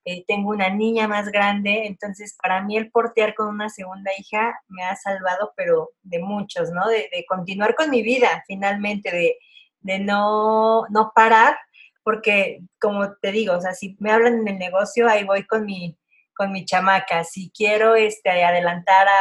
Eh, 0.08 0.24
tengo 0.24 0.50
una 0.50 0.70
niña 0.70 1.08
más 1.08 1.30
grande, 1.30 1.86
entonces 1.86 2.36
para 2.40 2.62
mí 2.62 2.76
el 2.76 2.92
portear 2.92 3.34
con 3.34 3.48
una 3.48 3.68
segunda 3.68 4.12
hija 4.16 4.56
me 4.68 4.84
ha 4.84 4.94
salvado, 4.94 5.52
pero 5.56 5.90
de 6.04 6.20
muchos, 6.20 6.70
¿no? 6.70 6.86
De, 6.86 7.08
continuar 7.28 7.74
con 7.74 7.90
mi 7.90 8.02
vida 8.02 8.44
finalmente, 8.46 9.10
de, 9.10 9.36
de 9.80 9.98
no, 9.98 10.84
no 10.90 11.10
parar, 11.12 11.58
porque 12.04 12.60
como 12.80 13.14
te 13.16 13.32
digo, 13.32 13.54
o 13.54 13.60
sea, 13.60 13.72
si 13.72 13.96
me 13.98 14.12
hablan 14.12 14.38
en 14.38 14.46
el 14.46 14.58
negocio, 14.58 15.08
ahí 15.08 15.24
voy 15.24 15.44
con 15.44 15.66
mi, 15.66 15.98
con 16.36 16.52
mi 16.52 16.64
chamaca. 16.64 17.24
Si 17.24 17.50
quiero 17.50 17.96
este, 17.96 18.30
adelantar 18.44 19.08
a 19.08 19.20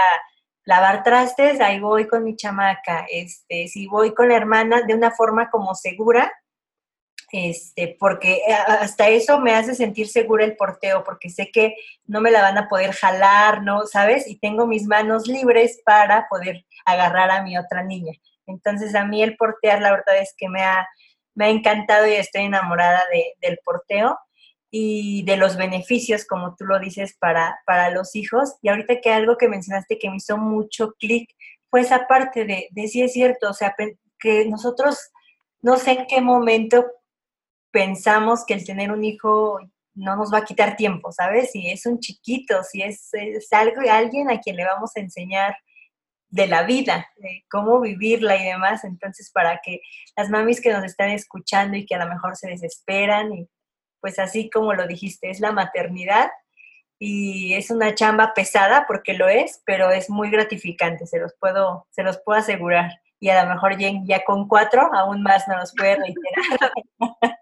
lavar 0.66 1.02
trastes, 1.02 1.62
ahí 1.62 1.80
voy 1.80 2.08
con 2.08 2.24
mi 2.24 2.36
chamaca. 2.36 3.08
Este, 3.10 3.68
si 3.70 3.88
voy 3.88 4.14
con 4.14 4.30
la 4.30 4.36
hermana 4.36 4.84
de 4.84 4.94
una 4.94 5.10
forma 5.10 5.50
como 5.50 5.74
segura, 5.74 6.32
este, 7.38 7.98
porque 8.00 8.36
eh, 8.48 8.54
hasta 8.54 9.10
eso 9.10 9.42
me 9.42 9.54
hace 9.54 9.76
sentir 9.76 10.08
segura 10.08 10.46
el 10.46 10.56
porteo, 10.56 11.04
porque 11.04 11.30
sé 11.30 11.52
que 11.52 11.76
no 12.06 12.22
me 12.22 12.32
la 12.32 12.42
van 12.42 12.58
a 12.58 12.70
poder 12.70 12.94
jalar, 12.94 13.62
¿no? 13.62 13.86
¿Sabes? 13.88 14.26
Y 14.26 14.40
tengo 14.40 14.68
mis 14.68 14.86
manos 14.86 15.28
libres 15.28 15.82
para 15.84 16.28
poder 16.30 16.66
agarrar 16.86 17.32
a 17.32 17.44
mi 17.44 17.58
otra 17.58 17.84
niña. 17.84 18.14
Entonces, 18.48 18.96
a 18.96 19.04
mí 19.04 19.22
el 19.22 19.36
portear, 19.36 19.82
la 19.82 19.92
verdad 19.92 20.18
es 20.18 20.34
que 20.38 20.48
me 20.48 20.62
ha, 20.62 20.88
me 21.34 21.48
ha 21.48 21.50
encantado 21.50 22.08
y 22.08 22.14
estoy 22.14 22.44
enamorada 22.44 23.04
de, 23.12 23.34
del 23.42 23.60
porteo 23.66 24.18
y 24.72 25.26
de 25.26 25.36
los 25.36 25.58
beneficios, 25.58 26.24
como 26.26 26.56
tú 26.56 26.64
lo 26.64 26.80
dices, 26.80 27.18
para, 27.20 27.60
para 27.66 27.90
los 27.90 28.16
hijos. 28.16 28.56
Y 28.62 28.70
ahorita 28.70 29.02
que 29.02 29.12
algo 29.12 29.36
que 29.36 29.50
mencionaste 29.50 30.00
que 30.00 30.10
me 30.10 30.18
hizo 30.18 30.38
mucho 30.38 30.94
clic 30.98 31.30
fue 31.70 31.82
esa 31.82 32.08
parte 32.08 32.46
de, 32.46 32.70
de 32.72 32.88
sí 32.88 33.02
es 33.02 33.12
cierto, 33.12 33.50
o 33.50 33.54
sea, 33.54 33.76
que 34.20 34.46
nosotros 34.46 35.12
no 35.62 35.76
sé 35.76 35.92
en 35.92 36.06
qué 36.08 36.22
momento 36.22 36.86
pensamos 37.76 38.46
que 38.46 38.54
el 38.54 38.66
tener 38.66 38.90
un 38.90 39.04
hijo 39.04 39.60
no 39.96 40.16
nos 40.16 40.34
va 40.34 40.38
a 40.38 40.46
quitar 40.46 40.78
tiempo, 40.78 41.12
¿sabes? 41.12 41.52
Si 41.52 41.70
es 41.70 41.86
un 41.86 42.00
chiquito, 42.00 42.64
si 42.64 42.82
es, 42.82 43.10
algo 43.52 43.82
algo, 43.82 43.92
alguien 43.92 44.32
a 44.32 44.40
quien 44.40 44.56
le 44.56 44.64
vamos 44.64 44.92
a 44.96 45.02
enseñar 45.02 45.58
de 46.30 46.48
la 46.48 46.64
vida, 46.64 47.12
cómo 47.52 47.82
vivirla 47.82 48.38
y 48.38 48.46
demás. 48.46 48.86
Entonces, 48.86 49.30
para 49.30 49.60
que 49.62 49.82
las 50.16 50.30
mamis 50.30 50.62
que 50.62 50.72
nos 50.72 50.86
están 50.86 51.10
escuchando 51.10 51.76
y 51.76 51.86
que 51.86 51.96
a 51.96 52.06
lo 52.06 52.10
mejor 52.10 52.38
se 52.38 52.48
desesperan, 52.48 53.34
y 53.34 53.50
pues 54.00 54.20
así 54.20 54.50
como 54.50 54.74
lo 54.74 54.88
dijiste, 54.88 55.30
es 55.30 55.42
la 55.42 55.52
maternidad 55.52 56.30
y 56.98 57.56
es 57.56 57.72
una 57.72 57.94
chamba 57.94 58.34
pesada 58.34 58.86
porque 58.88 59.16
lo 59.16 59.28
es, 59.28 59.62
pero 59.66 59.92
es 59.92 60.10
muy 60.10 60.30
gratificante, 60.30 61.08
se 61.08 61.20
los 61.20 61.34
puedo, 61.42 61.88
se 61.92 62.04
los 62.04 62.20
puedo 62.20 62.40
asegurar. 62.40 62.90
Y 63.20 63.28
a 63.28 63.44
lo 63.44 63.50
mejor 63.54 63.78
ya, 63.78 63.90
ya 64.06 64.24
con 64.24 64.48
cuatro 64.48 64.90
aún 64.94 65.22
más 65.24 65.46
no 65.50 65.58
nos 65.58 65.74
puede 65.76 65.98
reiterar. 65.98 66.72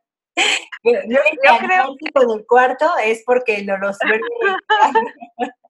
Yo, 0.84 1.00
creo 1.60 1.96
que 1.98 2.12
con 2.12 2.38
el 2.38 2.46
cuarto 2.46 2.92
es 3.04 3.24
porque 3.26 3.64
no 3.64 3.78
los 3.78 3.98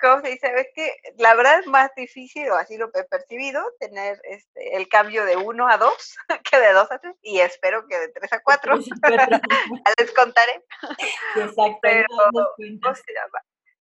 ¿Cómo 0.00 0.20
se 0.22 0.30
dice? 0.30 0.52
Es 0.54 0.68
que 0.74 0.94
la 1.18 1.34
verdad 1.34 1.60
es 1.60 1.66
más 1.66 1.90
difícil, 1.96 2.50
o 2.50 2.56
así 2.56 2.76
lo 2.76 2.90
he 2.94 3.04
percibido, 3.04 3.62
tener 3.80 4.20
este, 4.24 4.76
el 4.76 4.88
cambio 4.88 5.24
de 5.24 5.36
uno 5.36 5.68
a 5.68 5.78
dos 5.78 6.16
que 6.50 6.58
de 6.58 6.72
dos 6.72 6.90
a 6.90 6.98
tres, 6.98 7.16
y 7.22 7.40
espero 7.40 7.86
que 7.86 7.98
de 7.98 8.08
tres 8.08 8.32
a 8.32 8.42
cuatro. 8.42 8.76
les 9.98 10.12
contaré. 10.12 10.64
Exacto. 11.36 11.78
Pero, 11.82 12.06
¿cómo 12.16 12.94
se, 12.94 13.12
llama? 13.12 13.42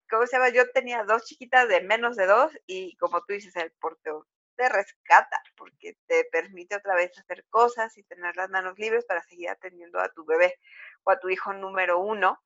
¿cómo 0.09 0.27
se 0.27 0.37
llama? 0.37 0.49
Yo 0.49 0.69
tenía 0.71 1.03
dos 1.03 1.25
chiquitas 1.25 1.67
de 1.67 1.81
menos 1.81 2.15
de 2.15 2.25
dos, 2.25 2.51
y 2.65 2.95
como 2.97 3.21
tú 3.21 3.33
dices, 3.33 3.55
el 3.55 3.71
porteo 3.79 4.25
rescata 4.69 5.41
porque 5.56 5.97
te 6.08 6.26
permite 6.32 6.76
otra 6.76 6.95
vez 6.95 7.17
hacer 7.17 7.45
cosas 7.50 7.97
y 7.97 8.04
tener 8.04 8.36
las 8.36 8.50
manos 8.50 8.78
libres 8.78 9.06
para 9.06 9.24
seguir 9.24 9.50
atendiendo 9.50 10.00
a 10.00 10.10
tu 10.10 10.26
bebé 10.26 10.58
o 11.04 11.12
a 11.12 11.19
tu 11.19 11.30
hijo 11.30 11.54
número 11.54 12.00
uno. 12.00 12.41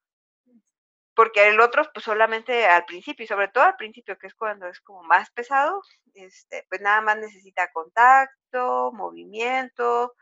Porque 1.16 1.48
el 1.48 1.62
otro, 1.62 1.84
pues 1.94 2.04
solamente 2.04 2.66
al 2.66 2.86
principio, 2.86 3.24
y 3.24 3.28
sobre 3.28 3.48
todo 3.48 3.64
al 3.64 3.78
principio, 3.78 4.18
que 4.18 4.28
es 4.28 4.36
cuando 4.36 4.68
es 4.68 4.82
como 4.82 5.02
más 5.04 5.32
pesado, 5.32 5.82
este, 6.14 6.66
pues 6.70 6.82
nada 6.82 7.02
más 7.02 7.18
necesita 7.18 7.72
contacto, 7.72 8.92
movimiento 8.94 10.14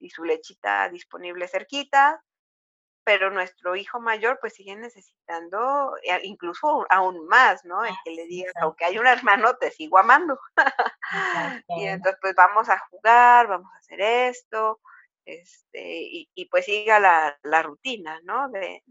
y 0.00 0.10
su 0.10 0.24
lechita 0.24 0.88
disponible 0.88 1.46
cerquita, 1.46 2.24
pero 3.10 3.28
nuestro 3.28 3.74
hijo 3.74 3.98
mayor 3.98 4.38
pues 4.40 4.54
sigue 4.54 4.76
necesitando 4.76 5.96
eh, 6.04 6.20
incluso 6.22 6.86
aún 6.88 7.26
más, 7.26 7.64
¿no? 7.64 7.84
El 7.84 7.92
que 8.04 8.12
le 8.12 8.24
diga, 8.26 8.52
aunque 8.62 8.84
hay 8.84 8.98
un 8.98 9.06
hermano, 9.08 9.56
te 9.56 9.72
sigo 9.72 9.98
amando. 9.98 10.38
y 11.70 11.86
entonces 11.86 12.20
pues 12.22 12.36
vamos 12.36 12.68
a 12.68 12.78
jugar, 12.88 13.48
vamos 13.48 13.68
a 13.74 13.78
hacer 13.78 14.00
esto, 14.00 14.80
este, 15.24 16.28
y, 16.32 16.48
pues 16.52 16.66
siga 16.66 17.00
la, 17.00 17.62
rutina, 17.64 18.20
¿no? 18.22 18.48
De, 18.50 18.84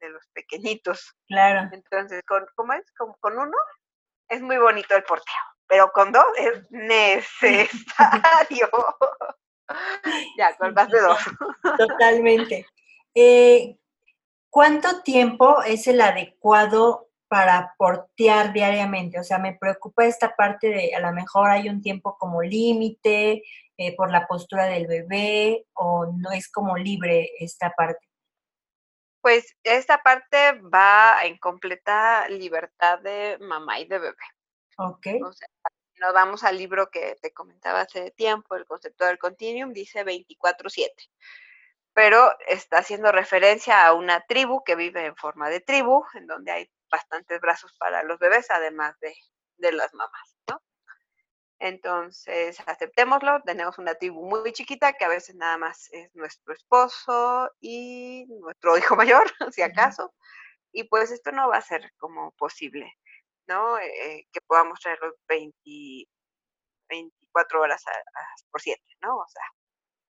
los 0.00 0.26
pequeñitos. 0.28 1.14
Claro. 1.26 1.68
Entonces, 1.70 2.22
con, 2.26 2.46
¿cómo 2.54 2.72
es? 2.72 2.90
Con, 2.92 3.12
con 3.20 3.38
uno 3.38 3.56
es 4.30 4.40
muy 4.40 4.56
bonito 4.56 4.96
el 4.96 5.04
porteo. 5.04 5.34
pero 5.66 5.92
con 5.92 6.10
dos 6.10 6.24
es 6.38 6.70
necesario. 6.70 8.70
ya, 10.38 10.54
con 10.58 10.72
más 10.72 10.88
de 10.88 11.00
dos. 11.02 11.18
Totalmente. 11.76 12.66
Eh, 13.20 13.76
¿Cuánto 14.48 15.02
tiempo 15.02 15.60
es 15.64 15.88
el 15.88 16.00
adecuado 16.00 17.10
para 17.26 17.74
portear 17.76 18.52
diariamente? 18.52 19.18
O 19.18 19.24
sea, 19.24 19.40
me 19.40 19.56
preocupa 19.56 20.04
esta 20.04 20.36
parte 20.36 20.68
de 20.68 20.94
a 20.94 21.00
lo 21.00 21.12
mejor 21.12 21.50
hay 21.50 21.68
un 21.68 21.82
tiempo 21.82 22.16
como 22.16 22.42
límite 22.42 23.42
eh, 23.76 23.96
por 23.96 24.12
la 24.12 24.28
postura 24.28 24.66
del 24.66 24.86
bebé 24.86 25.66
o 25.72 26.06
no 26.06 26.30
es 26.30 26.48
como 26.48 26.76
libre 26.76 27.32
esta 27.40 27.72
parte. 27.72 28.06
Pues 29.20 29.56
esta 29.64 30.00
parte 30.00 30.52
va 30.72 31.24
en 31.24 31.38
completa 31.38 32.28
libertad 32.28 33.00
de 33.00 33.36
mamá 33.40 33.80
y 33.80 33.86
de 33.86 33.98
bebé. 33.98 34.16
Ok. 34.76 35.08
O 35.24 35.32
sea, 35.32 35.48
nos 35.98 36.14
vamos 36.14 36.44
al 36.44 36.56
libro 36.56 36.88
que 36.88 37.16
te 37.20 37.32
comentaba 37.32 37.80
hace 37.80 38.12
tiempo, 38.12 38.54
el 38.54 38.64
concepto 38.64 39.06
del 39.06 39.18
continuum, 39.18 39.72
dice 39.72 40.04
24-7 40.04 40.92
pero 41.98 42.30
está 42.46 42.78
haciendo 42.78 43.10
referencia 43.10 43.84
a 43.84 43.92
una 43.92 44.20
tribu 44.20 44.62
que 44.62 44.76
vive 44.76 45.04
en 45.04 45.16
forma 45.16 45.50
de 45.50 45.58
tribu, 45.58 46.04
en 46.14 46.28
donde 46.28 46.52
hay 46.52 46.70
bastantes 46.88 47.40
brazos 47.40 47.74
para 47.76 48.04
los 48.04 48.20
bebés, 48.20 48.48
además 48.52 48.96
de, 49.00 49.12
de 49.56 49.72
las 49.72 49.92
mamás, 49.94 50.36
¿no? 50.48 50.62
Entonces, 51.58 52.60
aceptémoslo, 52.66 53.42
tenemos 53.42 53.78
una 53.78 53.96
tribu 53.96 54.24
muy 54.24 54.52
chiquita 54.52 54.92
que 54.92 55.06
a 55.06 55.08
veces 55.08 55.34
nada 55.34 55.58
más 55.58 55.88
es 55.90 56.14
nuestro 56.14 56.54
esposo 56.54 57.50
y 57.60 58.26
nuestro 58.28 58.78
hijo 58.78 58.94
mayor, 58.96 59.28
si 59.50 59.62
acaso, 59.62 60.14
y 60.70 60.84
pues 60.84 61.10
esto 61.10 61.32
no 61.32 61.48
va 61.48 61.56
a 61.56 61.62
ser 61.62 61.92
como 61.96 62.30
posible, 62.36 62.96
¿no? 63.48 63.76
Eh, 63.80 64.24
que 64.32 64.40
podamos 64.42 64.78
traer 64.78 65.00
los 65.02 65.14
24 65.26 67.60
horas 67.60 67.82
por 68.52 68.60
7, 68.60 68.80
¿no? 69.02 69.16
O 69.16 69.26
sea, 69.26 69.42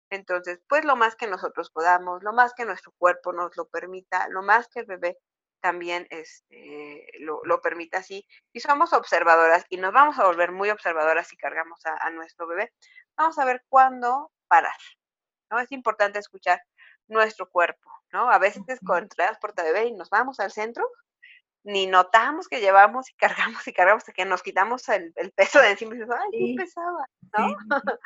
entonces, 0.10 0.60
pues 0.70 0.86
lo 0.86 0.96
más 0.96 1.15
que 1.15 1.28
nosotros 1.28 1.70
podamos, 1.72 2.24
lo 2.24 2.34
más 2.34 2.54
que 2.54 2.65
nuestro 2.65 2.93
cuerpo 2.98 3.34
nos 3.34 3.56
lo 3.58 3.67
permita, 3.67 4.28
lo 4.30 4.41
más 4.41 4.67
que 4.70 4.82
el 4.82 4.86
bebé 4.86 5.17
también 5.62 6.08
este, 6.12 7.08
lo, 7.20 7.41
lo, 7.43 7.62
permita 7.62 8.00
así. 8.00 8.26
Y 8.54 8.60
somos 8.60 8.93
observadoras 8.93 9.65
y 9.70 9.78
nos 9.78 9.93
vamos 9.93 10.17
a 10.20 10.26
volver 10.26 10.52
muy 10.52 10.70
observadoras 10.70 11.28
si 11.28 11.38
cargamos 11.38 11.80
a, 11.86 12.10
nuestro 12.12 12.48
bebé. 12.48 12.74
Vamos 13.17 13.38
a 13.39 13.46
ver 13.46 13.63
cuándo 13.70 14.32
parar. 14.48 14.78
¿no? 15.52 15.60
Es 15.60 15.72
importante 15.72 16.20
escuchar 16.20 16.62
nuestro 17.08 17.50
cuerpo, 17.50 17.89
¿no? 18.12 18.30
A 18.32 18.38
veces 18.38 18.63
cuando 18.86 19.10
traemos 19.10 19.39
porta 19.39 19.63
bebé 19.63 19.86
y 19.86 19.93
nos 19.93 20.10
vamos 20.10 20.39
al 20.39 20.52
centro, 20.52 20.88
ni 21.68 21.86
notamos 21.86 22.48
que 22.48 22.62
llevamos 22.62 23.10
y 23.10 23.14
cargamos 23.16 23.68
y 23.68 23.74
cargamos 23.74 24.04
hasta 24.04 24.14
que 24.14 24.24
nos 24.24 24.42
quitamos 24.42 24.88
el, 24.88 25.14
peso 25.36 25.60
de 25.60 25.72
encima 25.72 25.96
y 25.96 25.98
dices, 25.98 26.16
ay, 26.18 26.30
qué 26.32 26.64
pesaba, 26.64 27.06
¿no? 27.38 27.58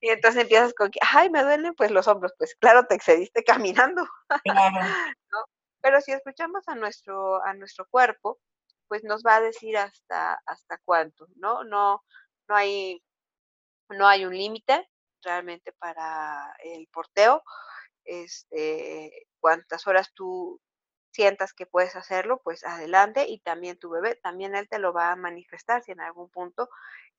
y 0.00 0.08
entonces 0.08 0.42
empiezas 0.42 0.74
con 0.74 0.90
que, 0.90 0.98
ay, 1.00 1.30
me 1.30 1.44
duelen 1.44 1.74
pues 1.74 1.92
los 1.92 2.08
hombros, 2.08 2.32
pues 2.36 2.56
claro, 2.56 2.86
te 2.86 2.96
excediste 2.96 3.44
caminando. 3.44 4.04
¿no? 5.32 5.44
Pero 5.80 6.00
si 6.00 6.10
escuchamos 6.10 6.66
a 6.66 6.74
nuestro, 6.74 7.40
a 7.44 7.54
nuestro 7.54 7.86
cuerpo, 7.86 8.40
pues 8.88 9.04
nos 9.04 9.22
va 9.22 9.36
a 9.36 9.40
decir 9.40 9.76
hasta, 9.76 10.42
hasta 10.44 10.78
cuánto, 10.84 11.28
¿no? 11.36 11.62
No, 11.62 12.02
no 12.48 12.56
hay, 12.56 13.00
no 13.90 14.08
hay 14.08 14.24
un 14.24 14.36
límite 14.36 14.90
realmente 15.22 15.72
para 15.72 16.52
el 16.64 16.88
porteo. 16.88 17.44
Este, 18.04 19.28
cuántas 19.38 19.86
horas 19.86 20.10
tú, 20.14 20.60
sientas 21.14 21.52
que 21.52 21.64
puedes 21.64 21.94
hacerlo, 21.94 22.40
pues 22.42 22.64
adelante 22.64 23.26
y 23.28 23.38
también 23.38 23.78
tu 23.78 23.88
bebé, 23.88 24.16
también 24.16 24.56
él 24.56 24.68
te 24.68 24.80
lo 24.80 24.92
va 24.92 25.12
a 25.12 25.16
manifestar 25.16 25.82
si 25.82 25.92
en 25.92 26.00
algún 26.00 26.28
punto 26.28 26.68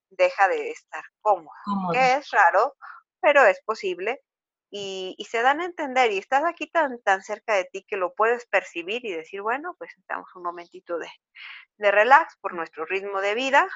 deja 0.09 0.47
de 0.49 0.69
estar 0.71 1.03
cómodo, 1.21 1.55
que 1.93 2.13
es 2.15 2.29
raro, 2.31 2.75
pero 3.21 3.45
es 3.45 3.61
posible 3.63 4.21
y, 4.69 5.15
se 5.29 5.41
dan 5.41 5.61
a 5.61 5.65
entender 5.65 6.11
y 6.11 6.17
estás 6.17 6.43
aquí 6.43 6.67
tan, 6.67 7.01
tan 7.01 7.23
cerca 7.23 7.55
de 7.55 7.65
ti 7.65 7.85
que 7.87 7.95
lo 7.95 8.13
puedes 8.13 8.45
percibir 8.47 9.05
y 9.05 9.13
decir, 9.13 9.41
bueno, 9.41 9.75
pues 9.77 9.91
estamos 9.97 10.27
un 10.35 10.43
momentito 10.43 10.97
de, 10.97 11.09
de 11.77 11.91
relax 11.91 12.37
por 12.41 12.53
nuestro 12.53 12.85
ritmo 12.85 13.21
de 13.21 13.33
vida, 13.33 13.67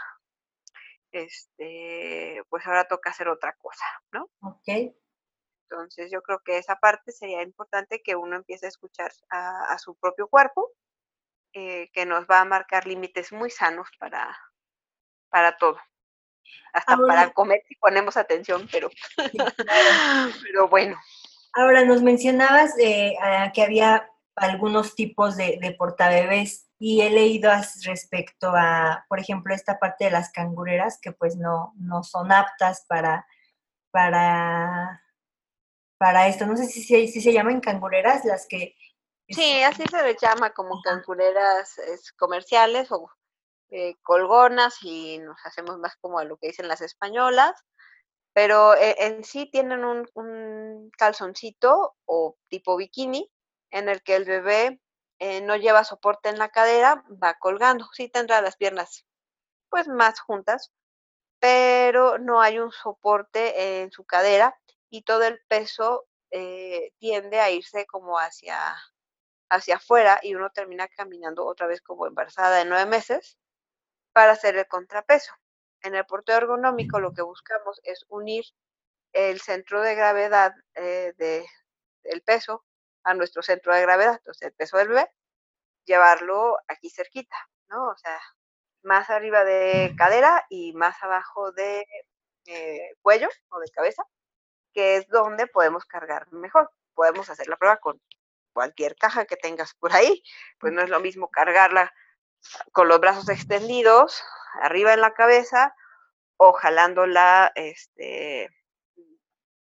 este, 1.12 2.44
pues 2.50 2.68
ahora 2.68 2.88
toca 2.90 3.12
hacer 3.12 3.30
otra 3.30 3.56
cosa, 3.58 3.86
¿no? 4.12 4.30
Ok. 4.42 4.94
Entonces 5.70 6.12
yo 6.12 6.22
creo 6.22 6.40
que 6.40 6.58
esa 6.58 6.78
parte 6.78 7.12
sería 7.12 7.44
importante 7.44 8.02
que 8.02 8.16
uno 8.16 8.36
empiece 8.36 8.66
a 8.66 8.70
escuchar 8.70 9.12
a, 9.30 9.78
su 9.78 9.96
propio 9.96 10.28
cuerpo, 10.28 10.72
eh, 11.54 11.90
que 11.94 12.06
nos 12.06 12.26
va 12.26 12.42
a 12.42 12.46
marcar 12.46 12.88
límites 12.88 13.32
muy 13.32 13.52
sanos 13.52 13.88
para, 14.00 14.36
para 15.30 15.58
todo. 15.58 15.80
Hasta 16.74 16.98
para 16.98 17.32
comer 17.34 17.62
si 17.68 17.76
ponemos 17.76 18.18
atención, 18.18 18.68
pero, 18.72 18.90
pero 20.44 20.68
bueno. 20.68 20.98
Ahora 21.54 21.86
nos 21.86 22.02
mencionabas 22.02 22.74
eh, 22.80 23.16
que 23.54 23.62
había 23.62 24.10
algunos 24.36 24.96
tipos 24.96 25.36
de, 25.38 25.60
de 25.62 25.72
portabebés 25.74 26.68
y 26.80 27.02
he 27.02 27.10
leído 27.10 27.52
respecto 27.84 28.54
a, 28.56 29.06
por 29.10 29.20
ejemplo, 29.20 29.54
esta 29.54 29.78
parte 29.80 30.06
de 30.06 30.12
las 30.12 30.32
cangureras 30.32 31.00
que 31.00 31.12
pues 31.12 31.36
no, 31.36 31.74
no 31.78 32.04
son 32.04 32.32
aptas 32.32 32.86
para, 32.88 33.28
para 33.92 35.02
para 36.00 36.28
esto. 36.28 36.48
No 36.48 36.58
sé 36.58 36.66
si, 36.66 36.82
si, 36.82 37.22
se 37.22 37.34
llaman 37.34 37.62
cangureras 37.62 38.26
las 38.26 38.48
que... 38.48 38.76
Sí, 39.28 39.62
así 39.62 39.84
se 39.92 40.02
les 40.02 40.20
llama 40.20 40.52
como 40.52 40.82
cangureras 40.82 41.80
comerciales 42.18 42.92
o 42.92 43.12
eh, 43.70 43.96
colgonas 44.02 44.78
y 44.82 45.20
nos 45.20 45.38
hacemos 45.46 45.78
más 45.78 45.96
como 45.98 46.18
a 46.18 46.24
lo 46.24 46.38
que 46.38 46.48
dicen 46.48 46.68
las 46.68 46.82
españolas, 46.82 47.54
pero 48.34 48.74
eh, 48.74 48.96
en 48.98 49.24
sí 49.24 49.48
tienen 49.52 49.86
un, 49.86 50.10
un, 50.16 50.90
calzoncito 50.98 51.96
o 52.06 52.36
tipo 52.48 52.76
bikini 52.78 53.32
en 53.70 53.88
el 53.88 54.02
que 54.02 54.16
el 54.16 54.26
bebé 54.26 54.82
eh, 55.20 55.42
no 55.42 55.56
lleva 55.56 55.84
soporte 55.84 56.30
en 56.30 56.40
la 56.40 56.50
cadera, 56.50 57.04
va 57.22 57.36
colgando, 57.36 57.88
sí 57.94 58.10
tendrá 58.10 58.42
las 58.42 58.56
piernas 58.58 59.06
pues 59.70 59.88
más 59.88 60.20
juntas, 60.20 60.72
pero 61.40 62.18
no 62.18 62.42
hay 62.42 62.58
un 62.58 62.72
soporte 62.72 63.84
en 63.84 63.92
su 63.92 64.04
cadera 64.06 64.58
y 64.89 65.04
todo 65.04 65.23
el 65.23 65.39
peso 65.47 66.08
eh, 66.32 66.91
tiende 66.99 67.39
a 67.39 67.49
irse 67.52 67.86
como 67.86 68.17
hacia, 68.19 68.75
hacia 69.49 69.78
afuera 69.78 70.19
y 70.21 70.36
uno 70.36 70.52
termina 70.52 70.88
caminando 70.88 71.45
otra 71.45 71.67
vez 71.67 71.82
como 71.82 72.08
embarazada 72.08 72.58
de 72.58 72.65
nueve 72.65 72.86
meses 72.86 73.38
para 74.13 74.34
hacer 74.34 74.58
el 74.58 74.67
contrapeso. 74.67 75.34
En 75.82 75.95
el 75.95 76.06
porteo 76.06 76.38
ergonómico 76.38 76.99
lo 76.99 77.13
que 77.13 77.21
buscamos 77.21 77.80
es 77.84 78.06
unir 78.10 78.45
el 79.13 79.39
centro 79.41 79.82
de 79.82 79.95
gravedad 79.95 80.54
eh, 80.75 81.13
de, 81.17 81.45
del 82.04 82.21
peso 82.21 82.65
a 83.04 83.13
nuestro 83.13 83.41
centro 83.41 83.73
de 83.73 83.82
gravedad, 83.82 84.15
entonces 84.15 84.47
el 84.47 84.54
peso 84.54 84.78
del 84.78 84.89
bebé, 84.89 85.10
llevarlo 85.86 86.58
aquí 86.67 86.89
cerquita, 86.89 87.36
¿no? 87.69 87.89
O 87.89 87.97
sea, 87.97 88.19
más 88.84 89.10
arriba 89.10 89.43
de 89.43 89.95
cadera 89.97 90.45
y 90.49 90.73
más 90.73 91.02
abajo 91.02 91.52
de 91.54 91.86
eh, 92.45 92.95
cuello 93.02 93.30
o 93.49 93.60
de 93.60 93.69
cabeza 93.69 94.04
que 94.80 94.96
es 94.96 95.10
donde 95.10 95.46
podemos 95.46 95.84
cargar 95.84 96.32
mejor. 96.32 96.72
Podemos 96.94 97.30
hacer 97.30 97.50
la 97.50 97.58
prueba 97.58 97.76
con 97.78 98.02
cualquier 98.54 98.96
caja 98.96 99.26
que 99.26 99.36
tengas 99.36 99.74
por 99.74 99.92
ahí, 99.92 100.24
pues 100.58 100.72
no 100.72 100.82
es 100.82 100.89
lo 100.89 101.02
mismo 101.02 101.30
cargarla 101.30 101.94
con 102.72 102.88
los 102.88 103.02
brazos 103.02 103.28
extendidos 103.28 104.24
arriba 104.62 104.94
en 104.94 105.02
la 105.02 105.13
cabeza 105.13 105.76
o 106.38 106.54
jalándola 106.54 107.52
este, 107.56 108.50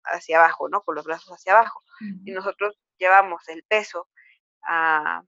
hacia 0.05 0.37
abajo, 0.37 0.69
¿no? 0.69 0.83
Con 0.83 0.95
los 0.95 1.07
brazos 1.07 1.33
hacia 1.33 1.55
abajo. 1.55 1.83
Si 1.99 2.31
nosotros 2.31 2.79
llevamos 2.99 3.49
el 3.49 3.65
peso 3.65 4.11
a, 4.65 5.23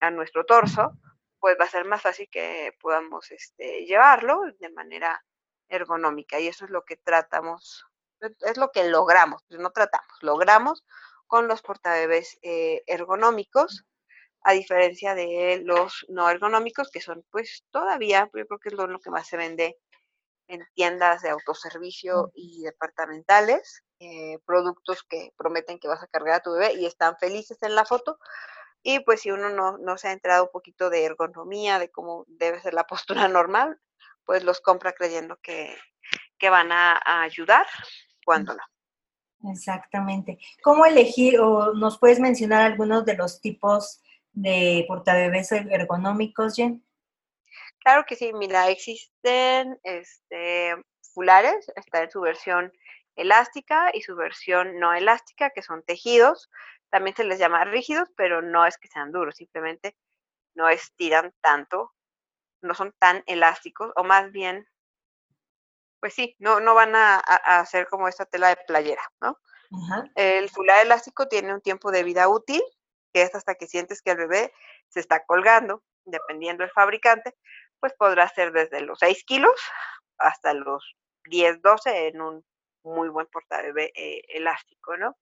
a, 0.00 0.10
nuestro 0.10 0.46
torso, 0.46 0.92
pues 1.38 1.58
va 1.60 1.66
a 1.66 1.68
ser 1.68 1.84
más 1.84 2.00
fácil 2.00 2.30
que 2.30 2.74
podamos 2.80 3.30
este, 3.30 3.84
llevarlo 3.84 4.40
de 4.58 4.70
manera 4.70 5.22
ergonómica 5.68 6.40
y 6.40 6.48
eso 6.48 6.64
es 6.64 6.70
lo 6.70 6.82
que 6.86 6.96
tratamos 6.96 7.84
es 8.20 8.56
lo 8.56 8.70
que 8.70 8.84
logramos, 8.88 9.42
pues 9.48 9.60
no 9.60 9.70
tratamos, 9.70 10.18
logramos 10.22 10.84
con 11.26 11.48
los 11.48 11.62
portabebés 11.62 12.38
eh, 12.42 12.82
ergonómicos, 12.86 13.84
a 14.42 14.52
diferencia 14.52 15.14
de 15.14 15.62
los 15.64 16.04
no 16.08 16.28
ergonómicos, 16.28 16.90
que 16.90 17.00
son 17.00 17.24
pues 17.30 17.64
todavía, 17.70 18.30
yo 18.34 18.46
creo 18.46 18.58
que 18.58 18.68
es 18.68 18.74
lo, 18.74 19.00
que 19.00 19.10
más 19.10 19.26
se 19.26 19.38
vende 19.38 19.78
en 20.46 20.62
tiendas 20.74 21.22
de 21.22 21.30
autoservicio 21.30 22.30
y 22.34 22.62
departamentales, 22.62 23.82
eh, 24.00 24.38
productos 24.44 25.02
que 25.02 25.30
prometen 25.36 25.78
que 25.78 25.88
vas 25.88 26.02
a 26.02 26.08
cargar 26.08 26.34
a 26.34 26.40
tu 26.40 26.52
bebé 26.52 26.74
y 26.74 26.84
están 26.84 27.16
felices 27.18 27.56
en 27.62 27.74
la 27.74 27.86
foto. 27.86 28.18
Y 28.82 29.00
pues 29.00 29.22
si 29.22 29.30
uno 29.30 29.48
no, 29.48 29.98
se 29.98 30.08
ha 30.08 30.12
enterado 30.12 30.44
un 30.44 30.50
poquito 30.52 30.90
de 30.90 31.04
ergonomía, 31.04 31.78
de 31.78 31.90
cómo 31.90 32.26
debe 32.28 32.60
ser 32.60 32.74
la 32.74 32.84
postura 33.26 33.28
normal, 33.28 33.80
pues 34.26 34.44
los 34.44 34.60
compra 34.60 34.92
creyendo 34.92 35.38
que, 35.42 35.74
que 36.38 36.50
van 36.50 36.72
a 36.72 37.22
ayudar 37.22 37.66
cuándo 38.24 38.54
no. 38.54 38.62
Exactamente. 39.50 40.38
¿Cómo 40.62 40.86
elegir 40.86 41.38
o 41.38 41.74
nos 41.74 41.98
puedes 41.98 42.18
mencionar 42.18 42.62
algunos 42.62 43.04
de 43.04 43.14
los 43.14 43.40
tipos 43.40 44.02
de 44.32 44.84
portabebés 44.88 45.52
ergonómicos, 45.52 46.56
Jen? 46.56 46.84
Claro 47.80 48.04
que 48.06 48.16
sí, 48.16 48.32
mira, 48.32 48.70
existen 48.70 49.78
este, 49.82 50.74
fulares, 51.12 51.70
está 51.76 52.02
en 52.02 52.10
su 52.10 52.20
versión 52.20 52.72
elástica 53.16 53.90
y 53.92 54.00
su 54.00 54.16
versión 54.16 54.78
no 54.80 54.94
elástica, 54.94 55.50
que 55.50 55.62
son 55.62 55.82
tejidos. 55.82 56.50
También 56.90 57.14
se 57.14 57.24
les 57.24 57.38
llama 57.38 57.64
rígidos, 57.64 58.08
pero 58.16 58.40
no 58.40 58.66
es 58.66 58.78
que 58.78 58.88
sean 58.88 59.12
duros, 59.12 59.36
simplemente 59.36 59.96
no 60.54 60.68
estiran 60.68 61.34
tanto, 61.40 61.92
no 62.62 62.74
son 62.74 62.94
tan 62.98 63.22
elásticos, 63.26 63.92
o 63.96 64.04
más 64.04 64.32
bien, 64.32 64.66
pues 66.04 66.12
sí, 66.12 66.36
no, 66.38 66.60
no 66.60 66.74
van 66.74 66.94
a, 66.94 67.16
hacer 67.16 67.88
como 67.88 68.08
esta 68.08 68.26
tela 68.26 68.48
de 68.48 68.58
playera, 68.66 69.00
¿no? 69.22 69.38
El 70.14 70.50
fular 70.50 70.84
elástico 70.84 71.28
tiene 71.28 71.54
un 71.54 71.62
tiempo 71.62 71.90
de 71.90 72.02
vida 72.02 72.28
útil, 72.28 72.62
que 73.14 73.22
es 73.22 73.34
hasta 73.34 73.54
que 73.54 73.66
sientes 73.66 74.02
que 74.02 74.10
el 74.10 74.18
bebé 74.18 74.52
se 74.88 75.00
está 75.00 75.24
colgando, 75.24 75.82
dependiendo 76.04 76.62
del 76.62 76.70
fabricante, 76.70 77.34
pues 77.80 77.94
podrá 77.94 78.28
ser 78.28 78.52
desde 78.52 78.82
los 78.82 78.98
6 78.98 79.24
kilos 79.24 79.58
hasta 80.18 80.52
los 80.52 80.94
10, 81.30 81.62
12 81.62 82.08
en 82.08 82.20
un 82.20 82.44
muy 82.82 83.08
buen 83.08 83.26
portabebé 83.28 83.90
eh, 83.94 84.20
elástico, 84.28 84.98
¿no? 84.98 85.16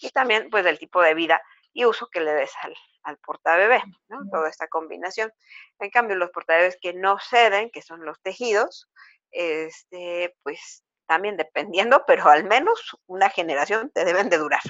Y 0.00 0.08
también, 0.12 0.48
pues, 0.48 0.64
del 0.64 0.78
tipo 0.78 1.02
de 1.02 1.12
vida 1.12 1.42
y 1.74 1.84
uso 1.84 2.08
que 2.10 2.20
le 2.20 2.32
des 2.32 2.52
al, 2.62 2.74
al 3.02 3.18
portabebé, 3.18 3.82
¿no? 4.08 4.20
Toda 4.30 4.48
esta 4.48 4.66
combinación. 4.68 5.30
En 5.78 5.90
cambio, 5.90 6.16
los 6.16 6.30
portabebés 6.30 6.78
que 6.80 6.94
no 6.94 7.18
ceden, 7.18 7.68
que 7.68 7.82
son 7.82 8.06
los 8.06 8.18
tejidos, 8.22 8.88
este, 9.32 10.36
pues, 10.42 10.84
también 11.06 11.36
dependiendo, 11.36 12.04
pero 12.06 12.28
al 12.28 12.44
menos 12.44 12.96
una 13.06 13.30
generación 13.30 13.90
te 13.90 14.04
deben 14.04 14.28
de 14.28 14.38
durar, 14.38 14.62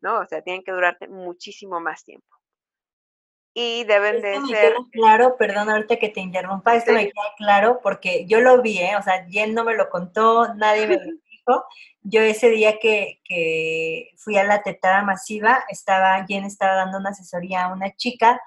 ¿no? 0.00 0.20
O 0.20 0.26
sea, 0.26 0.42
tienen 0.42 0.62
que 0.62 0.72
durarte 0.72 1.08
muchísimo 1.08 1.80
más 1.80 2.04
tiempo 2.04 2.40
y 3.54 3.84
deben 3.84 4.22
de 4.22 4.40
ser... 4.46 4.74
claro, 4.92 5.36
perdón, 5.36 5.70
ahorita 5.70 5.96
que 5.96 6.08
te 6.08 6.20
interrumpa, 6.20 6.76
esto 6.76 6.92
me 6.92 7.06
queda 7.06 7.34
claro 7.36 7.80
porque 7.82 8.24
yo 8.26 8.40
lo 8.40 8.62
vi, 8.62 8.78
¿eh? 8.78 8.96
o 8.96 9.02
sea, 9.02 9.26
Jen 9.28 9.54
no 9.54 9.64
me 9.64 9.74
lo 9.74 9.90
contó, 9.90 10.54
nadie 10.54 10.86
me 10.86 10.96
lo 10.96 11.02
dijo. 11.30 11.64
Yo 12.02 12.22
ese 12.22 12.48
día 12.48 12.78
que, 12.78 13.20
que 13.24 14.10
fui 14.16 14.36
a 14.36 14.44
la 14.44 14.62
tetada 14.62 15.02
masiva, 15.02 15.64
estaba, 15.68 16.24
Jen 16.26 16.44
estaba 16.44 16.74
dando 16.74 16.98
una 16.98 17.10
asesoría 17.10 17.64
a 17.64 17.72
una 17.72 17.94
chica 17.96 18.40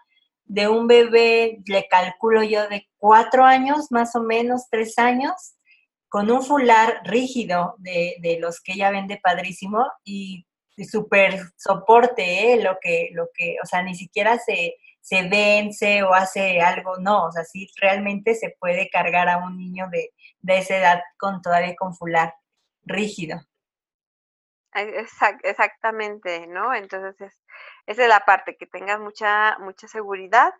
de 0.45 0.67
un 0.67 0.87
bebé, 0.87 1.61
le 1.65 1.87
calculo 1.87 2.43
yo, 2.43 2.67
de 2.67 2.87
cuatro 2.97 3.43
años, 3.43 3.91
más 3.91 4.15
o 4.15 4.21
menos, 4.21 4.67
tres 4.69 4.97
años, 4.97 5.33
con 6.09 6.29
un 6.29 6.43
fular 6.43 7.01
rígido 7.05 7.75
de, 7.79 8.15
de 8.21 8.39
los 8.39 8.61
que 8.61 8.73
ella 8.73 8.91
vende 8.91 9.19
padrísimo 9.21 9.85
y 10.03 10.45
súper 10.89 11.39
soporte, 11.57 12.53
¿eh? 12.53 12.63
lo 12.63 12.77
que, 12.81 13.09
lo 13.13 13.29
que, 13.33 13.57
o 13.63 13.65
sea, 13.65 13.83
ni 13.83 13.95
siquiera 13.95 14.37
se, 14.39 14.75
se 15.01 15.27
vence 15.27 16.01
o 16.03 16.13
hace 16.13 16.61
algo, 16.61 16.97
no, 16.97 17.25
o 17.25 17.31
sea, 17.31 17.43
sí 17.43 17.67
realmente 17.79 18.35
se 18.35 18.55
puede 18.59 18.89
cargar 18.89 19.29
a 19.29 19.37
un 19.37 19.57
niño 19.57 19.87
de, 19.91 20.11
esa 20.47 20.77
edad 20.77 21.01
con 21.17 21.41
todavía 21.41 21.75
con 21.75 21.95
fular 21.95 22.33
rígido. 22.83 23.41
Exactamente, 24.75 26.47
¿no? 26.47 26.73
Entonces 26.73 27.19
es, 27.21 27.39
esa 27.87 28.03
es 28.03 28.09
la 28.09 28.21
parte, 28.21 28.57
que 28.57 28.67
tengas 28.67 28.99
mucha, 28.99 29.57
mucha 29.59 29.87
seguridad 29.87 30.53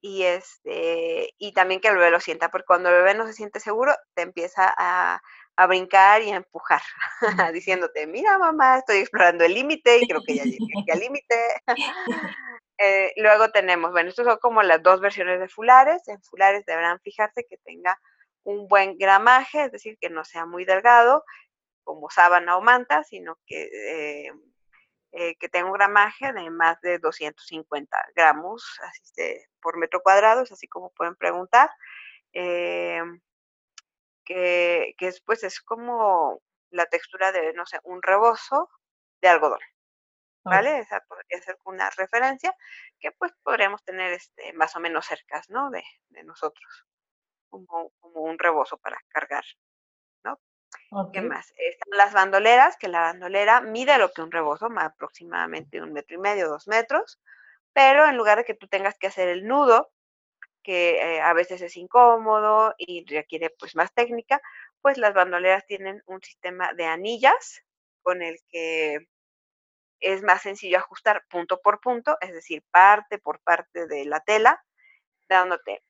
y 0.00 0.22
este, 0.24 1.34
y 1.38 1.52
también 1.52 1.80
que 1.80 1.88
el 1.88 1.96
bebé 1.96 2.10
lo 2.10 2.20
sienta, 2.20 2.50
porque 2.50 2.66
cuando 2.66 2.88
el 2.90 2.96
bebé 2.96 3.14
no 3.14 3.26
se 3.26 3.32
siente 3.32 3.60
seguro, 3.60 3.94
te 4.14 4.22
empieza 4.22 4.72
a, 4.76 5.20
a 5.56 5.66
brincar 5.66 6.22
y 6.22 6.30
a 6.30 6.36
empujar, 6.36 6.82
diciéndote, 7.54 8.06
mira 8.06 8.38
mamá, 8.38 8.78
estoy 8.78 8.98
explorando 8.98 9.44
el 9.44 9.54
límite 9.54 9.98
y 9.98 10.06
creo 10.08 10.22
que 10.26 10.36
ya 10.36 10.44
llegué 10.44 10.92
al 10.92 11.00
límite. 11.00 11.36
Eh, 12.80 13.12
luego 13.16 13.50
tenemos, 13.50 13.90
bueno, 13.90 14.08
estos 14.10 14.24
son 14.24 14.38
como 14.38 14.62
las 14.62 14.80
dos 14.82 15.00
versiones 15.00 15.40
de 15.40 15.48
fulares. 15.48 16.06
En 16.06 16.22
fulares 16.22 16.64
deberán 16.64 17.00
fijarse 17.00 17.44
que 17.50 17.56
tenga 17.64 17.98
un 18.44 18.68
buen 18.68 18.96
gramaje, 18.98 19.64
es 19.64 19.72
decir, 19.72 19.98
que 20.00 20.10
no 20.10 20.24
sea 20.24 20.46
muy 20.46 20.64
delgado 20.64 21.24
como 21.88 22.10
sábana 22.10 22.58
o 22.58 22.60
manta, 22.60 23.02
sino 23.04 23.38
que, 23.46 24.26
eh, 24.26 24.32
eh, 25.12 25.36
que 25.36 25.48
tenga 25.48 25.66
un 25.66 25.72
gramaje 25.72 26.32
de 26.34 26.50
más 26.50 26.78
de 26.82 26.98
250 26.98 27.96
gramos 28.14 28.62
así 28.82 29.40
por 29.62 29.78
metro 29.78 30.02
cuadrado, 30.02 30.42
es 30.42 30.52
así 30.52 30.68
como 30.68 30.90
pueden 30.90 31.16
preguntar. 31.16 31.70
que, 32.32 33.02
que 34.98 35.12
pues 35.24 35.42
es 35.44 35.60
como 35.62 36.42
la 36.70 36.86
textura 36.86 37.32
de, 37.32 37.54
no 37.54 37.66
sé, 37.66 37.78
un 37.84 38.02
rebozo 38.02 38.68
de 39.22 39.28
algodón. 39.28 39.60
¿vale? 40.48 40.78
Esa 40.80 41.00
podría 41.00 41.40
ser 41.42 41.58
una 41.64 41.90
referencia 41.90 42.54
que 42.98 43.12
pues 43.12 43.32
podríamos 43.42 43.84
tener 43.84 44.12
este, 44.12 44.52
más 44.54 44.74
o 44.76 44.80
menos 44.80 45.06
cercas, 45.06 45.48
¿no? 45.50 45.70
De, 45.70 45.82
nosotros, 46.24 46.86
como, 47.48 47.92
un 48.00 48.38
rebozo 48.38 48.78
para 48.78 48.98
cargar, 49.08 49.44
¿Qué 51.12 51.20
más? 51.20 51.52
Están 51.56 51.96
las 51.96 52.12
bandoleras, 52.12 52.76
que 52.76 52.88
la 52.88 53.00
bandolera 53.00 53.60
mide 53.60 53.98
lo 53.98 54.12
que 54.12 54.22
un 54.22 54.32
rebozo, 54.32 54.68
aproximadamente 54.78 55.82
un 55.82 55.92
metro 55.92 56.16
y 56.16 56.20
medio, 56.20 56.48
dos 56.48 56.66
metros, 56.66 57.20
pero 57.72 58.06
en 58.06 58.16
lugar 58.16 58.38
de 58.38 58.44
que 58.44 58.54
tú 58.54 58.68
tengas 58.68 58.98
que 58.98 59.06
hacer 59.06 59.28
el 59.28 59.46
nudo, 59.46 59.90
que 60.62 60.96
eh, 60.96 61.20
a 61.20 61.32
veces 61.32 61.62
es 61.62 61.76
incómodo 61.76 62.74
y 62.78 63.04
requiere 63.06 63.50
pues 63.58 63.76
más 63.76 63.92
técnica, 63.92 64.40
pues 64.80 64.98
las 64.98 65.14
bandoleras 65.14 65.66
tienen 65.66 66.02
un 66.06 66.22
sistema 66.22 66.72
de 66.74 66.86
anillas 66.86 67.62
con 68.02 68.22
el 68.22 68.38
que 68.48 69.08
es 70.00 70.22
más 70.22 70.42
sencillo 70.42 70.78
ajustar 70.78 71.24
punto 71.28 71.60
por 71.60 71.80
punto, 71.80 72.16
es 72.20 72.32
decir, 72.32 72.62
parte 72.70 73.18
por 73.18 73.40
parte 73.40 73.86
de 73.86 74.04
la 74.04 74.20
tela, 74.20 74.64
dándote 75.28 75.82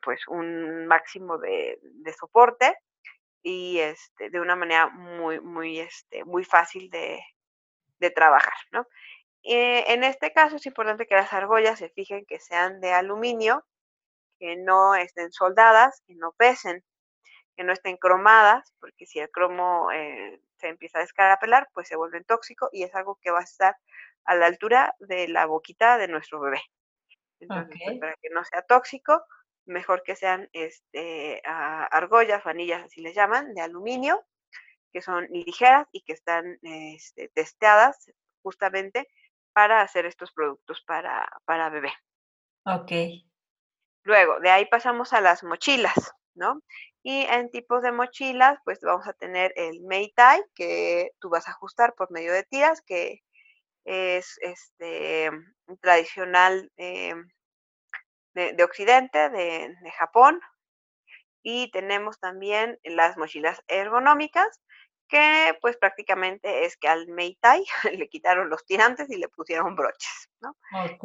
pues 0.00 0.26
un 0.26 0.86
máximo 0.86 1.38
de, 1.38 1.78
soporte 2.18 2.76
y 3.42 3.78
este, 3.80 4.30
de 4.30 4.40
una 4.40 4.56
manera 4.56 4.88
muy, 4.88 5.40
muy, 5.40 5.80
este, 5.80 6.24
muy 6.24 6.44
fácil 6.44 6.90
de, 6.90 7.22
trabajar, 8.16 8.52
¿no? 8.72 8.84
Eh, 9.44 9.84
en 9.92 10.02
este 10.02 10.32
caso 10.32 10.56
es 10.56 10.66
importante 10.66 11.06
que 11.06 11.14
las 11.14 11.32
argollas 11.32 11.78
se 11.78 11.88
fijen 11.88 12.26
que 12.26 12.40
sean 12.40 12.80
de 12.80 12.92
aluminio, 12.92 13.64
que 14.40 14.56
no 14.56 14.96
estén 14.96 15.30
soldadas, 15.30 16.02
que 16.04 16.16
no 16.16 16.32
pesen, 16.32 16.82
que 17.56 17.62
no 17.62 17.72
estén 17.72 17.96
cromadas, 17.96 18.74
porque 18.80 19.06
si 19.06 19.20
el 19.20 19.30
cromo 19.30 19.92
eh, 19.92 20.40
se 20.56 20.68
empieza 20.68 20.98
a 20.98 21.02
descarapelar, 21.02 21.68
pues 21.74 21.86
se 21.86 21.94
vuelve 21.94 22.24
tóxico 22.24 22.68
y 22.72 22.82
es 22.82 22.92
algo 22.96 23.20
que 23.22 23.30
va 23.30 23.38
a 23.38 23.44
estar 23.44 23.76
a 24.24 24.34
la 24.34 24.46
altura 24.46 24.96
de 24.98 25.28
la 25.28 25.46
boquita 25.46 25.96
de 25.96 26.08
nuestro 26.08 26.40
bebé. 26.40 26.60
Entonces, 27.38 27.80
pues, 27.84 27.98
para 28.00 28.16
que 28.20 28.30
no 28.30 28.42
sea 28.44 28.62
tóxico, 28.62 29.24
mejor 29.66 30.02
que 30.02 30.16
sean 30.16 30.48
este, 30.52 31.40
argollas, 31.44 32.44
vanillas, 32.44 32.84
así 32.84 33.00
les 33.00 33.14
llaman, 33.14 33.54
de 33.54 33.62
aluminio, 33.62 34.24
que 34.92 35.02
son 35.02 35.26
ligeras 35.30 35.86
y 35.92 36.02
que 36.02 36.12
están 36.12 36.58
este, 36.62 37.28
testeadas 37.28 38.10
justamente 38.42 39.08
para 39.52 39.82
hacer 39.82 40.06
estos 40.06 40.32
productos 40.32 40.82
para, 40.86 41.28
para 41.44 41.70
bebé. 41.70 41.92
Ok. 42.64 42.92
Luego, 44.04 44.40
de 44.40 44.50
ahí 44.50 44.66
pasamos 44.66 45.12
a 45.12 45.20
las 45.20 45.44
mochilas, 45.44 46.12
¿no? 46.34 46.62
Y 47.02 47.22
en 47.22 47.50
tipos 47.50 47.82
de 47.82 47.92
mochilas, 47.92 48.58
pues 48.64 48.80
vamos 48.80 49.06
a 49.06 49.12
tener 49.12 49.52
el 49.56 49.80
Meitai, 49.82 50.42
que 50.54 51.10
tú 51.20 51.28
vas 51.28 51.48
a 51.48 51.52
ajustar 51.52 51.94
por 51.94 52.10
medio 52.10 52.32
de 52.32 52.44
tiras, 52.44 52.82
que 52.82 53.22
es 53.84 54.38
este 54.40 55.30
tradicional 55.80 56.70
de, 58.34 58.64
Occidente, 58.64 59.28
de, 59.30 59.74
Japón. 59.98 60.40
Y 61.42 61.70
tenemos 61.72 62.20
también 62.20 62.78
las 62.84 63.16
mochilas 63.16 63.62
ergonómicas, 63.66 64.60
que 65.08 65.58
pues 65.60 65.76
prácticamente 65.76 66.64
es 66.64 66.76
que 66.76 66.88
al 66.88 67.08
Meitai 67.08 67.64
le 67.98 68.08
quitaron 68.08 68.48
los 68.48 68.64
tirantes 68.64 69.10
y 69.10 69.16
le 69.16 69.28
pusieron 69.28 69.74
broches, 69.74 70.30
¿no? 70.40 70.56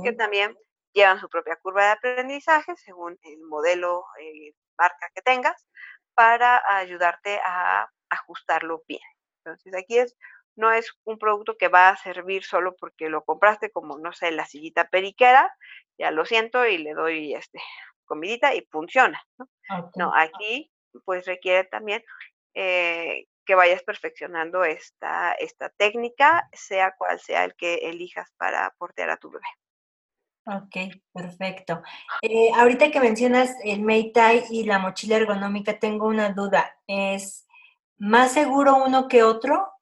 Que 0.04 0.14
también 0.14 0.56
llevan 0.94 1.20
su 1.20 1.30
propia 1.30 1.56
curva 1.58 1.86
de 1.86 1.92
aprendizaje 1.92 2.76
según 2.78 3.18
el 3.24 3.40
modelo 3.42 4.04
eh, 4.20 4.54
marca 4.78 5.10
que 5.14 5.22
tengas 5.22 5.68
para 6.14 6.62
ayudarte 6.78 7.40
a 7.46 7.90
ajustarlo 8.10 8.84
bien. 8.88 9.02
Entonces 9.44 9.74
aquí 9.76 10.00
es, 10.00 10.16
no 10.58 10.72
es 10.72 10.92
un 11.06 11.18
producto 11.18 11.56
que 11.58 11.70
va 11.70 11.90
a 11.90 11.98
servir 11.98 12.44
solo 12.44 12.76
porque 12.76 13.10
lo 13.10 13.24
compraste 13.24 13.72
como, 13.72 13.98
no 13.98 14.12
sé, 14.12 14.32
la 14.32 14.46
sillita 14.46 14.90
periquera, 14.90 15.56
ya 15.98 16.12
lo 16.12 16.26
siento 16.26 16.66
y 16.66 16.78
le 16.78 16.94
doy 16.94 17.34
este 17.34 17.60
comidita 18.06 18.56
y 18.56 18.62
funciona. 18.72 19.22
No, 19.96 20.12
aquí 20.16 20.72
pues 21.06 21.26
requiere 21.26 21.66
también 21.66 22.04
eh, 22.56 23.28
que 23.46 23.56
vayas 23.56 23.84
perfeccionando 23.84 24.64
esta, 24.64 25.34
esta 25.34 25.70
técnica, 25.70 26.50
sea 26.54 26.96
cual 26.98 27.20
sea 27.20 27.44
el 27.44 27.56
que 27.56 27.76
elijas 27.90 28.32
para 28.38 28.74
portear 28.80 29.12
a 29.12 29.18
tu 29.18 29.30
bebé. 29.30 29.46
Ok, 30.46 30.96
perfecto. 31.14 31.84
Eh, 32.22 32.50
ahorita 32.56 32.90
que 32.90 33.02
mencionas 33.02 33.54
el 33.64 33.82
Meitai 33.82 34.46
y 34.50 34.64
la 34.64 34.80
mochila 34.80 35.18
ergonómica, 35.18 35.78
tengo 35.78 36.08
una 36.08 36.30
duda. 36.30 36.78
¿Es 36.88 37.46
más 37.98 38.32
seguro 38.32 38.78
uno 38.78 39.10
que 39.10 39.24
otro 39.24 39.77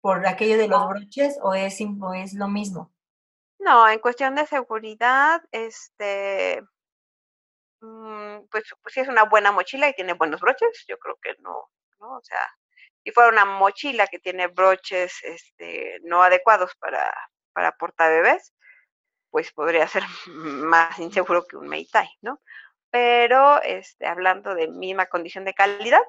por 0.00 0.26
aquello 0.26 0.58
de 0.58 0.68
los 0.68 0.88
broches 0.88 1.38
o 1.42 1.54
es, 1.54 1.78
o 2.00 2.14
es 2.14 2.34
lo 2.34 2.48
mismo? 2.48 2.92
No, 3.58 3.88
en 3.88 3.98
cuestión 3.98 4.34
de 4.34 4.46
seguridad, 4.46 5.42
este, 5.52 6.62
mm, 7.80 8.46
pues, 8.50 8.64
pues 8.82 8.94
si 8.94 9.00
es 9.00 9.08
una 9.08 9.24
buena 9.24 9.52
mochila 9.52 9.88
y 9.88 9.94
tiene 9.94 10.14
buenos 10.14 10.40
broches, 10.40 10.84
yo 10.88 10.98
creo 10.98 11.16
que 11.22 11.34
no, 11.40 11.70
¿no? 12.00 12.16
O 12.16 12.22
sea, 12.22 12.40
si 13.04 13.10
fuera 13.12 13.30
una 13.30 13.44
mochila 13.44 14.06
que 14.06 14.18
tiene 14.18 14.46
broches 14.48 15.12
este, 15.22 15.98
no 16.02 16.22
adecuados 16.22 16.74
para, 16.76 17.12
para 17.52 17.72
portar 17.72 18.10
bebés, 18.10 18.54
pues 19.30 19.52
podría 19.52 19.86
ser 19.88 20.04
más 20.26 20.98
inseguro 20.98 21.46
que 21.46 21.56
un 21.56 21.68
Meitai, 21.68 22.08
¿no? 22.22 22.40
Pero 22.90 23.62
este, 23.62 24.06
hablando 24.06 24.54
de 24.54 24.68
misma 24.68 25.06
condición 25.06 25.44
de 25.44 25.54
calidad, 25.54 26.02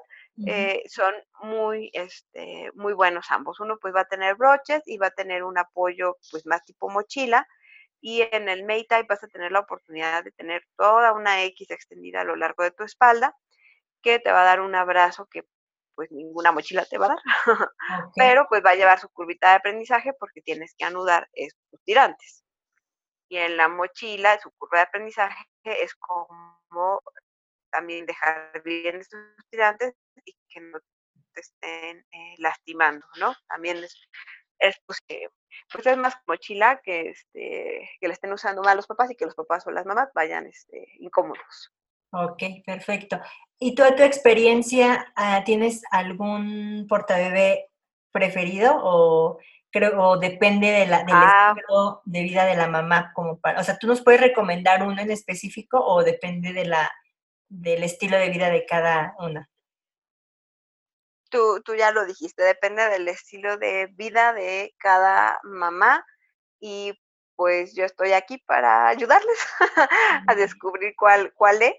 eh, 0.46 0.82
son 0.88 1.14
muy, 1.42 1.90
este, 1.92 2.70
muy 2.74 2.94
buenos 2.94 3.26
ambos. 3.30 3.60
Uno 3.60 3.78
pues 3.78 3.94
va 3.94 4.00
a 4.00 4.08
tener 4.08 4.34
broches 4.36 4.82
y 4.86 4.96
va 4.96 5.08
a 5.08 5.10
tener 5.10 5.44
un 5.44 5.58
apoyo 5.58 6.16
pues 6.30 6.46
más 6.46 6.64
tipo 6.64 6.88
mochila 6.88 7.46
y 8.00 8.22
en 8.32 8.48
el 8.48 8.64
Meitai 8.64 9.04
vas 9.04 9.22
a 9.22 9.28
tener 9.28 9.52
la 9.52 9.60
oportunidad 9.60 10.24
de 10.24 10.32
tener 10.32 10.66
toda 10.76 11.12
una 11.12 11.44
X 11.44 11.70
extendida 11.70 12.22
a 12.22 12.24
lo 12.24 12.36
largo 12.36 12.64
de 12.64 12.72
tu 12.72 12.82
espalda 12.82 13.36
que 14.02 14.18
te 14.18 14.32
va 14.32 14.42
a 14.42 14.44
dar 14.44 14.60
un 14.60 14.74
abrazo 14.74 15.26
que 15.30 15.44
pues 15.94 16.10
ninguna 16.10 16.52
mochila 16.52 16.84
te 16.86 16.98
va 16.98 17.06
a 17.06 17.08
dar, 17.10 17.18
pero 18.16 18.46
pues 18.48 18.62
va 18.64 18.70
a 18.70 18.74
llevar 18.74 18.98
su 18.98 19.08
curvita 19.10 19.50
de 19.50 19.56
aprendizaje 19.56 20.12
porque 20.18 20.40
tienes 20.40 20.74
que 20.76 20.84
anudar 20.84 21.28
estos 21.34 21.80
tirantes. 21.84 22.44
Y 23.28 23.36
en 23.36 23.56
la 23.56 23.68
mochila, 23.68 24.38
su 24.40 24.50
curva 24.52 24.78
de 24.78 24.84
aprendizaje 24.84 25.44
es 25.64 25.94
como 25.94 27.02
también 27.70 28.06
dejar 28.06 28.62
bien 28.64 28.96
estos 28.96 29.20
tirantes 29.50 29.94
y 30.24 30.36
que 30.48 30.60
no 30.60 30.78
te 31.32 31.40
estén 31.40 31.98
eh, 31.98 32.34
lastimando, 32.38 33.06
¿no? 33.18 33.34
También 33.48 33.78
es, 33.78 33.96
es 34.58 34.76
pues, 34.86 34.98
pues 35.72 35.86
es 35.86 35.96
más 35.96 36.14
mochila 36.26 36.80
que, 36.82 37.10
este, 37.10 37.90
que 38.00 38.08
le 38.08 38.14
estén 38.14 38.32
usando 38.32 38.62
mal 38.62 38.76
los 38.76 38.86
papás 38.86 39.10
y 39.10 39.16
que 39.16 39.24
los 39.24 39.34
papás 39.34 39.66
o 39.66 39.70
las 39.70 39.86
mamás 39.86 40.10
vayan 40.14 40.46
este, 40.46 40.86
incómodos. 40.98 41.72
Ok, 42.12 42.42
perfecto. 42.66 43.20
¿Y 43.58 43.74
tú, 43.74 43.82
a 43.82 43.96
tu 43.96 44.02
experiencia, 44.02 45.12
ah, 45.16 45.42
tienes 45.44 45.82
algún 45.90 46.86
portabebé 46.88 47.70
preferido 48.12 48.78
o 48.82 49.38
creo 49.70 49.98
o 49.98 50.18
depende 50.18 50.70
de 50.70 50.86
la, 50.86 50.98
del 51.04 51.16
ah. 51.16 51.54
estilo 51.56 52.02
de 52.04 52.22
vida 52.22 52.44
de 52.44 52.56
la 52.56 52.68
mamá 52.68 53.12
como 53.14 53.40
para, 53.40 53.60
o 53.60 53.64
sea, 53.64 53.78
tú 53.78 53.86
nos 53.86 54.02
puedes 54.02 54.20
recomendar 54.20 54.82
uno 54.82 55.00
en 55.00 55.10
específico 55.10 55.82
o 55.82 56.04
depende 56.04 56.52
de 56.52 56.66
la 56.66 56.92
del 57.48 57.82
estilo 57.82 58.18
de 58.18 58.30
vida 58.30 58.50
de 58.50 58.64
cada 58.66 59.14
una. 59.18 59.48
Tú, 61.32 61.62
tú 61.64 61.74
ya 61.74 61.92
lo 61.92 62.04
dijiste, 62.04 62.42
depende 62.42 62.90
del 62.90 63.08
estilo 63.08 63.56
de 63.56 63.88
vida 63.94 64.34
de 64.34 64.74
cada 64.78 65.40
mamá 65.42 66.04
y 66.60 66.92
pues 67.36 67.74
yo 67.74 67.86
estoy 67.86 68.12
aquí 68.12 68.36
para 68.36 68.86
ayudarles 68.88 69.38
a 70.28 70.34
descubrir 70.34 70.94
cuál, 70.94 71.32
cuál 71.32 71.62
es. 71.62 71.76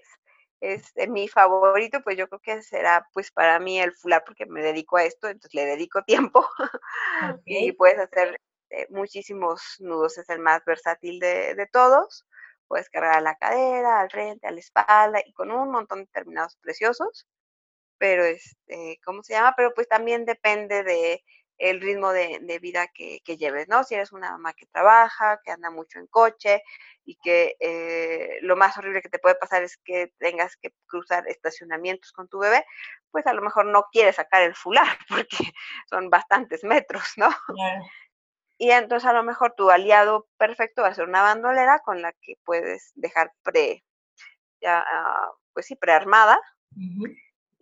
Este, 0.60 1.06
mi 1.06 1.28
favorito, 1.28 2.00
pues 2.02 2.16
yo 2.16 2.26
creo 2.28 2.40
que 2.40 2.62
será 2.62 3.06
pues 3.12 3.30
para 3.30 3.60
mí 3.60 3.78
el 3.78 3.92
fular 3.92 4.24
porque 4.26 4.44
me 4.46 4.60
dedico 4.60 4.96
a 4.96 5.04
esto, 5.04 5.28
entonces 5.28 5.54
le 5.54 5.66
dedico 5.66 6.02
tiempo 6.06 6.44
y 7.44 7.70
puedes 7.72 8.00
hacer 8.00 8.40
eh, 8.70 8.88
muchísimos 8.90 9.76
nudos, 9.78 10.18
es 10.18 10.28
el 10.30 10.40
más 10.40 10.64
versátil 10.64 11.20
de, 11.20 11.54
de, 11.54 11.66
todos. 11.68 12.26
Puedes 12.66 12.90
cargar 12.90 13.18
a 13.18 13.20
la 13.20 13.36
cadera, 13.36 14.00
al 14.00 14.10
frente, 14.10 14.48
a 14.48 14.50
la 14.50 14.58
espalda 14.58 15.20
y 15.24 15.32
con 15.32 15.52
un 15.52 15.70
montón 15.70 16.00
de 16.00 16.06
terminados 16.06 16.56
preciosos. 16.56 17.28
Pero, 17.98 18.24
este, 18.24 19.00
¿cómo 19.04 19.22
se 19.22 19.34
llama? 19.34 19.54
Pero 19.56 19.72
pues 19.74 19.88
también 19.88 20.24
depende 20.24 20.82
de 20.82 21.22
el 21.58 21.80
ritmo 21.80 22.12
de, 22.12 22.58
vida 22.60 22.88
que, 22.88 23.20
lleves, 23.36 23.68
¿no? 23.68 23.84
Si 23.84 23.94
eres 23.94 24.12
una 24.12 24.32
mamá 24.32 24.54
que 24.54 24.66
trabaja, 24.66 25.40
que 25.44 25.50
anda 25.50 25.70
mucho 25.70 25.98
en 25.98 26.06
coche 26.06 26.62
y 27.04 27.16
que 27.16 27.56
eh, 27.60 28.38
lo 28.42 28.56
más 28.56 28.76
horrible 28.76 29.02
que 29.02 29.08
te 29.08 29.18
puede 29.18 29.34
pasar 29.36 29.62
es 29.62 29.76
que 29.78 30.12
tengas 30.18 30.56
que 30.56 30.74
cruzar 30.86 31.26
estacionamientos 31.28 32.12
con 32.12 32.28
tu 32.28 32.38
bebé, 32.38 32.64
pues 33.10 33.26
a 33.26 33.32
lo 33.34 33.42
mejor 33.42 33.66
no 33.66 33.86
quieres 33.92 34.16
sacar 34.16 34.42
el 34.42 34.54
fular 34.54 34.86
porque 35.08 35.52
son 35.88 36.10
bastantes 36.10 36.64
metros, 36.64 37.04
¿no? 37.16 37.28
Y 38.58 38.70
entonces 38.70 39.08
a 39.08 39.12
lo 39.12 39.22
mejor 39.22 39.54
tu 39.56 39.70
aliado 39.70 40.28
perfecto 40.38 40.82
va 40.82 40.88
a 40.88 40.94
ser 40.94 41.08
una 41.08 41.22
bandolera 41.22 41.80
con 41.80 42.02
la 42.02 42.12
que 42.12 42.34
puedes 42.44 42.92
dejar 42.94 43.32
pre, 43.42 43.84
ya, 44.60 44.84
ah, 44.86 45.30
pues 45.52 45.66
sí, 45.66 45.76
prearmada 45.76 46.40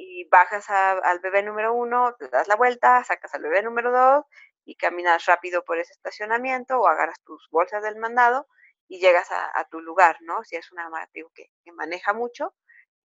y 0.03 0.25
bajas 0.25 0.69
al 0.69 1.21
bebé 1.21 1.43
número 1.43 1.73
uno, 1.75 2.15
te 2.19 2.29
das 2.29 2.49
la 2.49 2.57
vuelta, 2.57 3.05
sacas 3.05 3.35
al 3.35 3.43
bebé 3.43 3.63
número 3.63 3.93
dos 3.93 4.25
y 4.65 4.75
caminas 4.75 5.27
rápido 5.27 5.65
por 5.65 5.79
ese 5.79 5.93
estacionamiento 5.93 6.81
o 6.81 6.89
agarras 6.89 7.21
tus 7.25 7.49
bolsas 7.51 7.83
del 7.83 7.97
mandado 7.97 8.49
y 8.89 8.99
llegas 8.99 9.29
a, 9.31 9.65
tu 9.71 9.81
lugar, 9.81 10.17
¿no? 10.21 10.43
Si 10.45 10.57
es 10.57 10.71
una 10.73 10.85
mamá 10.89 11.09
que, 11.13 11.25
que, 11.35 11.73
maneja 11.73 12.13
mucho, 12.13 12.55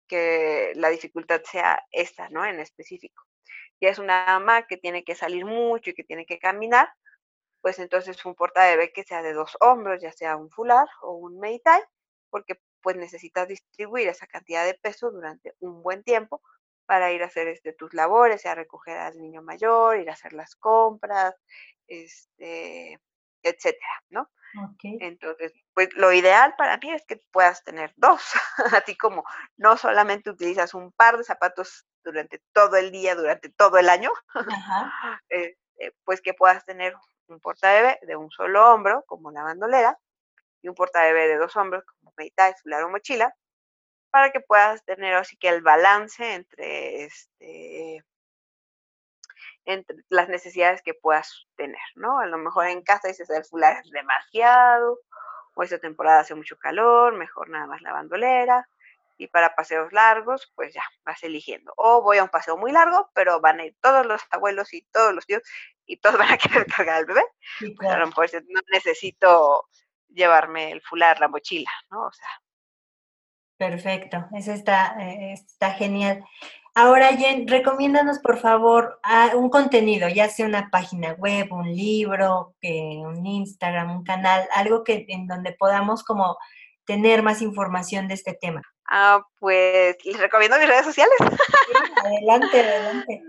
que 0.07 0.71
la 0.75 0.89
dificultad 0.89 1.41
sea 1.43 1.83
esta, 1.91 2.29
¿no? 2.29 2.45
En 2.45 2.59
específico. 2.59 3.23
Si 3.79 3.85
es 3.87 3.99
una 3.99 4.25
mamá 4.25 4.65
que 4.65 4.77
tiene 4.77 5.03
que 5.03 5.15
salir 5.15 5.45
mucho 5.45 5.89
y 5.91 5.93
que 5.93 6.03
tiene 6.03 6.25
que 6.25 6.39
caminar, 6.39 6.89
pues 7.61 7.77
entonces 7.79 8.23
un 8.25 8.35
porta 8.35 8.65
bebé 8.65 8.93
que 8.93 9.03
sea 9.03 9.21
de 9.21 9.33
dos 9.33 9.57
hombros, 9.59 10.01
ya 10.01 10.11
sea 10.11 10.37
un 10.37 10.49
fular 10.49 10.87
o 11.01 11.13
un 11.13 11.39
meitai, 11.39 11.81
porque 12.29 12.59
pues 12.81 12.95
necesitas 12.95 13.47
distribuir 13.47 14.07
esa 14.07 14.27
cantidad 14.27 14.65
de 14.65 14.75
peso 14.75 15.11
durante 15.11 15.53
un 15.59 15.83
buen 15.83 16.03
tiempo 16.03 16.41
para 16.85 17.11
ir 17.11 17.23
a 17.23 17.27
hacer 17.27 17.47
este, 17.47 17.73
tus 17.73 17.93
labores, 17.93 18.45
a 18.45 18.55
recoger 18.55 18.97
al 18.97 19.17
niño 19.17 19.41
mayor, 19.41 19.97
ir 19.97 20.09
a 20.09 20.13
hacer 20.13 20.33
las 20.33 20.55
compras, 20.55 21.35
este, 21.87 22.99
etcétera, 23.41 24.03
¿no? 24.09 24.29
Entonces, 24.81 25.51
pues 25.73 25.89
lo 25.95 26.13
ideal 26.13 26.55
para 26.57 26.77
mí 26.77 26.89
es 26.91 27.05
que 27.05 27.17
puedas 27.31 27.63
tener 27.63 27.93
dos, 27.97 28.21
así 28.85 28.95
como 28.95 29.25
no 29.57 29.75
solamente 29.75 30.29
utilizas 30.29 30.73
un 30.73 30.91
par 30.93 31.17
de 31.17 31.25
zapatos 31.25 31.85
durante 32.03 32.41
todo 32.53 32.77
el 32.77 32.91
día, 32.91 33.15
durante 33.15 33.49
todo 33.49 33.77
el 33.77 33.89
año, 33.89 34.11
este, 35.29 35.95
pues 36.05 36.21
que 36.21 36.33
puedas 36.33 36.63
tener 36.65 36.95
un 37.27 37.39
portabebé 37.39 37.99
de 38.03 38.15
un 38.15 38.31
solo 38.31 38.73
hombro, 38.73 39.03
como 39.07 39.31
la 39.31 39.43
bandolera, 39.43 39.97
y 40.61 40.69
un 40.69 40.75
portabebé 40.75 41.27
de 41.27 41.37
dos 41.37 41.55
hombros, 41.55 41.83
como 41.85 42.13
meita, 42.17 42.53
fular 42.61 42.83
o 42.83 42.89
mochila, 42.89 43.35
para 44.15 44.31
que 44.31 44.39
puedas 44.39 44.81
tener 44.85 45.13
así 45.13 45.35
que 45.35 45.49
el 45.49 45.61
balance 45.61 46.35
entre 46.35 47.03
este 47.03 48.01
entre 49.65 49.97
las 50.07 50.29
necesidades 50.29 50.81
que 50.81 50.93
puedas 50.93 51.47
tener, 51.57 51.81
¿no? 51.95 52.19
A 52.19 52.25
lo 52.25 52.37
mejor 52.37 52.67
en 52.67 52.81
casa 52.81 53.09
dices 53.09 53.29
el 53.29 53.43
fular 53.43 53.81
es 53.83 53.91
demasiado, 53.91 54.99
o 55.53 55.63
esta 55.63 55.79
temporada 55.79 56.21
hace 56.21 56.33
mucho 56.33 56.55
calor, 56.57 57.17
mejor 57.17 57.49
nada 57.49 57.67
más 57.67 57.81
la 57.81 57.91
bandolera, 57.91 58.69
y 59.17 59.27
para 59.27 59.53
paseos 59.53 59.91
largos, 59.91 60.49
pues 60.55 60.73
ya, 60.73 60.83
vas 61.03 61.21
eligiendo. 61.21 61.73
O 61.75 62.01
voy 62.01 62.17
a 62.19 62.23
un 62.23 62.29
paseo 62.29 62.55
muy 62.55 62.71
largo, 62.71 63.11
pero 63.13 63.41
van 63.41 63.59
a 63.59 63.65
ir 63.65 63.75
todos 63.81 64.05
los 64.05 64.21
abuelos 64.31 64.73
y 64.73 64.83
todos 64.93 65.13
los 65.13 65.25
tíos, 65.25 65.41
y 65.85 65.97
todos 65.97 66.17
van 66.19 66.31
a 66.31 66.37
querer 66.37 66.65
cargar 66.67 66.99
al 66.99 67.05
bebé. 67.05 67.25
Pues 67.75 67.89
a 67.89 67.97
lo 67.97 68.07
mejor 68.07 68.29
no 68.47 68.61
necesito 68.71 69.67
llevarme 70.07 70.71
el 70.71 70.81
fular, 70.81 71.19
la 71.19 71.27
mochila, 71.27 71.71
¿no? 71.89 72.05
O 72.05 72.11
sea, 72.13 72.29
Perfecto, 73.57 74.25
eso 74.33 74.51
está, 74.51 74.95
eh, 74.99 75.33
está 75.33 75.71
genial. 75.71 76.23
Ahora, 76.77 77.15
Jen, 77.15 77.47
recomiéndanos 77.47 78.19
por 78.19 78.37
favor 78.37 78.99
un 79.33 79.49
contenido, 79.49 80.09
ya 80.09 80.27
sea 80.27 80.45
una 80.45 80.69
página 80.69 81.13
web, 81.13 81.47
un 81.53 81.73
libro, 81.73 82.53
un 82.61 83.25
Instagram, 83.25 83.95
un 83.95 84.03
canal, 84.03 84.45
algo 84.53 84.83
que 84.83 85.05
en 85.07 85.25
donde 85.25 85.53
podamos 85.53 86.03
como 86.03 86.37
tener 86.85 87.23
más 87.23 87.41
información 87.41 88.09
de 88.09 88.15
este 88.15 88.33
tema. 88.33 88.61
Ah, 88.87 89.23
pues 89.39 89.95
les 90.03 90.19
recomiendo 90.19 90.57
mis 90.59 90.67
redes 90.67 90.85
sociales. 90.85 91.17
adelante, 92.03 92.59
adelante. 92.59 93.21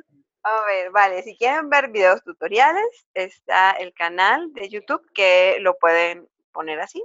A 0.42 0.64
ver, 0.66 0.90
vale, 0.90 1.22
si 1.22 1.36
quieren 1.36 1.70
ver 1.70 1.90
videos 1.90 2.22
tutoriales, 2.22 3.06
está 3.14 3.70
el 3.72 3.92
canal 3.94 4.52
de 4.54 4.68
YouTube 4.68 5.02
que 5.14 5.56
lo 5.60 5.76
pueden 5.78 6.28
poner 6.52 6.80
así. 6.80 7.02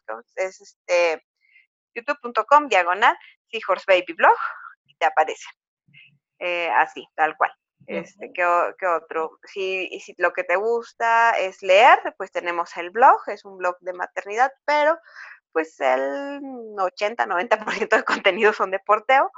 Entonces, 0.00 0.60
este, 0.60 1.24
youtube.com 1.98 2.68
diagonal 2.68 3.16
Blog 4.16 4.36
y 4.86 4.94
te 4.96 5.06
aparece. 5.06 5.46
Eh, 6.38 6.70
así, 6.70 7.06
tal 7.14 7.36
cual. 7.36 7.52
Este, 7.86 8.30
¿qué, 8.34 8.44
otro? 8.44 9.38
Si, 9.44 9.88
si 10.00 10.14
lo 10.18 10.32
que 10.34 10.44
te 10.44 10.56
gusta 10.56 11.30
es 11.38 11.62
leer, 11.62 11.98
pues 12.18 12.30
tenemos 12.30 12.76
el 12.76 12.90
blog, 12.90 13.18
es 13.28 13.46
un 13.46 13.56
blog 13.56 13.78
de 13.80 13.94
maternidad, 13.94 14.52
pero 14.66 14.98
pues 15.52 15.80
el 15.80 16.42
80-90% 16.76 17.96
de 17.96 18.04
contenido 18.04 18.52
son 18.52 18.70
de 18.70 18.78
porteo, 18.80 19.32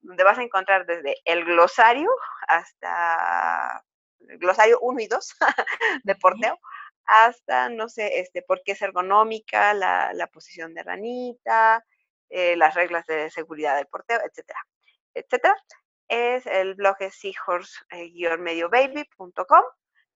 donde 0.00 0.24
vas 0.24 0.38
a 0.38 0.42
encontrar 0.42 0.84
desde 0.84 1.14
el 1.24 1.44
glosario 1.44 2.10
hasta 2.48 3.84
el 4.28 4.38
glosario 4.38 4.78
1 4.80 5.00
y 5.00 5.06
2 5.06 5.36
de 6.04 6.14
porteo, 6.16 6.58
hasta, 7.04 7.68
no 7.68 7.88
sé, 7.88 8.18
este, 8.20 8.42
por 8.42 8.62
qué 8.64 8.72
es 8.72 8.82
ergonómica, 8.82 9.74
la, 9.74 10.12
la 10.12 10.26
posición 10.26 10.74
de 10.74 10.82
ranita, 10.82 11.84
eh, 12.32 12.56
las 12.56 12.74
reglas 12.74 13.06
de 13.06 13.30
seguridad 13.30 13.76
del 13.76 13.86
porteo, 13.86 14.18
etcétera, 14.24 14.58
etcétera. 15.12 15.54
Es 16.08 16.46
el 16.46 16.74
blog 16.74 16.96
es 17.00 17.14
seahorse-mediobaby.com. 17.16 19.64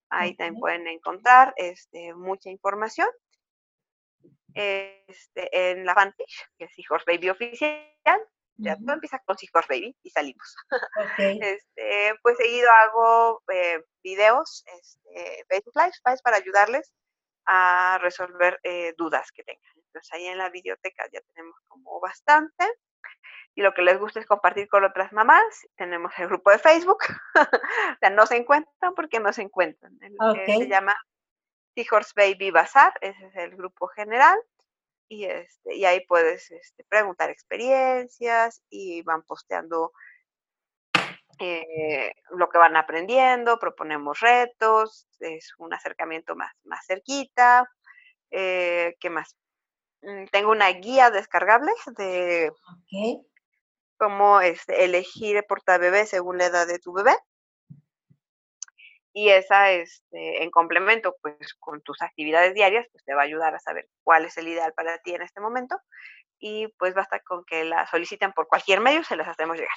Ahí 0.08 0.34
también 0.34 0.58
pueden 0.60 0.86
encontrar 0.86 1.52
este, 1.56 2.14
mucha 2.14 2.48
información. 2.48 3.08
este, 4.54 5.70
en 5.70 5.84
la 5.84 5.94
fanpage, 5.94 6.48
que 6.56 6.64
es 6.64 6.74
Seahorse 6.74 7.04
Baby 7.06 7.28
Oficial. 7.28 7.86
Ya 8.58 8.74
tú 8.76 8.90
empiezas 8.90 9.20
con 9.26 9.36
Seahorse 9.36 9.68
Baby 9.68 9.94
y 10.02 10.08
salimos. 10.10 10.56
Este, 11.18 12.14
pues 12.22 12.38
seguido 12.38 12.70
hago 12.70 13.42
eh, 13.52 13.82
videos, 14.02 14.64
este, 14.80 15.44
Facebook 15.50 15.74
Live, 15.76 15.92
para 16.24 16.38
ayudarles 16.38 16.94
a 17.44 17.98
resolver 18.00 18.58
eh, 18.62 18.94
dudas 18.96 19.30
que 19.32 19.44
tengan. 19.44 19.75
Entonces 19.96 20.12
ahí 20.12 20.26
en 20.26 20.36
la 20.36 20.50
biblioteca 20.50 21.08
ya 21.10 21.20
tenemos 21.32 21.56
como 21.68 22.00
bastante. 22.00 22.66
Y 23.54 23.62
lo 23.62 23.72
que 23.72 23.80
les 23.80 23.98
gusta 23.98 24.20
es 24.20 24.26
compartir 24.26 24.68
con 24.68 24.84
otras 24.84 25.10
mamás. 25.12 25.66
Tenemos 25.76 26.12
el 26.18 26.28
grupo 26.28 26.50
de 26.50 26.58
Facebook. 26.58 26.98
o 27.94 27.96
sea, 27.98 28.10
no 28.10 28.26
se 28.26 28.36
encuentran 28.36 28.94
porque 28.94 29.20
no 29.20 29.32
se 29.32 29.42
encuentran. 29.42 29.98
se 30.46 30.68
llama 30.68 30.94
Seahorse 31.74 32.12
Baby 32.14 32.50
Bazar. 32.50 32.92
Ese 33.00 33.26
es 33.26 33.36
el 33.36 33.56
grupo 33.56 33.88
general. 33.88 34.38
Y, 35.08 35.24
este, 35.24 35.76
y 35.76 35.86
ahí 35.86 36.04
puedes 36.06 36.50
este, 36.50 36.84
preguntar 36.84 37.30
experiencias 37.30 38.62
y 38.68 39.00
van 39.02 39.22
posteando 39.22 39.92
eh, 41.38 42.12
lo 42.30 42.48
que 42.50 42.58
van 42.58 42.76
aprendiendo, 42.76 43.58
proponemos 43.58 44.20
retos, 44.20 45.06
es 45.20 45.54
un 45.58 45.72
acercamiento 45.72 46.34
más, 46.34 46.52
más 46.64 46.84
cerquita. 46.86 47.70
Eh, 48.30 48.96
¿Qué 49.00 49.08
más? 49.10 49.36
Mm, 50.06 50.26
tengo 50.30 50.52
una 50.52 50.68
guía 50.70 51.10
descargable 51.10 51.72
de 51.98 52.52
cómo 53.98 54.40
este, 54.40 54.84
elegir 54.84 55.44
bebé 55.80 56.06
según 56.06 56.38
la 56.38 56.46
edad 56.46 56.66
de 56.68 56.78
tu 56.78 56.92
bebé. 56.92 57.16
Y 59.12 59.30
esa, 59.30 59.72
este, 59.72 60.44
en 60.44 60.50
complemento, 60.50 61.16
pues 61.22 61.54
con 61.58 61.80
tus 61.82 62.02
actividades 62.02 62.54
diarias, 62.54 62.86
pues 62.92 63.02
te 63.04 63.14
va 63.14 63.22
a 63.22 63.24
ayudar 63.24 63.54
a 63.54 63.58
saber 63.58 63.88
cuál 64.04 64.26
es 64.26 64.36
el 64.36 64.46
ideal 64.46 64.72
para 64.74 64.98
ti 64.98 65.12
en 65.14 65.22
este 65.22 65.40
momento. 65.40 65.76
Y 66.38 66.68
pues 66.78 66.94
basta 66.94 67.18
con 67.20 67.44
que 67.44 67.64
la 67.64 67.86
soliciten 67.88 68.32
por 68.32 68.46
cualquier 68.46 68.80
medio, 68.80 69.02
se 69.02 69.16
las 69.16 69.26
hacemos 69.26 69.56
llegar. 69.56 69.74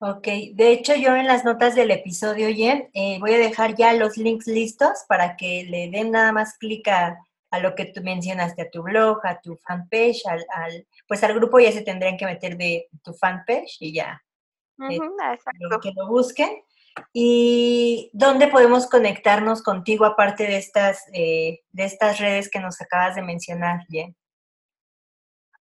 Ok, 0.00 0.26
de 0.52 0.72
hecho 0.72 0.94
yo 0.94 1.16
en 1.16 1.26
las 1.26 1.46
notas 1.46 1.74
del 1.74 1.92
episodio, 1.92 2.48
Jen, 2.48 2.90
eh, 2.92 3.18
voy 3.20 3.32
a 3.32 3.38
dejar 3.38 3.74
ya 3.74 3.94
los 3.94 4.18
links 4.18 4.46
listos 4.46 5.04
para 5.08 5.36
que 5.36 5.64
le 5.64 5.88
den 5.88 6.10
nada 6.10 6.32
más 6.32 6.58
clic 6.58 6.86
a, 6.88 7.16
lo 7.58 7.74
que 7.74 7.86
tú 7.86 8.02
mencionaste, 8.02 8.62
a 8.62 8.70
tu 8.70 8.82
blog, 8.82 9.20
a 9.24 9.40
tu 9.40 9.56
fanpage, 9.56 10.26
al, 10.26 10.44
al, 10.54 10.86
pues 11.06 11.22
al 11.22 11.34
grupo 11.34 11.58
ya 11.58 11.72
se 11.72 11.82
tendrían 11.82 12.16
que 12.16 12.26
meter 12.26 12.56
de 12.56 12.88
tu 13.02 13.12
fanpage 13.14 13.76
y 13.80 13.92
ya. 13.92 14.22
Eh, 14.90 14.98
que 15.82 15.92
lo 15.94 16.08
busquen. 16.08 16.62
¿Y 17.12 18.10
dónde 18.12 18.48
podemos 18.48 18.88
conectarnos 18.88 19.62
contigo 19.62 20.04
aparte 20.04 20.44
de 20.44 20.56
estas, 20.56 21.04
eh, 21.12 21.60
de 21.70 21.84
estas 21.84 22.18
redes 22.18 22.50
que 22.50 22.60
nos 22.60 22.80
acabas 22.80 23.14
de 23.14 23.22
mencionar, 23.22 23.80
Jen? 23.88 24.16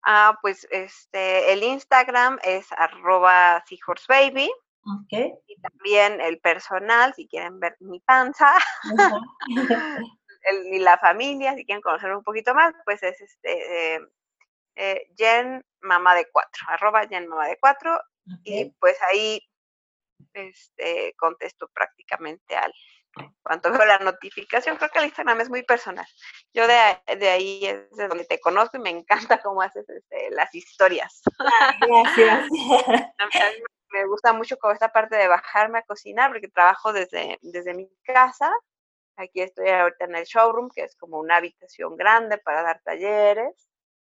Ah, 0.04 0.38
pues 0.42 0.68
este, 0.72 1.52
el 1.52 1.64
Instagram 1.64 2.40
es 2.44 2.68
arroba 2.72 3.64
seahorsebaby. 3.68 4.52
Okay. 5.04 5.34
Y 5.48 5.60
también 5.62 6.22
el 6.22 6.40
personal, 6.40 7.14
si 7.16 7.28
quieren 7.28 7.60
ver 7.60 7.76
mi 7.80 8.00
panza. 8.02 8.54
y 10.72 10.80
la 10.80 10.98
familia, 10.98 11.56
si 11.56 11.66
quieren 11.66 11.82
conocer 11.82 12.14
un 12.16 12.24
poquito 12.24 12.54
más, 12.54 12.74
pues 12.86 13.02
es 13.04 13.20
este 13.20 13.96
eh, 13.96 14.00
eh, 14.76 15.08
Jen 15.18 15.64
Mamá 15.82 16.16
de 16.16 16.28
Cuatro, 16.32 16.66
arroba 16.68 17.08
Jen 17.08 17.28
Mamá 17.28 17.48
de 17.48 17.58
Cuatro. 17.60 18.00
Y 18.44 18.72
pues 18.80 18.98
ahí 19.04 19.40
este, 20.34 21.14
contesto 21.18 21.70
prácticamente 21.74 22.56
al, 22.56 22.74
cuando 23.44 23.72
veo 23.72 23.86
la 23.86 24.00
notificación, 24.00 24.78
creo 24.78 24.90
que 24.90 25.00
el 25.00 25.06
Instagram 25.06 25.42
es 25.42 25.50
muy 25.50 25.64
personal. 25.64 26.06
Yo 26.54 26.68
de, 26.68 27.30
ahí 27.30 27.66
es 27.66 27.90
de 27.92 28.08
donde 28.08 28.26
te 28.26 28.40
conozco 28.40 28.78
y 28.78 28.82
me 28.82 28.90
encanta 28.90 29.42
cómo 29.42 29.62
haces 29.62 29.88
este, 29.90 30.32
las 30.32 30.54
historias. 30.54 31.22
Gracias. 31.82 32.50
me 33.92 34.06
gusta 34.08 34.34
mucho 34.34 34.58
como 34.58 34.74
esta 34.74 34.90
parte 34.90 35.16
de 35.16 35.28
bajarme 35.28 35.80
a 35.80 35.84
cocinar, 35.84 36.32
porque 36.32 36.50
trabajo 36.50 36.92
desde, 36.92 37.38
desde 37.42 37.74
mi 37.74 37.90
casa. 38.04 38.52
Aquí 39.18 39.42
estoy 39.42 39.70
ahorita 39.70 40.06
en 40.06 40.16
el 40.16 40.26
showroom, 40.26 40.70
que 40.70 40.84
es 40.84 40.96
como 40.96 41.20
una 41.20 41.38
habitación 41.38 41.96
grande 41.96 42.38
para 42.38 42.64
dar 42.64 42.82
talleres 42.84 43.70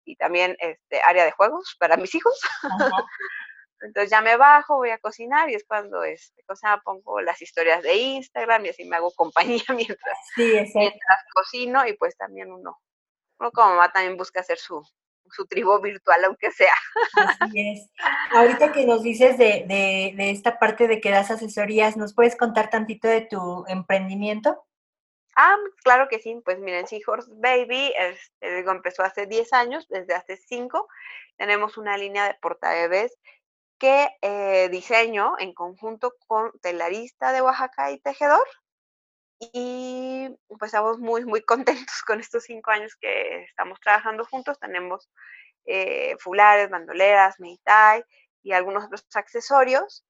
y 0.04 0.16
también 0.16 0.56
este 0.58 1.00
área 1.04 1.24
de 1.24 1.32
juegos 1.32 1.76
para 1.78 1.96
mis 1.96 2.14
hijos. 2.14 2.40
Entonces 3.80 4.10
ya 4.10 4.22
me 4.22 4.36
bajo, 4.36 4.76
voy 4.76 4.90
a 4.90 4.98
cocinar 4.98 5.50
y 5.50 5.54
es 5.54 5.64
cuando 5.66 6.02
este, 6.02 6.42
cosa, 6.44 6.80
pongo 6.82 7.20
las 7.20 7.42
historias 7.42 7.82
de 7.82 7.94
Instagram 7.94 8.64
y 8.64 8.68
así 8.70 8.84
me 8.84 8.96
hago 8.96 9.10
compañía 9.16 9.64
mientras, 9.68 10.18
mientras 10.36 11.24
cocino 11.34 11.86
y 11.86 11.92
pues 11.94 12.16
también 12.16 12.50
uno, 12.50 12.78
uno 13.38 13.50
como 13.52 13.74
mamá 13.74 13.92
también 13.92 14.16
busca 14.16 14.40
hacer 14.40 14.56
su, 14.56 14.82
su 15.30 15.46
tribu 15.46 15.78
virtual, 15.80 16.24
aunque 16.24 16.50
sea. 16.52 16.72
Así 17.16 17.60
es. 17.60 17.90
Ahorita 18.32 18.72
que 18.72 18.86
nos 18.86 19.02
dices 19.02 19.36
de, 19.36 19.64
de, 19.66 20.14
de, 20.16 20.30
esta 20.30 20.58
parte 20.58 20.88
de 20.88 21.00
que 21.00 21.10
das 21.10 21.30
asesorías, 21.30 21.96
¿nos 21.96 22.14
puedes 22.14 22.36
contar 22.36 22.70
tantito 22.70 23.08
de 23.08 23.22
tu 23.22 23.64
emprendimiento? 23.68 24.64
Ah, 25.36 25.56
claro 25.84 26.08
que 26.08 26.18
sí. 26.18 26.40
Pues 26.44 26.58
miren, 26.58 26.86
Seahorse 26.86 27.30
Baby, 27.34 27.92
este, 27.98 28.56
digo, 28.56 28.70
empezó 28.72 29.02
hace 29.02 29.26
10 29.26 29.52
años, 29.52 29.86
desde 29.88 30.14
hace 30.14 30.36
5. 30.36 30.88
Tenemos 31.36 31.76
una 31.76 31.96
línea 31.98 32.24
de 32.26 32.34
portabebés 32.40 33.16
que 33.78 34.08
eh, 34.22 34.68
diseño 34.70 35.34
en 35.38 35.54
conjunto 35.54 36.14
con 36.26 36.52
telarista 36.62 37.32
de 37.32 37.42
Oaxaca 37.42 37.90
y 37.92 38.00
tejedor. 38.00 38.46
Y 39.40 40.28
pues 40.48 40.70
estamos 40.70 40.98
muy, 40.98 41.24
muy 41.24 41.42
contentos 41.46 42.02
con 42.06 42.20
estos 42.20 42.44
cinco 42.44 42.70
años 42.70 42.96
que 43.00 43.44
estamos 43.44 43.80
trabajando 43.80 44.24
juntos. 44.24 44.58
Tenemos 44.60 45.10
eh, 45.66 46.16
fulares, 46.20 46.70
bandoleras, 46.70 47.40
meitai 47.40 48.04
y 48.42 48.52
algunos 48.52 48.84
otros 48.86 49.06
accesorios. 49.14 50.04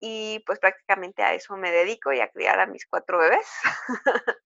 Y 0.00 0.40
pues 0.46 0.58
prácticamente 0.60 1.22
a 1.22 1.34
eso 1.34 1.56
me 1.58 1.70
dedico 1.72 2.12
y 2.12 2.20
a 2.20 2.30
criar 2.30 2.60
a 2.60 2.66
mis 2.66 2.86
cuatro 2.86 3.18
bebés. 3.18 3.46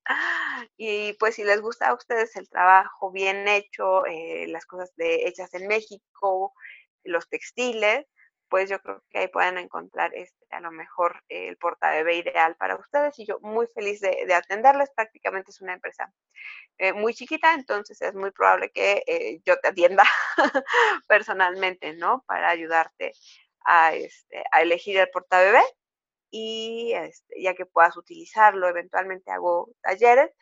y 0.76 1.14
pues 1.14 1.36
si 1.36 1.44
les 1.44 1.60
gusta 1.60 1.88
a 1.88 1.94
ustedes 1.94 2.36
el 2.36 2.48
trabajo 2.48 3.10
bien 3.10 3.48
hecho, 3.48 4.06
eh, 4.06 4.46
las 4.48 4.66
cosas 4.66 4.94
de, 4.96 5.26
hechas 5.26 5.52
en 5.54 5.66
México, 5.66 6.52
los 7.04 7.28
textiles, 7.28 8.06
pues 8.48 8.70
yo 8.70 8.78
creo 8.80 9.02
que 9.10 9.18
ahí 9.18 9.28
pueden 9.28 9.58
encontrar 9.58 10.14
este, 10.14 10.46
a 10.50 10.60
lo 10.60 10.70
mejor 10.70 11.22
el 11.28 11.56
portabebé 11.56 12.16
ideal 12.18 12.54
para 12.56 12.76
ustedes 12.76 13.18
y 13.18 13.26
yo 13.26 13.38
muy 13.40 13.66
feliz 13.74 14.00
de, 14.00 14.32
atenderles. 14.32 14.90
Prácticamente 14.94 15.50
es 15.50 15.60
una 15.60 15.74
empresa 15.74 16.12
eh, 16.78 16.92
muy 16.92 17.14
chiquita, 17.14 17.54
entonces 17.54 18.00
es 18.00 18.14
muy 18.14 18.30
probable 18.30 18.70
que 18.70 19.02
eh, 19.06 19.40
yo 19.44 19.58
te 19.58 19.68
atienda 19.68 20.04
personalmente, 21.08 21.94
¿no? 21.94 22.22
Para 22.26 22.50
ayudarte 22.50 23.12
a, 23.64 23.94
este, 23.94 24.44
a 24.52 24.62
elegir 24.62 24.98
el 24.98 25.10
portabebé 25.10 25.62
y 26.36 26.92
este, 26.94 27.40
ya 27.40 27.54
que 27.54 27.64
puedas 27.64 27.96
utilizarlo, 27.96 28.68
eventualmente 28.68 29.30
hago 29.30 29.70
talleres 29.82 30.32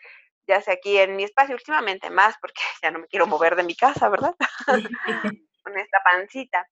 ya 0.46 0.60
sea 0.60 0.74
aquí 0.74 0.98
en 0.98 1.14
mi 1.14 1.22
espacio 1.22 1.54
últimamente 1.54 2.10
más, 2.10 2.34
porque 2.40 2.60
ya 2.82 2.90
no 2.90 2.98
me 3.00 3.06
quiero 3.06 3.26
mover 3.26 3.56
de 3.56 3.62
mi 3.62 3.76
casa, 3.76 4.08
¿verdad? 4.08 4.34
Con 5.62 5.78
esta 5.78 5.98
pancita 6.02 6.66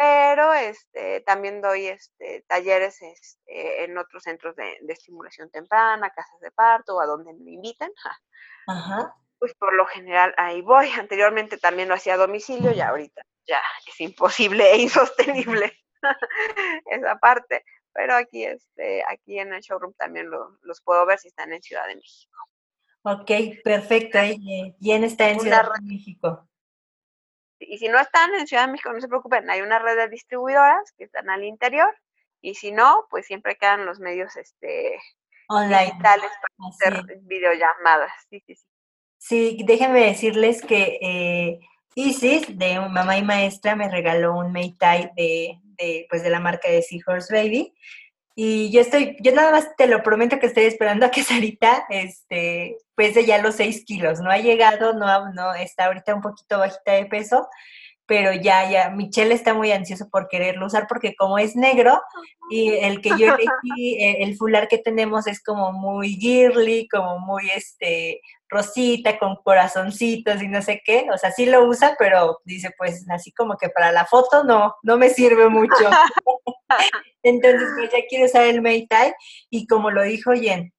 pero 0.00 0.54
este, 0.54 1.20
también 1.20 1.60
doy 1.60 1.88
este, 1.88 2.42
talleres 2.48 3.02
este, 3.02 3.84
en 3.84 3.98
otros 3.98 4.22
centros 4.22 4.56
de, 4.56 4.78
estimulación 4.88 5.50
temprana, 5.50 6.08
casas 6.08 6.40
de 6.40 6.50
parto 6.50 6.96
o 6.96 7.00
a 7.02 7.06
donde 7.06 7.34
me 7.34 7.50
inviten. 7.50 7.92
Pues 9.38 9.54
por 9.56 9.74
lo 9.74 9.84
general 9.84 10.32
ahí 10.38 10.62
voy. 10.62 10.88
Anteriormente 10.98 11.58
también 11.58 11.88
lo 11.88 11.96
hacía 11.96 12.14
a 12.14 12.16
domicilio 12.16 12.72
y 12.72 12.80
ahorita 12.80 13.20
ya 13.46 13.60
es 13.86 14.00
imposible 14.00 14.72
e 14.72 14.78
insostenible 14.78 15.70
esa 16.86 17.18
parte. 17.18 17.62
Pero 17.92 18.14
aquí, 18.14 18.44
este, 18.44 19.02
aquí 19.08 19.38
en 19.38 19.52
el 19.52 19.60
showroom 19.60 19.94
también 19.94 20.30
los 20.30 20.80
puedo 20.82 21.04
ver 21.06 21.18
si 21.18 21.28
están 21.28 21.52
en 21.52 21.62
Ciudad 21.62 21.86
de 21.86 21.96
México. 21.96 22.38
Ok, 23.02 23.62
perfecto. 23.64 24.18
¿Quién 24.80 25.04
está 25.04 25.30
en 25.30 25.40
Ciudad 25.40 25.64
de 25.64 25.86
México? 25.86 26.48
Y 27.58 27.78
si 27.78 27.88
no 27.88 27.98
están 27.98 28.34
en 28.34 28.46
Ciudad 28.46 28.66
de 28.66 28.72
México, 28.72 28.92
no 28.92 29.00
se 29.00 29.08
preocupen, 29.08 29.50
hay 29.50 29.60
una 29.60 29.78
red 29.78 29.96
de 29.96 30.08
distribuidoras 30.08 30.92
que 30.96 31.04
están 31.04 31.28
al 31.28 31.44
interior 31.44 31.94
y 32.40 32.54
si 32.54 32.72
no, 32.72 33.06
pues 33.10 33.26
siempre 33.26 33.56
quedan 33.56 33.84
los 33.84 34.00
medios 34.00 34.36
este, 34.36 34.98
Online. 35.48 35.84
digitales 35.84 36.30
para 36.40 36.94
hacer 36.96 37.18
videollamadas. 37.22 38.12
Sí, 38.30 38.42
sí, 38.46 38.54
sí. 38.54 38.66
Sí, 39.18 39.58
déjenme 39.66 40.00
decirles 40.06 40.62
que 40.62 40.98
eh, 41.02 41.60
Isis, 41.94 42.58
de 42.58 42.78
Mamá 42.80 43.18
y 43.18 43.22
Maestra, 43.22 43.74
me 43.76 43.88
regaló 43.88 44.36
un 44.36 44.52
Meitai 44.52 45.10
de, 45.16 45.58
de, 45.76 46.06
pues 46.08 46.22
de 46.22 46.30
la 46.30 46.40
marca 46.40 46.70
de 46.70 46.82
Seahorse 46.82 47.34
Baby. 47.34 47.74
Y 48.34 48.70
yo 48.70 48.80
estoy, 48.80 49.16
yo 49.20 49.32
nada 49.32 49.50
más 49.50 49.68
te 49.76 49.86
lo 49.86 50.02
prometo 50.02 50.38
que 50.38 50.46
estoy 50.46 50.64
esperando 50.64 51.04
a 51.04 51.10
que 51.10 51.22
Sarita, 51.24 51.84
este, 51.90 52.76
pese 52.94 53.24
ya 53.24 53.42
los 53.42 53.56
6 53.56 53.84
kilos. 53.84 54.20
No 54.20 54.30
ha 54.30 54.38
llegado, 54.38 54.94
no, 54.94 55.32
no, 55.32 55.54
está 55.54 55.86
ahorita 55.86 56.14
un 56.14 56.22
poquito 56.22 56.58
bajita 56.58 56.92
de 56.92 57.06
peso, 57.06 57.48
pero 58.06 58.32
ya, 58.32 58.68
ya, 58.68 58.90
Michelle 58.90 59.34
está 59.34 59.54
muy 59.54 59.70
ansioso 59.72 60.08
por 60.10 60.28
quererlo 60.28 60.66
usar 60.66 60.86
porque 60.88 61.14
como 61.14 61.38
es 61.38 61.54
negro 61.54 62.00
y 62.50 62.70
el 62.70 63.00
que 63.00 63.10
yo 63.10 63.16
elegí, 63.36 64.02
eh, 64.02 64.24
el 64.24 64.36
fular 64.36 64.68
que 64.68 64.78
tenemos 64.78 65.26
es 65.26 65.42
como 65.42 65.72
muy 65.72 66.16
girly, 66.16 66.88
como 66.88 67.18
muy 67.18 67.50
este 67.50 68.20
rosita 68.50 69.18
con 69.18 69.36
corazoncitos 69.36 70.42
y 70.42 70.48
no 70.48 70.60
sé 70.60 70.82
qué, 70.84 71.06
o 71.12 71.18
sea, 71.18 71.30
sí 71.30 71.46
lo 71.46 71.64
usa, 71.64 71.96
pero 71.98 72.40
dice 72.44 72.70
pues 72.76 73.06
así 73.10 73.32
como 73.32 73.56
que 73.56 73.68
para 73.68 73.92
la 73.92 74.06
foto 74.06 74.44
no, 74.44 74.74
no 74.82 74.98
me 74.98 75.10
sirve 75.10 75.48
mucho. 75.48 75.72
Entonces 77.22 77.68
pues 77.76 77.90
ya 77.92 77.98
quiero 78.08 78.26
usar 78.26 78.42
el 78.44 78.60
Meitai 78.60 79.12
y 79.48 79.66
como 79.66 79.90
lo 79.90 80.02
dijo 80.02 80.32
Jen, 80.32 80.72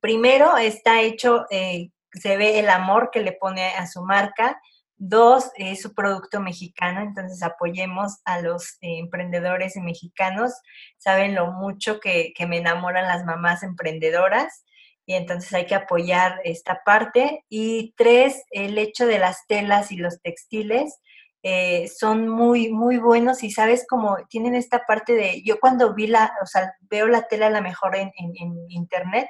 primero 0.00 0.56
está 0.56 1.00
hecho, 1.00 1.46
eh, 1.50 1.90
se 2.12 2.36
ve 2.36 2.58
el 2.58 2.70
amor 2.70 3.10
que 3.12 3.20
le 3.20 3.32
pone 3.32 3.66
a 3.66 3.86
su 3.86 4.02
marca, 4.02 4.60
Dos, 5.02 5.50
es 5.56 5.80
su 5.80 5.94
producto 5.94 6.40
mexicano, 6.40 7.00
entonces 7.00 7.42
apoyemos 7.42 8.18
a 8.26 8.42
los 8.42 8.72
eh, 8.82 8.98
emprendedores 8.98 9.74
mexicanos. 9.76 10.52
Saben 10.98 11.34
lo 11.34 11.52
mucho 11.52 12.00
que, 12.00 12.34
me 12.46 12.58
enamoran 12.58 13.08
las 13.08 13.24
mamás 13.24 13.62
emprendedoras 13.62 14.62
y 15.10 15.14
entonces 15.14 15.52
hay 15.52 15.66
que 15.66 15.74
apoyar 15.74 16.40
esta 16.44 16.82
parte. 16.84 17.44
Y 17.48 17.94
tres, 17.96 18.44
el 18.52 18.78
hecho 18.78 19.06
de 19.06 19.18
las 19.18 19.44
telas 19.48 19.90
y 19.90 19.96
los 19.96 20.22
textiles. 20.22 21.00
Eh, 21.42 21.88
son 21.88 22.28
muy, 22.28 22.70
muy 22.70 22.98
buenos 22.98 23.42
y 23.42 23.50
sabes 23.50 23.86
como 23.88 24.18
tienen 24.28 24.54
esta 24.54 24.84
parte 24.86 25.14
de, 25.14 25.42
yo 25.42 25.58
cuando 25.58 25.94
vi 25.94 26.06
la, 26.06 26.30
o 26.42 26.46
sea, 26.46 26.74
veo 26.82 27.06
la 27.06 27.22
tela 27.28 27.46
a 27.46 27.50
la 27.50 27.62
mejor 27.62 27.96
en, 27.96 28.12
en 28.18 28.70
internet, 28.70 29.26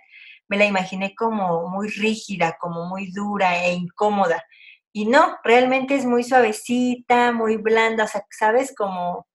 me 0.49 0.57
la 0.57 0.65
imaginé 0.65 1.15
como 1.15 1.69
muy 1.69 1.89
rígida, 1.89 2.57
como 2.61 2.87
muy 2.87 3.13
dura 3.13 3.65
e 3.65 3.75
incómoda 3.75 4.45
y 4.93 5.07
no, 5.07 5.39
realmente 5.45 5.95
es 5.95 6.05
muy 6.05 6.25
suavecita, 6.25 7.33
muy 7.33 7.57
blanda, 7.57 8.05
o 8.05 8.09
sea, 8.09 8.25
sabes, 8.31 8.75
como, 8.77 9.27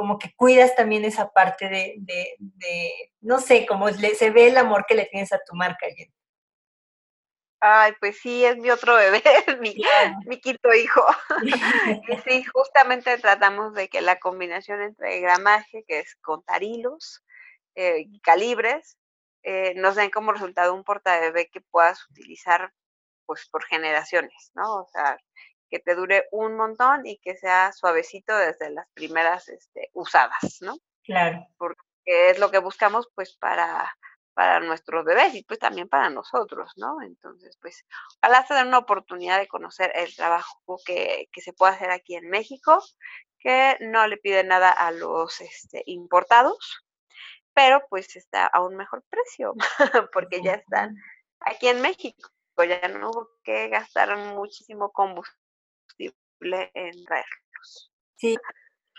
como 0.00 0.18
que 0.18 0.32
cuidas 0.34 0.74
también 0.74 1.04
esa 1.04 1.30
parte 1.30 1.68
de, 1.68 1.96
de, 1.98 2.34
de 2.38 3.12
no 3.20 3.38
sé, 3.38 3.66
como 3.66 3.86
se 3.90 4.30
ve 4.30 4.46
el 4.46 4.56
amor 4.56 4.86
que 4.88 4.94
le 4.94 5.04
tienes 5.04 5.30
a 5.30 5.40
tu 5.46 5.54
marca, 5.54 5.86
Jen. 5.94 6.10
Ay, 7.60 7.92
pues 8.00 8.18
sí, 8.18 8.42
es 8.46 8.56
mi 8.56 8.70
otro 8.70 8.94
bebé, 8.94 9.22
mi, 9.60 9.76
mi 10.24 10.40
quinto 10.40 10.72
hijo. 10.72 11.04
y 12.08 12.16
sí, 12.26 12.44
justamente 12.44 13.18
tratamos 13.18 13.74
de 13.74 13.90
que 13.90 14.00
la 14.00 14.18
combinación 14.18 14.80
entre 14.80 15.20
gramaje, 15.20 15.84
que 15.86 15.98
es 15.98 16.16
contar 16.22 16.62
hilos, 16.62 17.22
eh, 17.74 18.06
y 18.10 18.20
calibres, 18.20 18.96
eh, 19.42 19.74
nos 19.76 19.96
den 19.96 20.08
como 20.08 20.32
resultado 20.32 20.72
un 20.74 20.82
porta 20.82 21.20
bebé 21.20 21.50
que 21.52 21.60
puedas 21.60 22.08
utilizar 22.08 22.72
pues 23.26 23.46
por 23.50 23.66
generaciones, 23.66 24.50
¿no? 24.54 24.76
O 24.76 24.88
sea, 24.88 25.18
que 25.70 25.78
te 25.78 25.94
dure 25.94 26.26
un 26.32 26.56
montón 26.56 27.06
y 27.06 27.18
que 27.18 27.36
sea 27.36 27.72
suavecito 27.72 28.36
desde 28.36 28.70
las 28.70 28.88
primeras 28.92 29.48
este, 29.48 29.90
usadas, 29.94 30.58
¿no? 30.60 30.76
Claro. 31.04 31.46
Porque 31.56 31.80
es 32.04 32.38
lo 32.38 32.50
que 32.50 32.58
buscamos 32.58 33.08
pues 33.14 33.36
para, 33.36 33.94
para 34.34 34.60
nuestros 34.60 35.04
bebés 35.04 35.34
y 35.34 35.44
pues 35.44 35.58
también 35.58 35.88
para 35.88 36.10
nosotros, 36.10 36.72
¿no? 36.76 37.00
Entonces, 37.02 37.56
pues, 37.62 37.84
ojalá 38.20 38.44
se 38.46 38.54
den 38.54 38.68
una 38.68 38.78
oportunidad 38.78 39.38
de 39.38 39.48
conocer 39.48 39.92
el 39.94 40.14
trabajo 40.14 40.78
que, 40.84 41.28
que 41.32 41.40
se 41.40 41.52
puede 41.52 41.74
hacer 41.74 41.90
aquí 41.90 42.16
en 42.16 42.28
México, 42.28 42.82
que 43.38 43.76
no 43.80 44.06
le 44.06 44.16
pide 44.16 44.44
nada 44.44 44.70
a 44.70 44.90
los 44.90 45.40
este, 45.40 45.82
importados, 45.86 46.84
pero 47.54 47.82
pues 47.88 48.16
está 48.16 48.46
a 48.46 48.60
un 48.62 48.76
mejor 48.76 49.02
precio, 49.08 49.54
porque 50.12 50.42
ya 50.42 50.54
están 50.54 50.96
aquí 51.40 51.68
en 51.68 51.80
México 51.80 52.30
ya 52.64 52.88
no 52.88 53.10
hubo 53.10 53.30
que 53.42 53.68
gastar 53.68 54.16
muchísimo 54.34 54.90
combustible 54.90 55.39
Sí, 58.16 58.36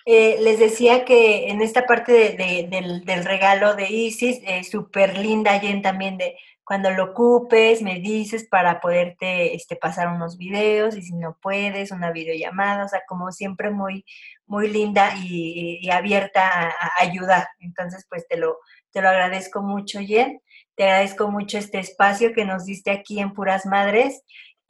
eh, 0.06 0.38
les 0.42 0.60
decía 0.60 1.06
que 1.06 1.50
en 1.50 1.62
esta 1.62 1.86
parte 1.86 2.12
de, 2.12 2.68
del, 2.70 3.26
regalo 3.26 3.76
de 3.76 3.90
Isis, 3.90 4.40
eh, 4.44 4.64
súper 4.64 5.18
linda, 5.18 5.60
Jen, 5.60 5.82
también 5.82 6.18
de 6.18 6.38
cuando 6.64 6.90
lo 6.92 7.12
ocupes, 7.12 7.82
me 7.82 8.00
dices 8.00 8.48
para 8.48 8.80
poderte 8.80 9.56
este, 9.56 9.76
pasar 9.76 10.08
unos 10.08 10.38
videos 10.38 10.96
y 10.96 11.02
si 11.02 11.14
no 11.14 11.38
puedes, 11.42 11.92
una 11.92 12.12
videollamada, 12.12 12.86
o 12.86 12.88
sea, 12.88 13.02
como 13.08 13.32
siempre 13.32 13.72
muy, 13.72 14.06
muy 14.46 14.70
linda 14.70 15.14
y, 15.22 15.90
abierta 15.90 16.50
a, 16.50 16.92
ayudar. 17.00 17.48
Entonces, 17.60 18.06
pues 18.10 18.28
te 18.28 18.38
lo, 18.38 18.58
te 18.92 19.02
lo 19.02 19.10
agradezco 19.10 19.62
mucho, 19.62 20.00
Jen. 20.00 20.42
Te 20.76 20.86
agradezco 20.86 21.30
mucho 21.30 21.58
este 21.58 21.80
espacio 21.80 22.34
que 22.34 22.46
nos 22.46 22.66
diste 22.66 22.92
aquí 22.92 23.20
en 23.20 23.34
Puras 23.34 23.66
Madres. 23.66 24.24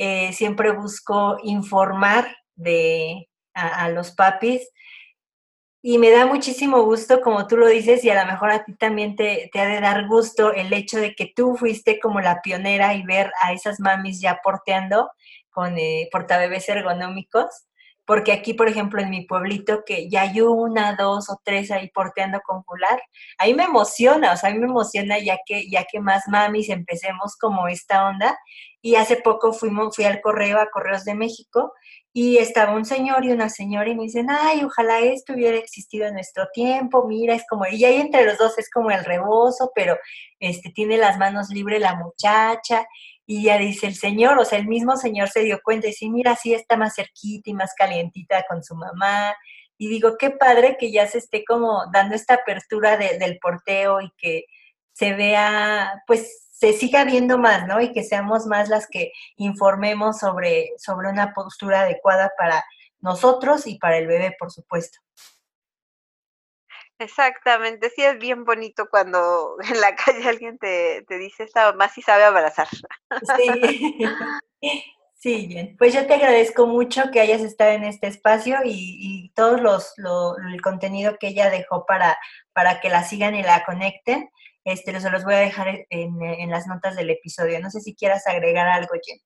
Eh, 0.04 0.34
siempre 0.34 0.72
busco 0.72 1.38
informar 1.44 2.36
de, 2.56 3.30
a, 3.54 3.88
los 3.90 4.10
papis. 4.10 4.68
Y 5.84 6.00
me 6.00 6.10
da 6.10 6.26
muchísimo 6.26 6.82
gusto, 6.82 7.22
como 7.22 7.46
tú 7.46 7.56
lo 7.56 7.68
dices, 7.68 8.04
y 8.04 8.10
a 8.10 8.20
lo 8.20 8.32
mejor 8.32 8.50
a 8.50 8.66
ti 8.66 8.74
también 8.78 9.16
te, 9.16 9.52
te, 9.54 9.60
ha 9.60 9.68
de 9.68 9.80
dar 9.80 10.08
gusto 10.08 10.54
el 10.54 10.74
hecho 10.74 10.98
de 10.98 11.14
que 11.14 11.32
tú 11.36 11.56
fuiste 11.56 12.00
como 12.00 12.20
la 12.20 12.42
pionera 12.42 12.96
y 12.96 13.04
ver 13.04 13.32
a 13.44 13.54
esas 13.54 13.80
mamis 13.80 14.20
ya 14.20 14.40
porteando 14.44 15.12
con 15.52 15.78
eh, 15.78 16.10
portabebés 16.12 16.68
ergonómicos 16.68 17.68
porque 18.12 18.34
aquí, 18.34 18.54
por 18.54 18.68
ejemplo, 18.68 19.02
en 19.02 19.10
mi 19.10 19.22
pueblito, 19.22 19.86
que 19.86 20.10
ya 20.10 20.24
hay 20.24 20.42
una, 20.42 20.98
dos 20.98 21.30
o 21.30 21.40
tres 21.46 21.72
ahí 21.72 21.90
porteando 21.92 22.42
con 22.42 22.62
fular, 22.66 23.02
ahí 23.38 23.54
me 23.54 23.64
emociona, 23.64 24.34
o 24.34 24.36
sea, 24.36 24.50
a 24.50 24.54
mí 24.54 24.60
me 24.60 24.66
emociona 24.66 25.18
ya 25.18 25.38
que, 25.46 25.70
ya 25.70 25.86
que 25.90 26.02
más 26.02 26.24
mamis 26.28 26.68
empecemos 26.68 27.38
como 27.38 27.70
esta 27.70 28.10
onda. 28.10 28.38
Y 28.82 28.96
hace 28.96 29.16
poco 29.16 29.54
fuimos, 29.54 29.96
fui 29.96 30.04
al 30.04 30.20
correo, 30.20 30.60
a 30.60 30.70
Correos 30.70 31.06
de 31.06 31.16
México, 31.16 31.72
y 32.12 32.38
estaba 32.40 32.76
un 32.76 32.84
señor 32.84 33.24
y 33.24 33.32
una 33.32 33.48
señora 33.48 33.90
y 33.90 33.96
me 33.96 34.04
dicen, 34.04 34.28
ay, 34.30 34.66
ojalá 34.66 35.00
esto 35.00 35.32
hubiera 35.32 35.58
existido 35.58 36.06
en 36.08 36.16
nuestro 36.16 36.50
tiempo, 36.54 37.08
mira, 37.08 37.34
es 37.34 37.46
como, 37.50 37.66
y 37.66 37.86
ahí 37.86 38.02
entre 38.02 38.26
los 38.26 38.38
dos 38.38 38.58
es 38.58 38.70
como 38.70 38.92
el 38.92 39.06
rebozo, 39.06 39.72
pero 39.74 39.98
este, 40.42 40.72
tiene 40.72 40.98
las 40.98 41.18
manos 41.18 41.48
libres 41.50 41.80
la 41.80 41.96
muchacha, 41.96 42.86
y 43.26 43.44
ya 43.44 43.58
dice 43.58 43.88
el 43.88 43.96
señor, 43.96 44.40
o 44.40 44.46
sea, 44.46 44.60
el 44.60 44.68
mismo 44.68 44.98
señor 44.98 45.30
se 45.30 45.44
dio 45.44 45.60
cuenta 45.64 45.88
y 45.88 45.92
dice, 45.92 46.10
mira, 46.10 46.36
sí 46.36 46.54
está 46.54 46.78
más 46.78 46.96
cerquita 46.96 47.50
y 47.50 47.54
más 47.54 47.74
calientita 47.76 48.46
con 48.48 48.64
su 48.64 48.76
mamá. 48.76 49.34
Y 49.78 49.90
digo, 49.90 50.18
qué 50.18 50.32
padre 50.32 50.78
que 50.80 50.92
ya 50.92 51.08
se 51.08 51.20
esté 51.20 51.44
como 51.46 51.84
dando 51.92 52.16
esta 52.16 52.36
apertura 52.36 52.98
del 52.98 53.40
porteo 53.40 54.02
y 54.02 54.12
que 54.18 54.46
se 54.94 55.14
vea, 55.14 56.04
pues 56.08 56.50
se 56.52 56.74
siga 56.74 57.06
viendo 57.06 57.38
más, 57.40 57.66
¿no? 57.68 57.82
Y 57.82 57.92
que 57.92 58.04
seamos 58.04 58.46
más 58.46 58.70
las 58.70 58.88
que 58.88 59.12
informemos 59.38 60.20
sobre, 60.20 60.70
sobre 60.78 61.10
una 61.10 61.34
postura 61.34 61.82
adecuada 61.82 62.32
para 62.38 62.64
nosotros 63.00 63.66
y 63.66 63.80
para 63.80 63.98
el 63.98 64.08
bebé, 64.08 64.36
por 64.38 64.52
supuesto. 64.52 65.00
Exactamente, 67.02 67.90
sí 67.90 68.04
es 68.04 68.20
bien 68.20 68.46
bonito 68.46 68.88
cuando 68.90 69.56
en 69.68 69.82
la 69.82 69.96
calle 69.96 70.30
alguien 70.30 70.60
te, 70.60 71.04
dice, 71.10 71.44
esta 71.44 71.72
mamá 71.72 71.90
sí 71.90 72.02
sabe 72.02 72.24
abrazar. 72.24 72.68
Sí. 73.38 74.00
Sí, 75.24 75.46
bien. 75.46 75.76
Pues 75.78 75.94
yo 75.94 76.08
te 76.08 76.16
agradezco 76.16 76.66
mucho 76.66 77.12
que 77.14 77.20
hayas 77.20 77.42
estado 77.42 77.74
en 77.74 77.84
este 77.84 78.08
espacio 78.08 78.58
y, 78.66 78.98
y 79.00 79.30
todo 79.36 79.58
los, 79.58 79.94
el 80.52 80.62
contenido 80.64 81.18
que 81.20 81.28
ella 81.28 81.52
dejó 81.52 81.86
para, 81.86 82.18
para 82.54 82.80
que 82.80 82.90
la 82.90 83.04
sigan 83.04 83.36
y 83.36 83.44
la 83.44 83.64
conecten. 83.64 84.32
Este, 84.64 85.00
se 85.00 85.12
los 85.12 85.24
voy 85.24 85.36
a 85.36 85.42
dejar 85.42 85.86
en, 85.92 86.24
en 86.24 86.50
las 86.50 86.66
notas 86.66 86.96
del 86.96 87.12
episodio. 87.12 87.60
No 87.60 87.70
sé 87.70 87.82
si 87.82 87.94
quieras 87.94 88.26
agregar 88.26 88.68
algo, 88.68 88.96
Jen 89.00 89.20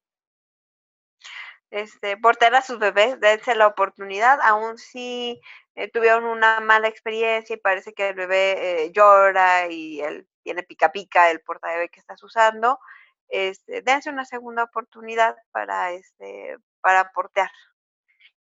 este, 1.76 2.16
por 2.16 2.38
tener 2.38 2.56
a 2.56 2.62
sus 2.62 2.80
bebés, 2.80 3.20
dense 3.20 3.54
la 3.54 3.68
oportunidad, 3.68 4.40
aun 4.42 4.78
si 4.78 5.42
eh, 5.76 5.92
tuvieron 5.92 6.24
una 6.24 6.62
mala 6.62 6.88
experiencia 6.88 7.54
y 7.54 7.60
parece 7.60 7.94
que 7.94 8.08
el 8.10 8.16
bebé 8.16 8.86
eh, 8.86 8.92
llora 8.94 9.68
y 9.70 10.00
él 10.00 10.26
tiene 10.42 10.64
pica 10.64 10.94
pica 10.94 11.30
el 11.30 11.42
porta 11.42 11.68
bebé 11.68 11.90
que 11.90 12.00
estás 12.00 12.24
usando, 12.24 12.80
este, 13.28 13.82
dense 13.82 14.10
una 14.10 14.24
segunda 14.24 14.64
oportunidad 14.64 15.36
para 15.52 15.92
este, 15.92 16.56
para 16.80 17.12
portear. 17.12 17.52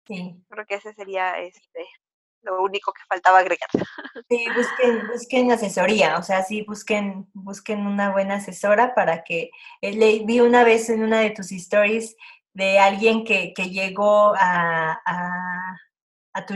Sí. 0.07 0.41
Creo 0.49 0.67
que 0.67 0.77
ese 0.77 0.95
sería 0.95 1.37
este 1.41 1.89
lo 2.45 2.63
único 2.63 2.93
que 2.93 3.03
faltaba 3.09 3.39
agregar. 3.39 3.69
Sí, 4.31 4.47
busquen, 4.57 5.07
busquen 5.09 5.53
asesoría, 5.53 6.19
o 6.19 6.23
sea, 6.23 6.43
sí, 6.43 6.63
busquen, 6.63 7.29
busquen 7.35 7.87
una 7.87 8.13
buena 8.13 8.37
asesora 8.37 8.95
para 8.95 9.23
que, 9.23 9.51
eh, 9.81 9.93
le 9.93 10.21
vi 10.25 10.41
una 10.41 10.65
vez 10.65 10.89
en 10.89 11.03
una 11.03 11.21
de 11.21 11.31
tus 11.31 11.53
stories 11.53 12.17
de 12.55 12.79
alguien 12.79 13.25
que, 13.25 13.53
que 13.53 13.71
llegó 13.71 14.33
a, 14.37 15.01
a, 16.33 16.47
tu, 16.47 16.55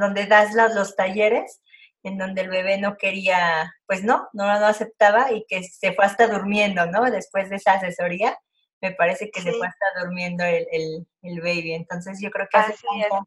donde 0.00 0.26
das 0.26 0.54
los, 0.54 0.74
los, 0.74 0.96
talleres, 0.96 1.62
en 2.02 2.18
donde 2.18 2.42
el 2.42 2.48
bebé 2.48 2.78
no 2.78 2.96
quería, 2.96 3.72
pues 3.86 4.02
no, 4.02 4.28
no 4.32 4.44
lo 4.46 4.66
aceptaba 4.66 5.32
y 5.32 5.44
que 5.46 5.62
se 5.62 5.92
fue 5.92 6.04
hasta 6.04 6.26
durmiendo, 6.26 6.86
¿no? 6.86 7.04
Después 7.10 7.50
de 7.50 7.56
esa 7.56 7.74
asesoría, 7.74 8.38
me 8.80 8.92
parece 8.92 9.30
que 9.30 9.40
se 9.40 9.52
fue 9.52 9.66
hasta 9.66 10.00
durmiendo 10.04 10.44
el, 10.44 10.66
el, 10.70 11.06
el, 11.22 11.40
baby. 11.40 11.74
Entonces 11.74 12.18
yo 12.20 12.30
creo 12.30 12.48
que 12.50 12.58
hace 12.58 12.74
falta, 12.74 13.24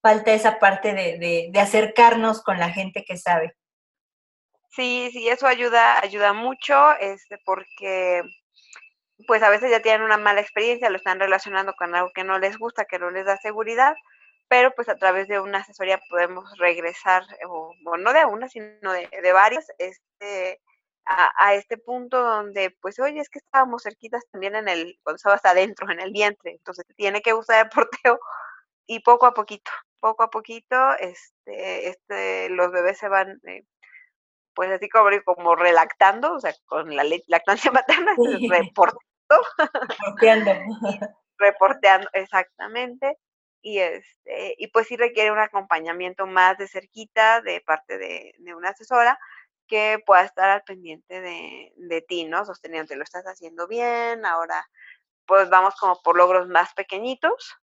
falta, 0.00 0.32
esa 0.32 0.58
parte 0.58 0.94
de, 0.94 1.18
de, 1.18 1.48
de 1.52 1.60
acercarnos 1.60 2.42
con 2.42 2.58
la 2.58 2.70
gente 2.70 3.04
que 3.04 3.16
sabe. 3.16 3.56
Sí, 4.70 5.10
sí, 5.12 5.28
eso 5.28 5.46
ayuda, 5.46 6.00
ayuda 6.00 6.32
mucho, 6.32 6.96
este, 7.00 7.38
porque 7.44 8.22
pues 9.26 9.42
a 9.42 9.50
veces 9.50 9.70
ya 9.70 9.80
tienen 9.80 10.02
una 10.02 10.18
mala 10.18 10.40
experiencia, 10.40 10.90
lo 10.90 10.96
están 10.96 11.20
relacionando 11.20 11.74
con 11.74 11.94
algo 11.94 12.10
que 12.14 12.24
no 12.24 12.38
les 12.38 12.58
gusta, 12.58 12.84
que 12.84 12.98
no 12.98 13.10
les 13.10 13.26
da 13.26 13.36
seguridad, 13.38 13.94
pero 14.48 14.72
pues 14.74 14.88
a 14.88 14.96
través 14.96 15.28
de 15.28 15.40
una 15.40 15.58
asesoría 15.58 16.00
podemos 16.08 16.44
regresar, 16.58 17.24
o 17.48 17.72
bueno, 17.82 18.04
no 18.04 18.12
de 18.12 18.24
una, 18.24 18.48
sino 18.48 18.92
de, 18.92 19.08
de 19.22 19.32
varias, 19.32 19.66
este, 19.78 20.60
a, 21.06 21.54
este 21.54 21.78
punto 21.78 22.22
donde, 22.22 22.76
pues, 22.80 22.98
oye, 23.00 23.20
es 23.20 23.28
que 23.28 23.38
estábamos 23.40 23.82
cerquitas 23.82 24.24
también 24.30 24.54
en 24.54 24.68
el, 24.68 24.98
cuando 25.02 25.16
estabas 25.16 25.44
adentro, 25.44 25.90
en 25.90 26.00
el 26.00 26.12
vientre, 26.12 26.52
entonces 26.52 26.84
tiene 26.96 27.22
que 27.22 27.34
usar 27.34 27.64
el 27.64 27.70
porteo 27.70 28.20
y 28.86 29.00
poco 29.00 29.26
a 29.26 29.34
poquito, 29.34 29.70
poco 30.00 30.22
a 30.24 30.30
poquito, 30.30 30.76
este, 30.98 31.88
este, 31.88 32.48
los 32.50 32.70
bebés 32.70 32.98
se 32.98 33.08
van, 33.08 33.40
eh, 33.46 33.64
pues 34.54 34.70
así 34.70 34.88
como, 34.88 35.10
como 35.24 35.56
relactando, 35.56 36.34
o 36.34 36.40
sea, 36.40 36.54
con 36.66 36.94
la 36.94 37.04
lactancia 37.26 37.70
materna, 37.86 38.14
reportando. 38.48 39.09
Reporteando. 39.88 40.50
reporteando, 41.38 42.08
exactamente 42.12 43.16
y 43.62 43.78
este 43.78 44.54
y 44.58 44.68
pues 44.68 44.86
sí 44.86 44.96
requiere 44.96 45.32
un 45.32 45.38
acompañamiento 45.38 46.26
más 46.26 46.56
de 46.58 46.68
cerquita 46.68 47.40
de 47.42 47.60
parte 47.60 47.98
de, 47.98 48.34
una 48.54 48.70
asesora 48.70 49.18
que 49.66 50.02
pueda 50.04 50.24
estar 50.24 50.50
al 50.50 50.62
pendiente 50.62 51.20
de, 51.20 51.72
de 51.76 52.02
ti, 52.02 52.24
¿no? 52.24 52.44
Sosteniendo, 52.44 52.94
lo 52.96 53.04
estás 53.04 53.24
haciendo 53.24 53.68
bien, 53.68 54.24
ahora 54.24 54.66
pues 55.26 55.48
vamos 55.48 55.76
como 55.76 56.00
por 56.02 56.16
logros 56.16 56.48
más 56.48 56.74
pequeñitos 56.74 57.56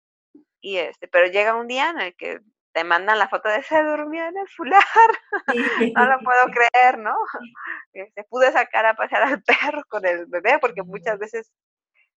y 0.61 0.77
este, 0.77 1.09
pero 1.09 1.27
llega 1.27 1.57
un 1.57 1.67
día 1.67 1.91
en 1.91 2.01
el 2.01 2.17
que 2.17 2.41
te 2.77 2.85
mandan 2.85 3.19
la 3.19 3.27
foto 3.27 3.49
de 3.49 3.63
se 3.63 3.83
durmió 3.83 4.27
en 4.27 4.37
el 4.37 4.49
fular, 4.49 4.83
no 5.97 6.05
lo 6.05 6.19
puedo 6.19 6.45
creer, 6.53 6.99
¿no? 6.99 7.17
Se 7.91 8.03
este, 8.03 8.25
pude 8.25 8.53
sacar 8.53 8.85
a 8.85 8.93
pasear 8.93 9.23
al 9.23 9.43
perro 9.43 9.83
con 9.89 10.05
el 10.05 10.27
bebé 10.27 10.59
porque 10.61 10.83
muchas 10.83 11.19
veces 11.19 11.51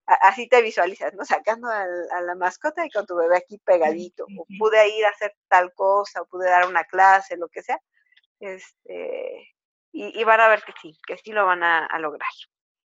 así 0.05 0.49
te 0.49 0.61
visualizas, 0.61 1.13
¿no? 1.13 1.23
Sacando 1.23 1.69
a 1.69 2.21
la 2.21 2.35
mascota 2.35 2.85
y 2.85 2.89
con 2.89 3.05
tu 3.05 3.15
bebé 3.15 3.37
aquí 3.37 3.57
pegadito. 3.59 4.25
O 4.37 4.45
pude 4.59 4.85
ir 4.97 5.05
a 5.05 5.11
hacer 5.11 5.33
tal 5.47 5.71
cosa, 5.73 6.23
o 6.23 6.25
pude 6.25 6.49
dar 6.49 6.67
una 6.67 6.83
clase, 6.83 7.37
lo 7.37 7.47
que 7.47 7.61
sea. 7.61 7.79
Este, 8.41 9.55
y, 9.93 10.21
van 10.25 10.41
a 10.41 10.49
ver 10.49 10.61
que 10.63 10.73
sí, 10.81 10.99
que 11.07 11.15
sí 11.15 11.31
lo 11.31 11.45
van 11.45 11.63
a, 11.63 11.87
lograr. 11.99 12.27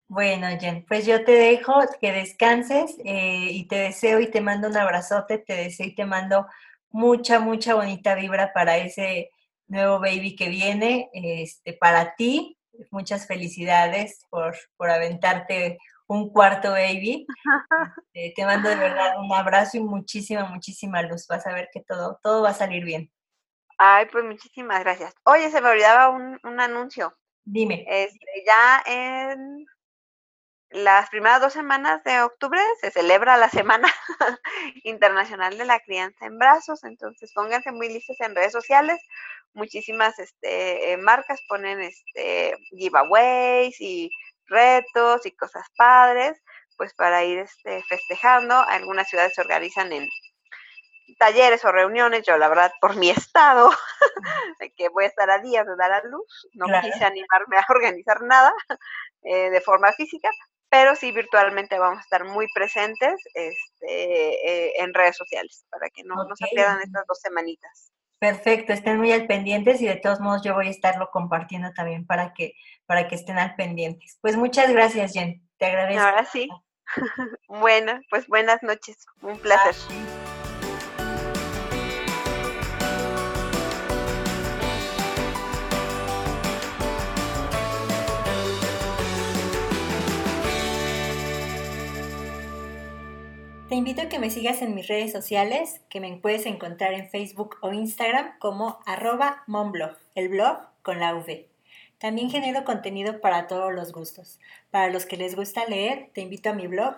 Bueno, 0.08 0.48
Jen, 0.58 0.86
pues 0.86 1.06
yo 1.06 1.26
te 1.26 1.34
dejo 1.34 1.82
que 2.00 2.14
descanses 2.14 2.96
eh, 3.04 3.50
y 3.52 3.68
te 3.68 3.76
deseo 3.76 4.22
y 4.22 4.32
te 4.32 4.40
mando 4.40 4.70
un 4.70 4.78
abrazote, 4.78 5.38
te 5.40 5.54
deseo 5.54 5.88
y 5.88 5.96
te 5.96 6.06
mando 6.06 6.48
mucha, 6.90 7.40
mucha 7.40 7.76
bonita 7.76 8.16
vibra 8.16 8.54
para 8.54 8.78
ese 8.78 9.32
nuevo 9.68 10.00
baby 10.00 10.36
que 10.36 10.50
viene, 10.50 11.10
este, 11.14 11.74
para 11.74 12.16
ti. 12.16 12.58
Muchas 12.92 13.28
felicidades 13.28 14.22
por, 14.30 14.56
por 14.78 14.90
aventarte 14.90 15.80
un 16.08 16.30
cuarto 16.30 16.72
baby. 16.72 17.26
Este, 18.14 18.34
te 18.36 18.46
mando 18.46 18.70
de 18.70 18.76
verdad 18.76 19.20
un 19.20 19.32
abrazo 19.32 19.78
y 19.78 19.82
muchísima, 19.82 20.46
muchísima 20.46 21.04
luz. 21.04 21.28
Vas 21.28 21.46
a 21.46 21.54
ver 21.54 21.70
que 21.72 21.82
todo, 21.82 22.20
todo 22.24 22.42
va 22.42 22.50
a 22.50 22.54
salir 22.54 22.84
bien. 22.84 23.12
Ay, 23.78 24.08
pues 24.12 24.24
muchísimas 24.24 24.80
gracias. 24.80 25.14
Oye, 25.24 25.52
se 25.52 25.62
me 25.62 25.70
olvidaba 25.70 26.10
un, 26.10 26.40
un 26.44 26.60
anuncio. 26.60 27.16
Dime. 27.46 27.86
Este, 27.88 28.44
ya 28.46 28.82
en 28.88 29.68
las 30.78 31.10
primeras 31.10 31.42
dos 31.42 31.54
semanas 31.54 32.04
de 32.04 32.22
octubre 32.22 32.60
se 32.82 32.92
celebra 32.92 33.38
la 33.38 33.50
Semana 33.50 33.92
Internacional 34.84 35.58
de 35.58 35.66
la 35.66 35.80
Crianza 35.80 36.26
en 36.26 36.38
Brazos, 36.38 36.84
entonces 36.84 37.32
pónganse 37.34 37.72
muy 37.72 37.90
listos 37.90 38.16
en 38.20 38.36
redes 38.36 38.52
sociales. 38.52 39.02
Muchísimas 39.54 40.20
este, 40.20 40.92
eh, 40.92 40.98
marcas 40.98 41.40
ponen 41.50 41.82
este, 41.82 42.56
giveaways 42.70 43.80
y 43.82 44.12
retos 44.46 45.26
y 45.26 45.32
cosas 45.32 45.66
padres, 45.76 46.40
pues 46.78 46.94
para 46.94 47.24
ir 47.24 47.40
este, 47.40 47.84
festejando. 47.90 48.56
Algunas 48.56 49.10
ciudades 49.10 49.34
se 49.34 49.42
organizan 49.42 49.92
en 49.92 50.08
talleres 51.18 51.66
o 51.66 51.72
reuniones. 51.72 52.24
Yo, 52.26 52.38
la 52.38 52.50
verdad, 52.50 52.72
por 52.80 52.96
mi 52.96 53.10
estado, 53.32 53.72
que 54.76 54.90
voy 54.90 55.06
a 55.06 55.08
estar 55.08 55.30
a 55.30 55.40
días 55.40 55.66
de 55.66 55.76
dar 55.76 55.92
a 55.92 56.04
luz, 56.04 56.48
no 56.54 56.68
quise 56.82 57.04
animarme 57.04 57.58
a 57.58 57.66
organizar 57.70 58.22
nada 58.22 58.54
eh, 59.24 59.50
de 59.50 59.62
forma 59.62 59.92
física, 59.94 60.30
pero 60.70 60.96
sí 60.96 61.12
virtualmente 61.12 61.80
vamos 61.80 62.00
a 62.00 62.02
estar 62.02 62.26
muy 62.26 62.48
presentes 62.54 63.16
este, 63.34 64.68
eh, 64.68 64.74
en 64.78 64.94
redes 64.94 65.16
sociales 65.16 65.66
para 65.70 65.90
que 65.90 66.04
no, 66.04 66.16
no 66.16 66.36
se 66.36 66.48
pierdan 66.54 66.82
estas 66.82 67.06
dos 67.08 67.20
semanitas. 67.20 67.92
Perfecto, 68.20 68.74
estén 68.74 68.98
muy 68.98 69.12
al 69.12 69.28
pendientes 69.28 69.80
y 69.82 69.88
de 69.88 69.98
todos 69.98 70.20
modos 70.20 70.42
yo 70.44 70.56
voy 70.56 70.68
a 70.68 70.72
estarlo 70.72 71.10
compartiendo 71.12 71.72
también 71.74 72.06
para 72.06 72.34
que, 72.34 72.54
para 72.88 73.08
que 73.08 73.16
estén 73.16 73.38
al 73.38 73.56
pendientes. 73.56 74.18
Pues 74.22 74.36
muchas 74.36 74.72
gracias, 74.72 75.14
Jen. 75.14 75.48
Te 75.58 75.68
agradezco. 75.68 76.04
Ahora 76.04 76.26
sí. 76.26 76.50
bueno, 77.48 78.00
pues 78.10 78.28
buenas 78.28 78.64
noches. 78.64 79.06
Un 79.22 79.38
placer. 79.38 79.76
Te 93.70 93.76
invito 93.76 94.02
a 94.02 94.08
que 94.08 94.18
me 94.18 94.30
sigas 94.30 94.62
en 94.62 94.76
mis 94.76 94.88
redes 94.88 95.12
sociales, 95.12 95.82
que 95.90 96.00
me 96.00 96.16
puedes 96.16 96.46
encontrar 96.46 96.94
en 96.94 97.10
Facebook 97.10 97.58
o 97.60 97.74
Instagram 97.74 98.40
como 98.40 98.80
arroba 98.86 99.44
monblog, 99.46 99.98
el 100.16 100.30
blog 100.30 100.60
con 100.84 101.02
la 101.02 101.14
V. 101.14 101.50
También 101.98 102.30
genero 102.30 102.64
contenido 102.64 103.20
para 103.20 103.48
todos 103.48 103.74
los 103.74 103.92
gustos. 103.92 104.40
Para 104.72 104.90
los 104.90 105.06
que 105.06 105.18
les 105.18 105.36
gusta 105.36 105.66
leer, 105.66 106.12
te 106.14 106.22
invito 106.22 106.50
a 106.50 106.54
mi 106.54 106.68
blog 106.68 106.96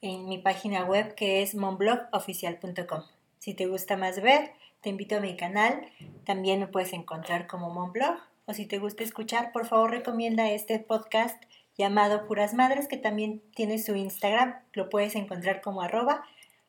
en 0.00 0.26
mi 0.30 0.38
página 0.38 0.82
web 0.84 1.14
que 1.14 1.42
es 1.42 1.54
monblogoficial.com. 1.54 3.02
Si 3.38 3.52
te 3.52 3.66
gusta 3.66 3.98
más 3.98 4.22
ver, 4.22 4.52
te 4.80 4.88
invito 4.88 5.16
a 5.16 5.20
mi 5.20 5.36
canal. 5.36 5.90
También 6.24 6.60
me 6.60 6.68
puedes 6.68 6.94
encontrar 6.94 7.46
como 7.46 7.68
Monblog. 7.68 8.16
O 8.46 8.54
si 8.54 8.64
te 8.64 8.78
gusta 8.78 9.04
escuchar, 9.04 9.52
por 9.52 9.66
favor 9.66 9.90
recomienda 9.90 10.50
este 10.50 10.78
podcast 10.78 11.42
llamado 11.78 12.26
Puras 12.26 12.52
Madres, 12.52 12.88
que 12.88 12.98
también 12.98 13.40
tiene 13.54 13.78
su 13.78 13.94
Instagram, 13.94 14.56
lo 14.72 14.90
puedes 14.90 15.14
encontrar 15.14 15.62
como 15.62 15.80
arroba 15.80 16.24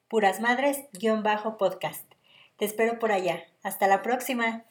purasmadres-podcast. 0.07 2.05
Te 2.57 2.65
espero 2.65 2.99
por 2.99 3.11
allá. 3.11 3.43
Hasta 3.63 3.87
la 3.87 4.01
próxima. 4.01 4.68